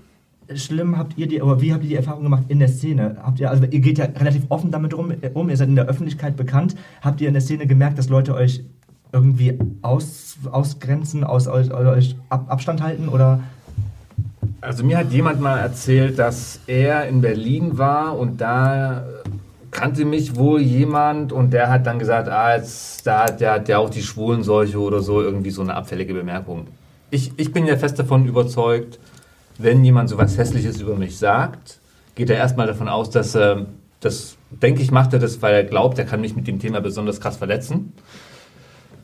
schlimm 0.54 0.96
habt 0.98 1.18
ihr 1.18 1.28
die, 1.28 1.41
oder 1.41 1.60
wie 1.60 1.74
habt 1.74 1.84
ihr 1.84 1.89
die 1.89 1.96
Erfahrung 1.96 2.22
gemacht 2.22 2.44
in 2.50 2.60
der 2.60 2.68
Szene? 2.68 3.18
Habt 3.24 3.39
ihr, 3.39 3.50
also 3.50 3.63
ihr 3.63 3.80
geht 3.80 3.98
ja 3.98 4.06
relativ 4.06 4.44
offen 4.50 4.70
damit 4.70 4.96
rum, 4.96 5.12
um, 5.34 5.50
ihr 5.50 5.58
seid 5.58 5.70
in 5.70 5.76
der 5.76 5.86
Öffentlichkeit 5.88 6.36
bekannt. 6.38 6.76
Habt 7.02 7.20
ihr 7.20 7.28
in 7.28 7.34
der 7.34 7.41
Szene 7.41 7.65
gemerkt, 7.65 7.98
dass 7.98 8.10
Leute 8.10 8.36
euch 8.36 8.63
irgendwie 9.12 9.58
aus, 9.82 10.38
ausgrenzen, 10.52 11.24
aus, 11.24 11.48
euch, 11.48 11.72
euch 11.72 12.15
ab, 12.30 12.46
Abstand 12.50 12.82
halten 12.82 13.08
oder 13.08 13.41
Also 14.62 14.84
mir 14.84 14.98
hat 14.98 15.12
jemand 15.12 15.39
mal 15.39 15.58
erzählt, 15.58 16.20
dass 16.20 16.60
er 16.68 17.08
in 17.08 17.22
Berlin 17.22 17.78
war 17.78 18.18
und 18.18 18.41
da 18.41 19.06
kannte 19.76 20.06
mich 20.06 20.36
wohl 20.36 20.62
jemand 20.62 21.34
und 21.34 21.52
der 21.52 21.70
hat 21.70 21.86
dann 21.86 22.00
gesagt, 22.00 22.30
ah, 22.30 22.56
jetzt, 22.56 23.06
da 23.06 23.26
hat 23.26 23.41
der, 23.41 23.60
der 23.60 23.80
auch 23.80 23.89
die 23.89 24.02
Schwulenseuche 24.02 24.80
oder 24.80 25.02
so, 25.02 25.22
irgendwie 25.22 25.52
so 25.52 25.62
eine 25.62 25.76
abfällige 25.76 26.13
Bemerkung. 26.13 26.68
Ich, 27.12 27.34
ich 27.38 27.52
bin 27.52 27.65
ja 27.65 27.76
fest 27.78 28.00
davon 28.00 28.26
überzeugt, 28.26 29.00
wenn 29.58 29.84
jemand 29.84 30.10
so 30.10 30.18
was 30.18 30.38
Hässliches 30.38 30.82
über 30.82 30.96
mich 30.96 31.18
sagt, 31.18 31.80
geht 32.15 32.30
er 32.30 32.38
erstmal 32.38 32.68
davon 32.68 32.88
aus, 32.88 33.10
dass 33.10 33.36
er, 33.36 33.65
das, 34.00 34.38
denke 34.50 34.82
ich, 34.82 34.91
macht 34.91 35.13
er 35.13 35.20
das, 35.20 35.41
weil 35.41 35.54
er 35.54 35.63
glaubt, 35.63 36.00
er 36.00 36.06
kann 36.06 36.22
mich 36.22 36.36
mit 36.36 36.48
dem 36.48 36.60
Thema 36.60 36.80
besonders 36.82 37.20
krass 37.20 37.38
verletzen. 37.38 37.94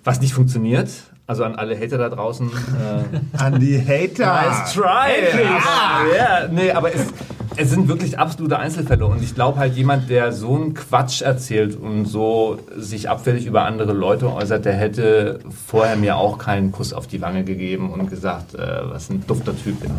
Was 0.04 0.22
nicht 0.22 0.34
funktioniert. 0.34 0.90
Also 1.28 1.44
an 1.44 1.56
alle 1.56 1.80
Hater 1.80 1.98
da 1.98 2.10
draußen. 2.10 2.50
Äh, 2.50 3.38
An 3.38 3.60
die 3.60 3.80
Hater. 3.80 4.26
Nice 4.26 4.74
try! 4.74 4.84
Aber, 4.84 6.16
ja, 6.16 6.48
nee, 6.52 6.72
aber 6.72 6.94
es, 6.94 7.08
es 7.56 7.70
sind 7.70 7.88
wirklich 7.88 8.20
absolute 8.20 8.58
Einzelfälle 8.60 9.06
und 9.06 9.24
ich 9.24 9.36
glaube 9.36 9.60
halt 9.60 9.76
jemand, 9.76 10.10
der 10.10 10.34
so 10.34 10.56
einen 10.56 10.74
Quatsch 10.74 11.22
erzählt 11.22 11.80
und 11.80 12.06
so 12.06 12.60
sich 12.76 13.10
abfällig 13.10 13.46
über 13.46 13.64
andere 13.64 13.94
Leute 13.94 14.34
äußert, 14.34 14.66
der 14.66 14.74
hätte 14.74 15.40
vorher 15.68 15.96
mir 15.96 16.18
auch 16.18 16.38
keinen 16.38 16.72
Kuss 16.72 16.92
auf 16.92 17.08
die 17.08 17.22
Wange 17.22 17.44
gegeben 17.44 17.92
und 17.92 18.10
gesagt, 18.10 18.56
äh, 18.56 18.82
was 18.84 19.10
ein 19.10 19.26
dufter 19.26 19.56
Typ. 19.56 19.84
Ja. 19.84 19.92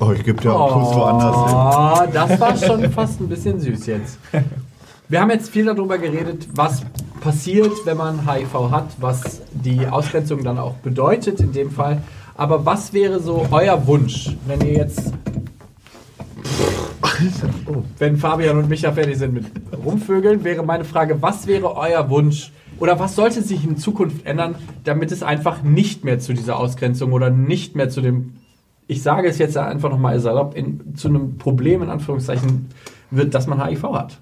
Oh, 0.00 0.12
ich 0.12 0.24
gebe 0.24 0.40
dir 0.40 0.52
auch 0.52 0.74
einen 0.74 0.84
Kuss 0.84 0.96
woanders 0.96 1.36
hin. 1.46 1.54
Oh, 1.54 2.12
das 2.12 2.40
war 2.40 2.56
schon 2.56 2.92
fast 2.92 3.20
ein 3.20 3.28
bisschen 3.28 3.60
süß 3.60 3.86
jetzt. 3.86 4.18
Wir 5.10 5.22
haben 5.22 5.30
jetzt 5.30 5.48
viel 5.48 5.64
darüber 5.64 5.96
geredet, 5.96 6.46
was 6.54 6.82
passiert, 7.22 7.72
wenn 7.86 7.96
man 7.96 8.30
HIV 8.30 8.70
hat, 8.70 8.88
was 9.00 9.40
die 9.52 9.86
Ausgrenzung 9.86 10.44
dann 10.44 10.58
auch 10.58 10.74
bedeutet 10.74 11.40
in 11.40 11.52
dem 11.52 11.70
Fall. 11.70 12.02
Aber 12.36 12.66
was 12.66 12.92
wäre 12.92 13.18
so 13.18 13.46
euer 13.50 13.86
Wunsch, 13.86 14.36
wenn 14.46 14.60
ihr 14.60 14.74
jetzt. 14.74 15.14
Wenn 17.98 18.18
Fabian 18.18 18.58
und 18.58 18.68
Micha 18.68 18.92
fertig 18.92 19.16
sind 19.16 19.32
mit 19.32 19.46
Rumvögeln, 19.82 20.44
wäre 20.44 20.62
meine 20.62 20.84
Frage, 20.84 21.22
was 21.22 21.46
wäre 21.46 21.74
euer 21.74 22.10
Wunsch 22.10 22.52
oder 22.78 23.00
was 23.00 23.16
sollte 23.16 23.40
sich 23.40 23.64
in 23.64 23.78
Zukunft 23.78 24.26
ändern, 24.26 24.56
damit 24.84 25.10
es 25.10 25.22
einfach 25.22 25.62
nicht 25.62 26.04
mehr 26.04 26.18
zu 26.18 26.34
dieser 26.34 26.58
Ausgrenzung 26.58 27.12
oder 27.12 27.30
nicht 27.30 27.74
mehr 27.74 27.88
zu 27.88 28.02
dem, 28.02 28.34
ich 28.86 29.02
sage 29.02 29.26
es 29.26 29.38
jetzt 29.38 29.56
einfach 29.56 29.90
nochmal 29.90 30.20
salopp, 30.20 30.54
in, 30.54 30.94
zu 30.96 31.08
einem 31.08 31.38
Problem 31.38 31.82
in 31.82 31.88
Anführungszeichen 31.88 32.68
wird, 33.10 33.34
dass 33.34 33.46
man 33.46 33.66
HIV 33.66 33.82
hat? 33.84 34.18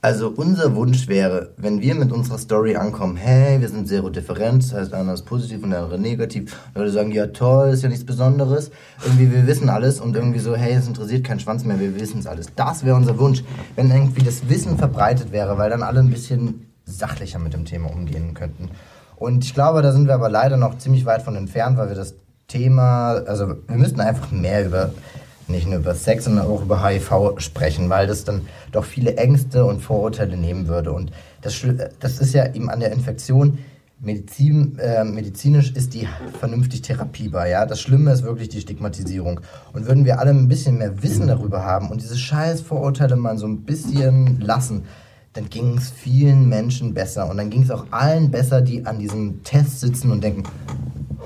Also 0.00 0.28
unser 0.28 0.76
Wunsch 0.76 1.08
wäre, 1.08 1.50
wenn 1.56 1.80
wir 1.80 1.96
mit 1.96 2.12
unserer 2.12 2.38
Story 2.38 2.76
ankommen, 2.76 3.16
hey, 3.16 3.60
wir 3.60 3.68
sind 3.68 3.88
serodifferent, 3.88 4.62
das 4.62 4.72
heißt 4.72 4.94
einer 4.94 5.14
ist 5.14 5.24
positiv 5.24 5.64
und 5.64 5.70
der 5.70 5.80
andere 5.80 5.98
negativ, 5.98 6.56
Leute 6.76 6.92
sagen, 6.92 7.10
ja 7.10 7.26
toll, 7.26 7.70
ist 7.70 7.82
ja 7.82 7.88
nichts 7.88 8.06
Besonderes, 8.06 8.70
irgendwie 9.04 9.32
wir 9.32 9.48
wissen 9.48 9.68
alles 9.68 10.00
und 10.00 10.14
irgendwie 10.14 10.38
so, 10.38 10.54
hey, 10.54 10.74
es 10.74 10.86
interessiert 10.86 11.24
keinen 11.24 11.40
Schwanz 11.40 11.64
mehr, 11.64 11.80
wir 11.80 11.98
wissen 11.98 12.20
es 12.20 12.28
alles. 12.28 12.46
Das 12.54 12.84
wäre 12.84 12.94
unser 12.94 13.18
Wunsch, 13.18 13.42
wenn 13.74 13.90
irgendwie 13.90 14.22
das 14.22 14.48
Wissen 14.48 14.78
verbreitet 14.78 15.32
wäre, 15.32 15.58
weil 15.58 15.68
dann 15.68 15.82
alle 15.82 15.98
ein 15.98 16.10
bisschen 16.10 16.68
sachlicher 16.84 17.40
mit 17.40 17.52
dem 17.52 17.64
Thema 17.64 17.90
umgehen 17.90 18.34
könnten. 18.34 18.70
Und 19.16 19.44
ich 19.44 19.52
glaube, 19.52 19.82
da 19.82 19.90
sind 19.90 20.06
wir 20.06 20.14
aber 20.14 20.28
leider 20.28 20.56
noch 20.56 20.78
ziemlich 20.78 21.06
weit 21.06 21.22
von 21.22 21.34
entfernt, 21.34 21.76
weil 21.76 21.88
wir 21.88 21.96
das 21.96 22.14
Thema, 22.46 23.14
also 23.26 23.48
wir 23.48 23.76
müssten 23.76 24.00
einfach 24.00 24.30
mehr 24.30 24.64
über 24.64 24.92
nicht 25.48 25.66
nur 25.66 25.78
über 25.78 25.94
Sex, 25.94 26.24
sondern 26.24 26.46
auch 26.46 26.62
über 26.62 26.86
HIV 26.86 27.38
sprechen, 27.38 27.88
weil 27.88 28.06
das 28.06 28.24
dann 28.24 28.42
doch 28.72 28.84
viele 28.84 29.16
Ängste 29.16 29.64
und 29.64 29.80
Vorurteile 29.80 30.36
nehmen 30.36 30.68
würde. 30.68 30.92
Und 30.92 31.12
das, 31.42 31.62
das 32.00 32.20
ist 32.20 32.34
ja 32.34 32.52
eben 32.54 32.70
an 32.70 32.80
der 32.80 32.92
Infektion, 32.92 33.58
Medizin, 34.00 34.78
äh, 34.78 35.02
medizinisch 35.02 35.72
ist 35.72 35.92
die 35.94 36.06
vernünftig 36.38 36.82
therapierbar. 36.82 37.48
Ja? 37.48 37.66
Das 37.66 37.80
Schlimme 37.80 38.12
ist 38.12 38.22
wirklich 38.22 38.48
die 38.48 38.60
Stigmatisierung. 38.60 39.40
Und 39.72 39.86
würden 39.86 40.04
wir 40.04 40.20
alle 40.20 40.30
ein 40.30 40.46
bisschen 40.46 40.78
mehr 40.78 41.02
Wissen 41.02 41.26
darüber 41.26 41.64
haben 41.64 41.88
und 41.90 42.00
diese 42.00 42.16
scheiß 42.16 42.60
Vorurteile 42.60 43.16
mal 43.16 43.38
so 43.38 43.46
ein 43.46 43.62
bisschen 43.62 44.40
lassen, 44.40 44.84
dann 45.32 45.50
ging 45.50 45.76
es 45.76 45.90
vielen 45.90 46.48
Menschen 46.48 46.94
besser. 46.94 47.28
Und 47.28 47.38
dann 47.38 47.50
ging 47.50 47.62
es 47.62 47.70
auch 47.70 47.86
allen 47.90 48.30
besser, 48.30 48.60
die 48.60 48.86
an 48.86 48.98
diesem 48.98 49.42
Test 49.42 49.80
sitzen 49.80 50.12
und 50.12 50.22
denken, 50.22 50.44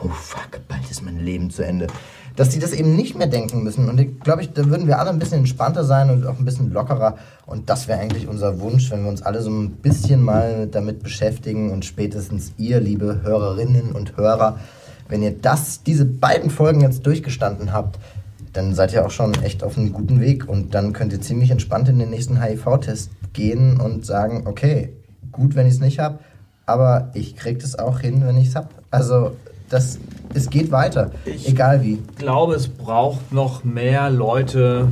oh 0.02 0.08
fuck, 0.08 0.60
bald 0.66 0.90
ist 0.90 1.02
mein 1.02 1.18
Leben 1.18 1.50
zu 1.50 1.62
Ende. 1.64 1.88
Dass 2.36 2.48
die 2.48 2.58
das 2.58 2.72
eben 2.72 2.96
nicht 2.96 3.16
mehr 3.16 3.26
denken 3.26 3.62
müssen. 3.62 3.88
Und 3.88 4.00
ich 4.00 4.20
glaube, 4.20 4.42
ich, 4.42 4.52
da 4.52 4.64
würden 4.66 4.86
wir 4.86 4.98
alle 4.98 5.10
ein 5.10 5.18
bisschen 5.18 5.38
entspannter 5.38 5.84
sein 5.84 6.10
und 6.10 6.26
auch 6.26 6.38
ein 6.38 6.44
bisschen 6.44 6.72
lockerer. 6.72 7.16
Und 7.46 7.68
das 7.68 7.88
wäre 7.88 8.00
eigentlich 8.00 8.26
unser 8.26 8.60
Wunsch, 8.60 8.90
wenn 8.90 9.02
wir 9.02 9.10
uns 9.10 9.22
alle 9.22 9.42
so 9.42 9.50
ein 9.50 9.72
bisschen 9.72 10.22
mal 10.22 10.66
damit 10.66 11.02
beschäftigen 11.02 11.70
und 11.70 11.84
spätestens 11.84 12.52
ihr, 12.56 12.80
liebe 12.80 13.20
Hörerinnen 13.22 13.92
und 13.92 14.16
Hörer, 14.16 14.58
wenn 15.08 15.22
ihr 15.22 15.32
das, 15.32 15.82
diese 15.82 16.06
beiden 16.06 16.50
Folgen 16.50 16.80
jetzt 16.80 17.04
durchgestanden 17.06 17.72
habt, 17.72 17.98
dann 18.52 18.74
seid 18.74 18.92
ihr 18.92 19.04
auch 19.04 19.10
schon 19.10 19.34
echt 19.42 19.62
auf 19.62 19.76
einem 19.76 19.92
guten 19.92 20.20
Weg 20.20 20.48
und 20.48 20.74
dann 20.74 20.92
könnt 20.92 21.12
ihr 21.12 21.20
ziemlich 21.20 21.50
entspannt 21.50 21.88
in 21.88 21.98
den 21.98 22.10
nächsten 22.10 22.42
HIV-Test 22.42 23.10
gehen 23.32 23.80
und 23.80 24.04
sagen, 24.04 24.46
okay, 24.46 24.92
gut, 25.30 25.54
wenn 25.54 25.66
ich 25.66 25.74
es 25.74 25.80
nicht 25.80 25.98
habe, 25.98 26.18
aber 26.66 27.10
ich 27.14 27.36
krieg 27.36 27.58
das 27.60 27.78
auch 27.78 28.00
hin, 28.00 28.22
wenn 28.24 28.36
ich 28.36 28.48
es 28.48 28.56
habe. 28.56 28.68
Also 28.90 29.36
das, 29.68 29.98
es 30.34 30.50
geht 30.50 30.70
weiter, 30.70 31.10
egal 31.44 31.82
wie. 31.82 31.94
Ich 31.94 32.16
glaube, 32.16 32.54
es 32.54 32.68
braucht 32.68 33.32
noch 33.32 33.64
mehr 33.64 34.10
Leute, 34.10 34.88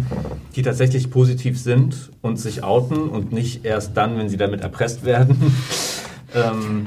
die 0.57 0.63
tatsächlich 0.63 1.11
positiv 1.11 1.61
sind 1.61 2.11
und 2.23 2.39
sich 2.39 2.63
outen 2.63 3.09
und 3.09 3.33
nicht 3.33 3.65
erst 3.65 3.97
dann, 3.97 4.19
wenn 4.19 4.29
sie 4.29 4.37
damit 4.37 4.61
erpresst 4.61 5.05
werden. 5.05 5.55
Ähm, 6.33 6.87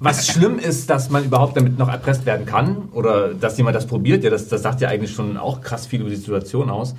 was 0.00 0.26
schlimm 0.26 0.58
ist, 0.58 0.88
dass 0.88 1.10
man 1.10 1.22
überhaupt 1.22 1.58
damit 1.58 1.78
noch 1.78 1.88
erpresst 1.88 2.24
werden 2.24 2.46
kann 2.46 2.88
oder 2.92 3.34
dass 3.34 3.58
jemand 3.58 3.76
das 3.76 3.86
probiert, 3.86 4.24
ja, 4.24 4.30
das, 4.30 4.48
das 4.48 4.62
sagt 4.62 4.80
ja 4.80 4.88
eigentlich 4.88 5.12
schon 5.12 5.36
auch 5.36 5.60
krass 5.60 5.86
viel 5.86 6.00
über 6.00 6.08
die 6.08 6.16
Situation 6.16 6.70
aus. 6.70 6.94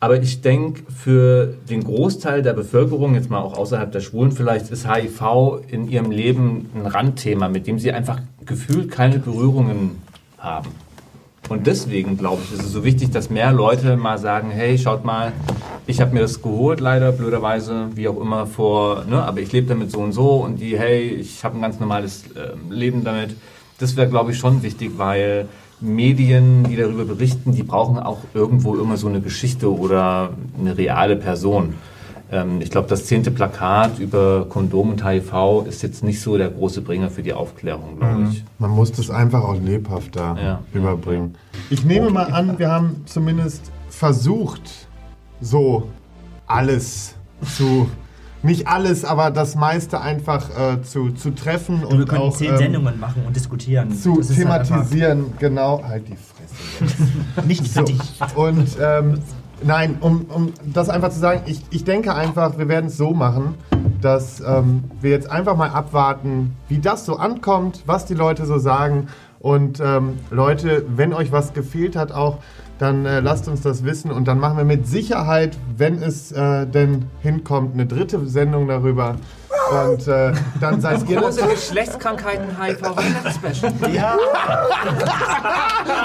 Aber 0.00 0.20
ich 0.20 0.42
denke, 0.42 0.82
für 0.92 1.54
den 1.68 1.82
Großteil 1.82 2.42
der 2.42 2.52
Bevölkerung, 2.52 3.14
jetzt 3.14 3.30
mal 3.30 3.40
auch 3.40 3.56
außerhalb 3.56 3.90
der 3.90 4.00
Schwulen 4.00 4.32
vielleicht, 4.32 4.70
ist 4.70 4.86
HIV 4.86 5.62
in 5.68 5.88
ihrem 5.88 6.10
Leben 6.10 6.70
ein 6.74 6.86
Randthema, 6.86 7.48
mit 7.48 7.66
dem 7.66 7.78
sie 7.78 7.92
einfach 7.92 8.20
gefühlt 8.44 8.90
keine 8.90 9.18
Berührungen 9.18 10.02
haben. 10.38 10.70
Und 11.48 11.66
deswegen, 11.66 12.16
glaube 12.16 12.42
ich, 12.42 12.52
ist 12.52 12.64
es 12.64 12.72
so 12.72 12.84
wichtig, 12.84 13.10
dass 13.10 13.28
mehr 13.28 13.52
Leute 13.52 13.96
mal 13.96 14.18
sagen, 14.18 14.50
hey, 14.50 14.78
schaut 14.78 15.04
mal, 15.04 15.32
ich 15.86 16.00
habe 16.00 16.14
mir 16.14 16.20
das 16.20 16.40
geholt, 16.40 16.80
leider, 16.80 17.12
blöderweise, 17.12 17.88
wie 17.94 18.08
auch 18.08 18.18
immer, 18.18 18.46
vor, 18.46 19.04
ne, 19.04 19.22
aber 19.22 19.40
ich 19.40 19.52
lebe 19.52 19.66
damit 19.66 19.90
so 19.90 20.00
und 20.00 20.12
so 20.12 20.36
und 20.36 20.56
die, 20.56 20.78
hey, 20.78 21.08
ich 21.08 21.44
habe 21.44 21.58
ein 21.58 21.62
ganz 21.62 21.78
normales 21.78 22.24
äh, 22.34 22.52
Leben 22.72 23.04
damit. 23.04 23.36
Das 23.78 23.96
wäre, 23.96 24.08
glaube 24.08 24.32
ich, 24.32 24.38
schon 24.38 24.62
wichtig, 24.62 24.92
weil 24.96 25.48
Medien, 25.80 26.64
die 26.64 26.76
darüber 26.76 27.04
berichten, 27.04 27.52
die 27.52 27.62
brauchen 27.62 27.98
auch 27.98 28.18
irgendwo 28.32 28.76
immer 28.76 28.96
so 28.96 29.08
eine 29.08 29.20
Geschichte 29.20 29.72
oder 29.72 30.30
eine 30.58 30.76
reale 30.78 31.16
Person. 31.16 31.74
Ähm, 32.30 32.60
ich 32.60 32.70
glaube, 32.70 32.88
das 32.88 33.04
zehnte 33.04 33.30
Plakat 33.30 33.98
über 33.98 34.46
Kondom 34.48 34.90
und 34.90 35.04
HIV 35.04 35.66
ist 35.68 35.82
jetzt 35.82 36.02
nicht 36.04 36.20
so 36.20 36.38
der 36.38 36.48
große 36.50 36.80
Bringer 36.80 37.10
für 37.10 37.22
die 37.22 37.32
Aufklärung, 37.32 37.98
glaube 37.98 38.28
ich. 38.30 38.44
Man 38.58 38.70
muss 38.70 38.92
das 38.92 39.10
einfach 39.10 39.42
auch 39.42 39.60
lebhafter 39.60 40.36
Ja. 40.42 40.60
überbringen. 40.72 41.34
Ich 41.70 41.84
nehme 41.84 42.10
mal 42.10 42.32
an, 42.32 42.58
wir 42.58 42.70
haben 42.70 43.02
zumindest 43.06 43.70
versucht, 43.90 44.62
so 45.40 45.88
alles 46.46 47.14
zu. 47.56 47.88
Nicht 48.44 48.68
alles, 48.68 49.04
aber 49.04 49.30
das 49.30 49.54
meiste 49.56 50.00
einfach 50.00 50.50
äh, 50.50 50.82
zu, 50.82 51.10
zu 51.12 51.30
treffen 51.30 51.82
Und 51.82 51.92
und 51.92 51.98
wir 52.00 52.06
können 52.06 52.20
auch 52.22 52.36
zehn 52.36 52.50
ähm, 52.50 52.56
Sendungen 52.58 53.00
machen 53.00 53.22
und 53.26 53.34
diskutieren. 53.34 53.90
zu 53.90 54.18
Das 54.18 54.28
halt 54.28 54.38
thematisieren. 54.38 55.32
genau, 55.38 55.82
halt 55.82 56.06
die 56.08 56.16
Fresse. 56.16 56.94
Nicht 57.46 57.64
So. 57.66 57.72
fertig. 57.72 57.98
Und 58.36 58.68
ähm, 58.80 59.18
nein, 59.62 59.96
um, 60.00 60.26
um 60.28 60.52
das 60.72 60.90
einfach 60.90 61.08
zu 61.10 61.18
sagen, 61.18 61.40
ich, 61.46 61.62
ich 61.70 61.84
denke 61.84 62.14
einfach, 62.14 62.58
wir 62.58 62.68
werden 62.68 62.86
es 62.86 62.96
so 62.98 63.12
machen, 63.14 63.54
dass 64.02 64.40
ähm, 64.40 64.84
wir 65.00 65.10
jetzt 65.10 65.30
einfach 65.30 65.56
mal 65.56 65.70
abwarten, 65.70 66.54
wie 66.68 66.78
das 66.78 67.06
so 67.06 67.16
ankommt, 67.16 67.82
was 67.86 68.04
die 68.04 68.14
Leute 68.14 68.44
so 68.44 68.58
sagen. 68.58 69.08
Und 69.40 69.80
ähm, 69.80 70.18
Leute, 70.30 70.84
wenn 70.94 71.12
euch 71.14 71.32
was 71.32 71.52
gefehlt 71.54 71.96
hat, 71.96 72.12
auch 72.12 72.38
dann 72.78 73.06
äh, 73.06 73.20
lasst 73.20 73.48
uns 73.48 73.62
das 73.62 73.84
wissen 73.84 74.10
und 74.10 74.26
dann 74.26 74.38
machen 74.38 74.56
wir 74.56 74.64
mit 74.64 74.86
Sicherheit, 74.86 75.56
wenn 75.76 76.02
es 76.02 76.32
äh, 76.32 76.66
denn 76.66 77.06
hinkommt, 77.20 77.74
eine 77.74 77.86
dritte 77.86 78.26
Sendung 78.26 78.68
darüber. 78.68 79.16
Und 79.72 80.06
äh, 80.08 80.32
dann 80.60 80.80
seid 80.80 81.08
ihr 81.08 81.20
das. 81.20 81.36
Große 81.38 81.48
Geschlechtskrankheiten 81.54 82.60
HIV 82.60 82.82
Weihnachtsspecial. 82.96 83.72
Ja, 83.92 84.16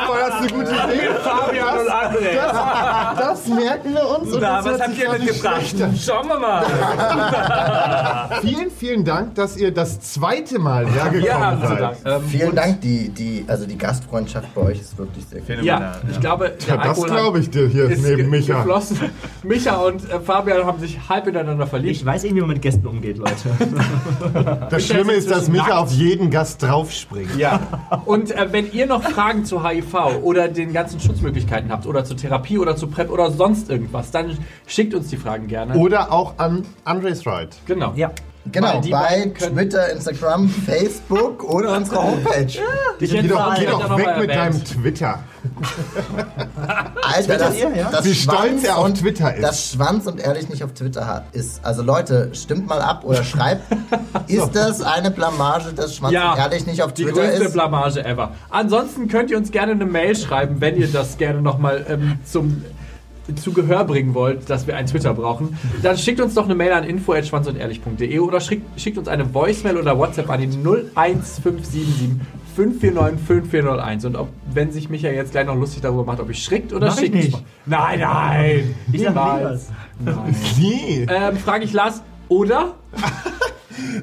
Boah, 0.07 0.17
das 0.19 0.35
ist 0.45 0.53
eine 0.53 0.63
gute 0.63 0.71
Idee. 0.71 1.09
Fabian 1.23 1.77
und 1.79 1.89
André. 1.89 2.35
Das, 2.35 3.17
das 3.19 3.47
merken 3.47 3.93
wir 3.93 4.09
uns. 4.17 4.33
und 4.33 4.41
Na, 4.41 4.61
das 4.61 4.65
was 4.65 4.81
habt 4.81 4.97
ihr 4.97 5.11
mitgebracht? 5.11 5.75
Schauen 5.99 6.27
wir 6.27 6.39
mal. 6.39 6.65
Vielen, 8.41 8.71
vielen 8.71 9.03
Dank, 9.03 9.35
dass 9.35 9.57
ihr 9.57 9.73
das 9.73 9.99
zweite 9.99 10.59
Mal 10.59 10.85
hergekommen 10.87 11.23
Ja, 11.25 11.57
seid. 11.67 11.81
Dank. 11.81 11.97
Ähm, 12.05 12.21
Vielen 12.29 12.55
Dank, 12.55 12.81
die, 12.81 13.09
die, 13.09 13.45
also 13.47 13.65
die 13.65 13.77
Gastfreundschaft 13.77 14.53
bei 14.55 14.61
euch 14.61 14.79
ist 14.81 14.97
wirklich 14.97 15.25
sehr 15.25 15.41
gut. 15.41 15.63
Ja, 15.63 15.95
ich 16.09 16.19
glaube, 16.19 16.53
der 16.67 16.75
Ja, 16.75 16.83
das 16.83 17.03
glaube 17.03 17.39
ich 17.39 17.49
dir 17.49 17.67
hier 17.67 17.89
ist 17.89 18.03
neben 18.03 18.29
Micha. 18.29 18.55
geflossen. 18.57 18.99
Micha 19.43 19.75
und 19.77 20.09
äh, 20.09 20.19
Fabian 20.19 20.65
haben 20.65 20.79
sich 20.79 20.97
halb 21.09 21.27
ineinander 21.27 21.67
verliebt. 21.67 21.95
ich 21.97 22.05
weiß 22.05 22.23
irgendwie, 22.23 22.37
wie 22.37 22.45
man 22.45 22.53
mit 22.53 22.61
Gästen 22.61 22.85
umgeht, 22.87 23.17
Leute. 23.17 23.35
Das 24.69 24.85
Schlimme 24.85 25.13
ist, 25.13 25.29
dass 25.29 25.49
Micha 25.49 25.77
auf 25.77 25.91
jeden 25.91 26.29
Gast 26.29 26.61
draufspringt. 26.63 27.35
Ja. 27.37 27.59
Und 28.05 28.31
äh, 28.31 28.47
wenn 28.51 28.71
ihr 28.71 28.85
noch 28.85 29.03
Fragen 29.03 29.45
zu 29.45 29.67
HIV 29.67 30.21
oder 30.21 30.47
den 30.47 30.73
ganzen 30.73 30.99
Schutzmöglichkeiten 30.99 31.71
habt 31.71 31.85
oder 31.85 32.03
zur 32.03 32.17
Therapie 32.17 32.57
oder 32.57 32.75
zu 32.75 32.87
PrEP 32.87 33.09
oder 33.09 33.31
sonst 33.31 33.69
irgendwas, 33.69 34.11
dann 34.11 34.37
schickt 34.67 34.93
uns 34.93 35.09
die 35.09 35.17
Fragen 35.17 35.47
gerne. 35.47 35.75
Oder 35.75 36.11
auch 36.11 36.35
an 36.37 36.65
Andres 36.83 37.25
Ride. 37.25 37.49
Genau. 37.65 37.93
Ja. 37.95 38.11
Genau, 38.51 38.81
die 38.81 38.91
bei 38.91 39.31
Twitter, 39.37 39.91
Instagram, 39.91 40.49
Facebook 40.65 41.43
oder 41.43 41.75
unserer 41.75 42.03
Homepage. 42.03 42.45
Die 42.45 42.59
Geh 42.99 43.05
sind 43.05 43.31
doch, 43.31 43.55
geh 43.55 43.65
ja 43.65 43.71
doch 43.71 43.97
weg 43.97 44.17
mit 44.19 44.29
deinem 44.29 44.63
Twitter. 44.63 45.19
Alter, 47.01 47.37
das, 47.37 47.57
ihr, 47.57 47.75
ja? 47.75 47.89
das 47.91 48.05
Wie 48.05 48.13
stolz 48.13 48.63
er 48.63 48.77
auf 48.77 48.93
Twitter 48.93 49.35
ist. 49.35 49.43
Das 49.43 49.71
Schwanz 49.71 50.05
und 50.05 50.19
ehrlich 50.19 50.49
nicht 50.49 50.63
auf 50.63 50.73
Twitter 50.73 51.07
hat, 51.07 51.33
ist. 51.33 51.63
Also 51.63 51.81
Leute, 51.81 52.29
stimmt 52.33 52.67
mal 52.67 52.81
ab 52.81 53.03
oder 53.03 53.23
schreibt. 53.23 53.63
Ist 54.27 54.51
das 54.55 54.81
eine 54.81 55.11
Blamage, 55.11 55.73
dass 55.73 55.95
Schwanz 55.95 56.13
Ja, 56.13 56.33
und 56.33 56.39
ehrlich 56.39 56.65
nicht 56.65 56.83
auf 56.83 56.93
die 56.93 57.03
Twitter 57.03 57.21
größte 57.21 57.45
ist? 57.45 57.53
Blamage 57.53 58.03
ever. 58.05 58.33
Ansonsten 58.49 59.07
könnt 59.07 59.31
ihr 59.31 59.37
uns 59.37 59.51
gerne 59.51 59.71
eine 59.71 59.85
Mail 59.85 60.15
schreiben, 60.15 60.61
wenn 60.61 60.77
ihr 60.77 60.87
das 60.87 61.17
gerne 61.17 61.41
nochmal 61.41 61.85
ähm, 61.89 62.19
zum 62.25 62.63
zu 63.35 63.53
Gehör 63.53 63.83
bringen 63.83 64.13
wollt, 64.13 64.49
dass 64.49 64.67
wir 64.67 64.75
einen 64.75 64.87
Twitter 64.87 65.13
brauchen, 65.13 65.57
dann 65.83 65.97
schickt 65.97 66.19
uns 66.21 66.33
doch 66.35 66.45
eine 66.45 66.55
Mail 66.55 66.71
an 66.73 66.83
info@schwanzundehrlich.de 66.83 68.19
oder 68.19 68.39
schickt, 68.39 68.79
schickt 68.79 68.97
uns 68.97 69.07
eine 69.07 69.33
Voicemail 69.33 69.77
oder 69.77 69.97
WhatsApp 69.97 70.29
an 70.29 70.41
die 70.41 70.47
01577 70.47 72.09
549 72.55 73.19
5401 73.25 74.05
und 74.05 74.15
ob, 74.17 74.29
wenn 74.53 74.71
sich 74.71 74.89
Micha 74.89 75.09
jetzt 75.09 75.31
gleich 75.31 75.45
noch 75.45 75.55
lustig 75.55 75.81
darüber 75.81 76.03
macht, 76.03 76.19
ob 76.19 76.29
ich 76.29 76.43
schickt 76.43 76.73
oder 76.73 76.87
Mach 76.87 76.95
ich 76.95 77.01
schickt. 77.01 77.15
nicht. 77.15 77.43
Nein, 77.65 77.99
nein. 77.99 78.75
Ich 78.91 79.01
sag 79.01 79.09
niemals. 79.13 79.69
niemals. 79.99 80.37
Nee. 80.57 81.05
Ähm, 81.09 81.37
frage 81.37 81.63
ich 81.65 81.73
Lars, 81.73 82.01
oder? 82.27 82.75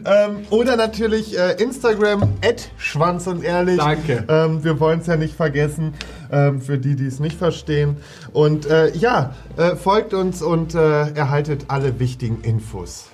Ähm, 0.05 0.39
oder 0.51 0.77
natürlich 0.77 1.39
äh, 1.39 1.53
Instagram, 1.63 2.35
Schwanz 2.77 3.27
und 3.27 3.45
Ehrlich. 3.45 3.79
Danke. 3.79 4.25
Ähm, 4.29 4.65
wir 4.65 4.79
wollen 4.81 5.01
es 5.01 5.07
ja 5.07 5.17
nicht 5.17 5.35
vergessen, 5.35 5.95
ähm, 6.31 6.61
für 6.61 6.79
die, 6.79 6.97
die 6.97 7.07
es 7.07 7.21
nicht 7.21 7.37
verstehen. 7.37 7.97
Und 8.33 8.67
äh, 8.67 8.95
ja, 8.97 9.35
äh, 9.57 9.77
folgt 9.77 10.15
uns 10.15 10.43
und 10.43 10.75
äh, 10.75 11.11
erhaltet 11.13 11.67
alle 11.69 11.99
wichtigen 11.99 12.41
Infos. 12.43 13.07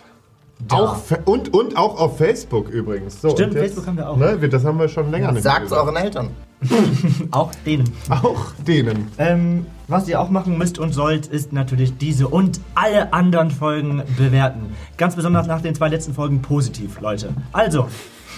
Auch 0.71 0.97
fe- 0.97 1.23
und, 1.25 1.53
und 1.53 1.77
auch 1.77 1.99
auf 2.01 2.19
Facebook 2.19 2.69
übrigens. 2.69 3.21
So, 3.21 3.31
Stimmt, 3.31 3.55
jetzt, 3.55 3.63
Facebook 3.63 3.87
haben 3.87 3.97
wir 3.97 4.09
auch. 4.09 4.17
Ne, 4.17 4.49
das 4.49 4.65
haben 4.65 4.79
wir 4.79 4.89
schon 4.89 5.11
länger 5.11 5.33
nicht 5.33 5.43
Sagt's 5.43 5.71
mehr 5.71 5.81
euren 5.81 5.97
Eltern. 5.97 6.31
Auch 7.31 7.53
denen. 7.67 7.91
Auch 8.09 8.53
denen. 8.67 9.09
Ähm, 9.19 9.67
was 9.89 10.09
ihr 10.09 10.21
auch 10.21 10.31
machen 10.31 10.57
müsst 10.59 10.79
und 10.79 10.93
sollt, 10.93 11.27
ist 11.27 11.53
natürlich 11.53 11.97
diese 11.99 12.29
und 12.29 12.61
alle 12.75 13.13
anderen 13.13 13.51
Folgen 13.51 14.03
bewerten. 14.17 14.75
Ganz 14.97 15.17
besonders 15.17 15.47
nach 15.47 15.61
den 15.61 15.75
zwei 15.75 15.89
letzten 15.89 16.15
Folgen 16.15 16.41
positiv, 16.43 17.01
Leute. 17.01 17.31
Also, 17.53 17.89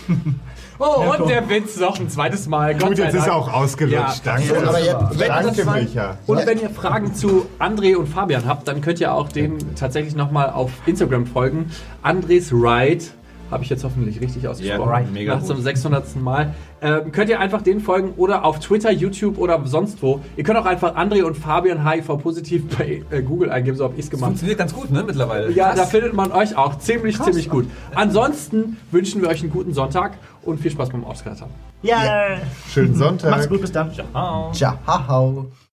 Oh, 0.78 1.04
und 1.16 1.28
der 1.28 1.48
Witz 1.48 1.78
noch 1.78 2.00
ein 2.00 2.08
zweites 2.08 2.48
Mal. 2.48 2.74
Gott 2.74 2.88
Gut, 2.88 2.98
jetzt 2.98 3.14
ist 3.14 3.26
er 3.28 3.36
auch 3.36 3.52
ausgelutscht. 3.52 4.24
Ja. 4.26 4.32
Danke. 4.34 4.48
So, 4.48 4.56
aber 4.56 4.80
jetzt, 4.80 5.18
Wenn 5.20 5.28
Danke, 5.28 5.52
das 5.56 5.66
war- 5.66 5.76
Micha. 5.76 6.18
Und 6.26 6.46
wenn 6.46 6.60
ihr 6.60 6.70
Fragen 6.70 7.14
zu 7.14 7.46
André 7.60 7.94
und 7.94 8.08
Fabian 8.08 8.44
habt, 8.44 8.66
dann 8.66 8.80
könnt 8.80 9.00
ihr 9.00 9.12
auch 9.14 9.28
denen 9.28 9.76
tatsächlich 9.76 10.16
nochmal 10.16 10.50
auf 10.50 10.72
Instagram 10.86 11.26
folgen. 11.26 11.70
Andres 12.02 12.52
Ride, 12.52 13.04
habe 13.50 13.62
ich 13.62 13.70
jetzt 13.70 13.84
hoffentlich 13.84 14.20
richtig 14.20 14.46
ausgesprochen. 14.48 15.04
Ja, 15.04 15.10
mega 15.12 15.34
Nach 15.34 15.40
gut. 15.40 15.48
zum 15.48 15.60
600. 15.60 16.16
Mal. 16.16 16.54
Ähm, 16.82 17.12
könnt 17.12 17.30
ihr 17.30 17.40
einfach 17.40 17.62
denen 17.62 17.80
folgen 17.80 18.12
oder 18.16 18.44
auf 18.44 18.58
Twitter, 18.60 18.90
YouTube 18.90 19.38
oder 19.38 19.60
sonst 19.66 20.02
wo. 20.02 20.20
Ihr 20.36 20.44
könnt 20.44 20.58
auch 20.58 20.66
einfach 20.66 20.96
André 20.96 21.22
und 21.22 21.36
Fabian 21.36 21.88
HIV 21.88 22.18
positiv 22.22 22.64
bei 22.78 23.02
äh, 23.10 23.22
Google 23.22 23.50
eingeben, 23.50 23.76
so 23.76 23.84
habe 23.84 23.94
ich 23.96 24.04
es 24.04 24.10
gemacht. 24.10 24.28
Funktioniert 24.28 24.58
ganz 24.58 24.74
gut, 24.74 24.90
ne, 24.90 25.02
mittlerweile. 25.02 25.50
Ja, 25.52 25.68
Krass. 25.68 25.76
da 25.76 25.86
findet 25.86 26.14
man 26.14 26.32
euch 26.32 26.56
auch 26.56 26.78
ziemlich, 26.78 27.20
ziemlich 27.20 27.48
gut. 27.48 27.66
Ansonsten 27.94 28.76
wünschen 28.90 29.22
wir 29.22 29.28
euch 29.28 29.42
einen 29.42 29.50
guten 29.52 29.72
Sonntag 29.72 30.18
und 30.42 30.60
viel 30.60 30.70
Spaß 30.70 30.90
beim 30.90 31.04
Ausklattern. 31.04 31.48
ja, 31.82 32.38
Schönen 32.70 32.94
Sonntag. 32.94 33.30
macht's 33.30 33.48
gut, 33.48 33.60
bis 33.60 33.72
dann. 33.72 33.90
Ciao. 33.92 34.52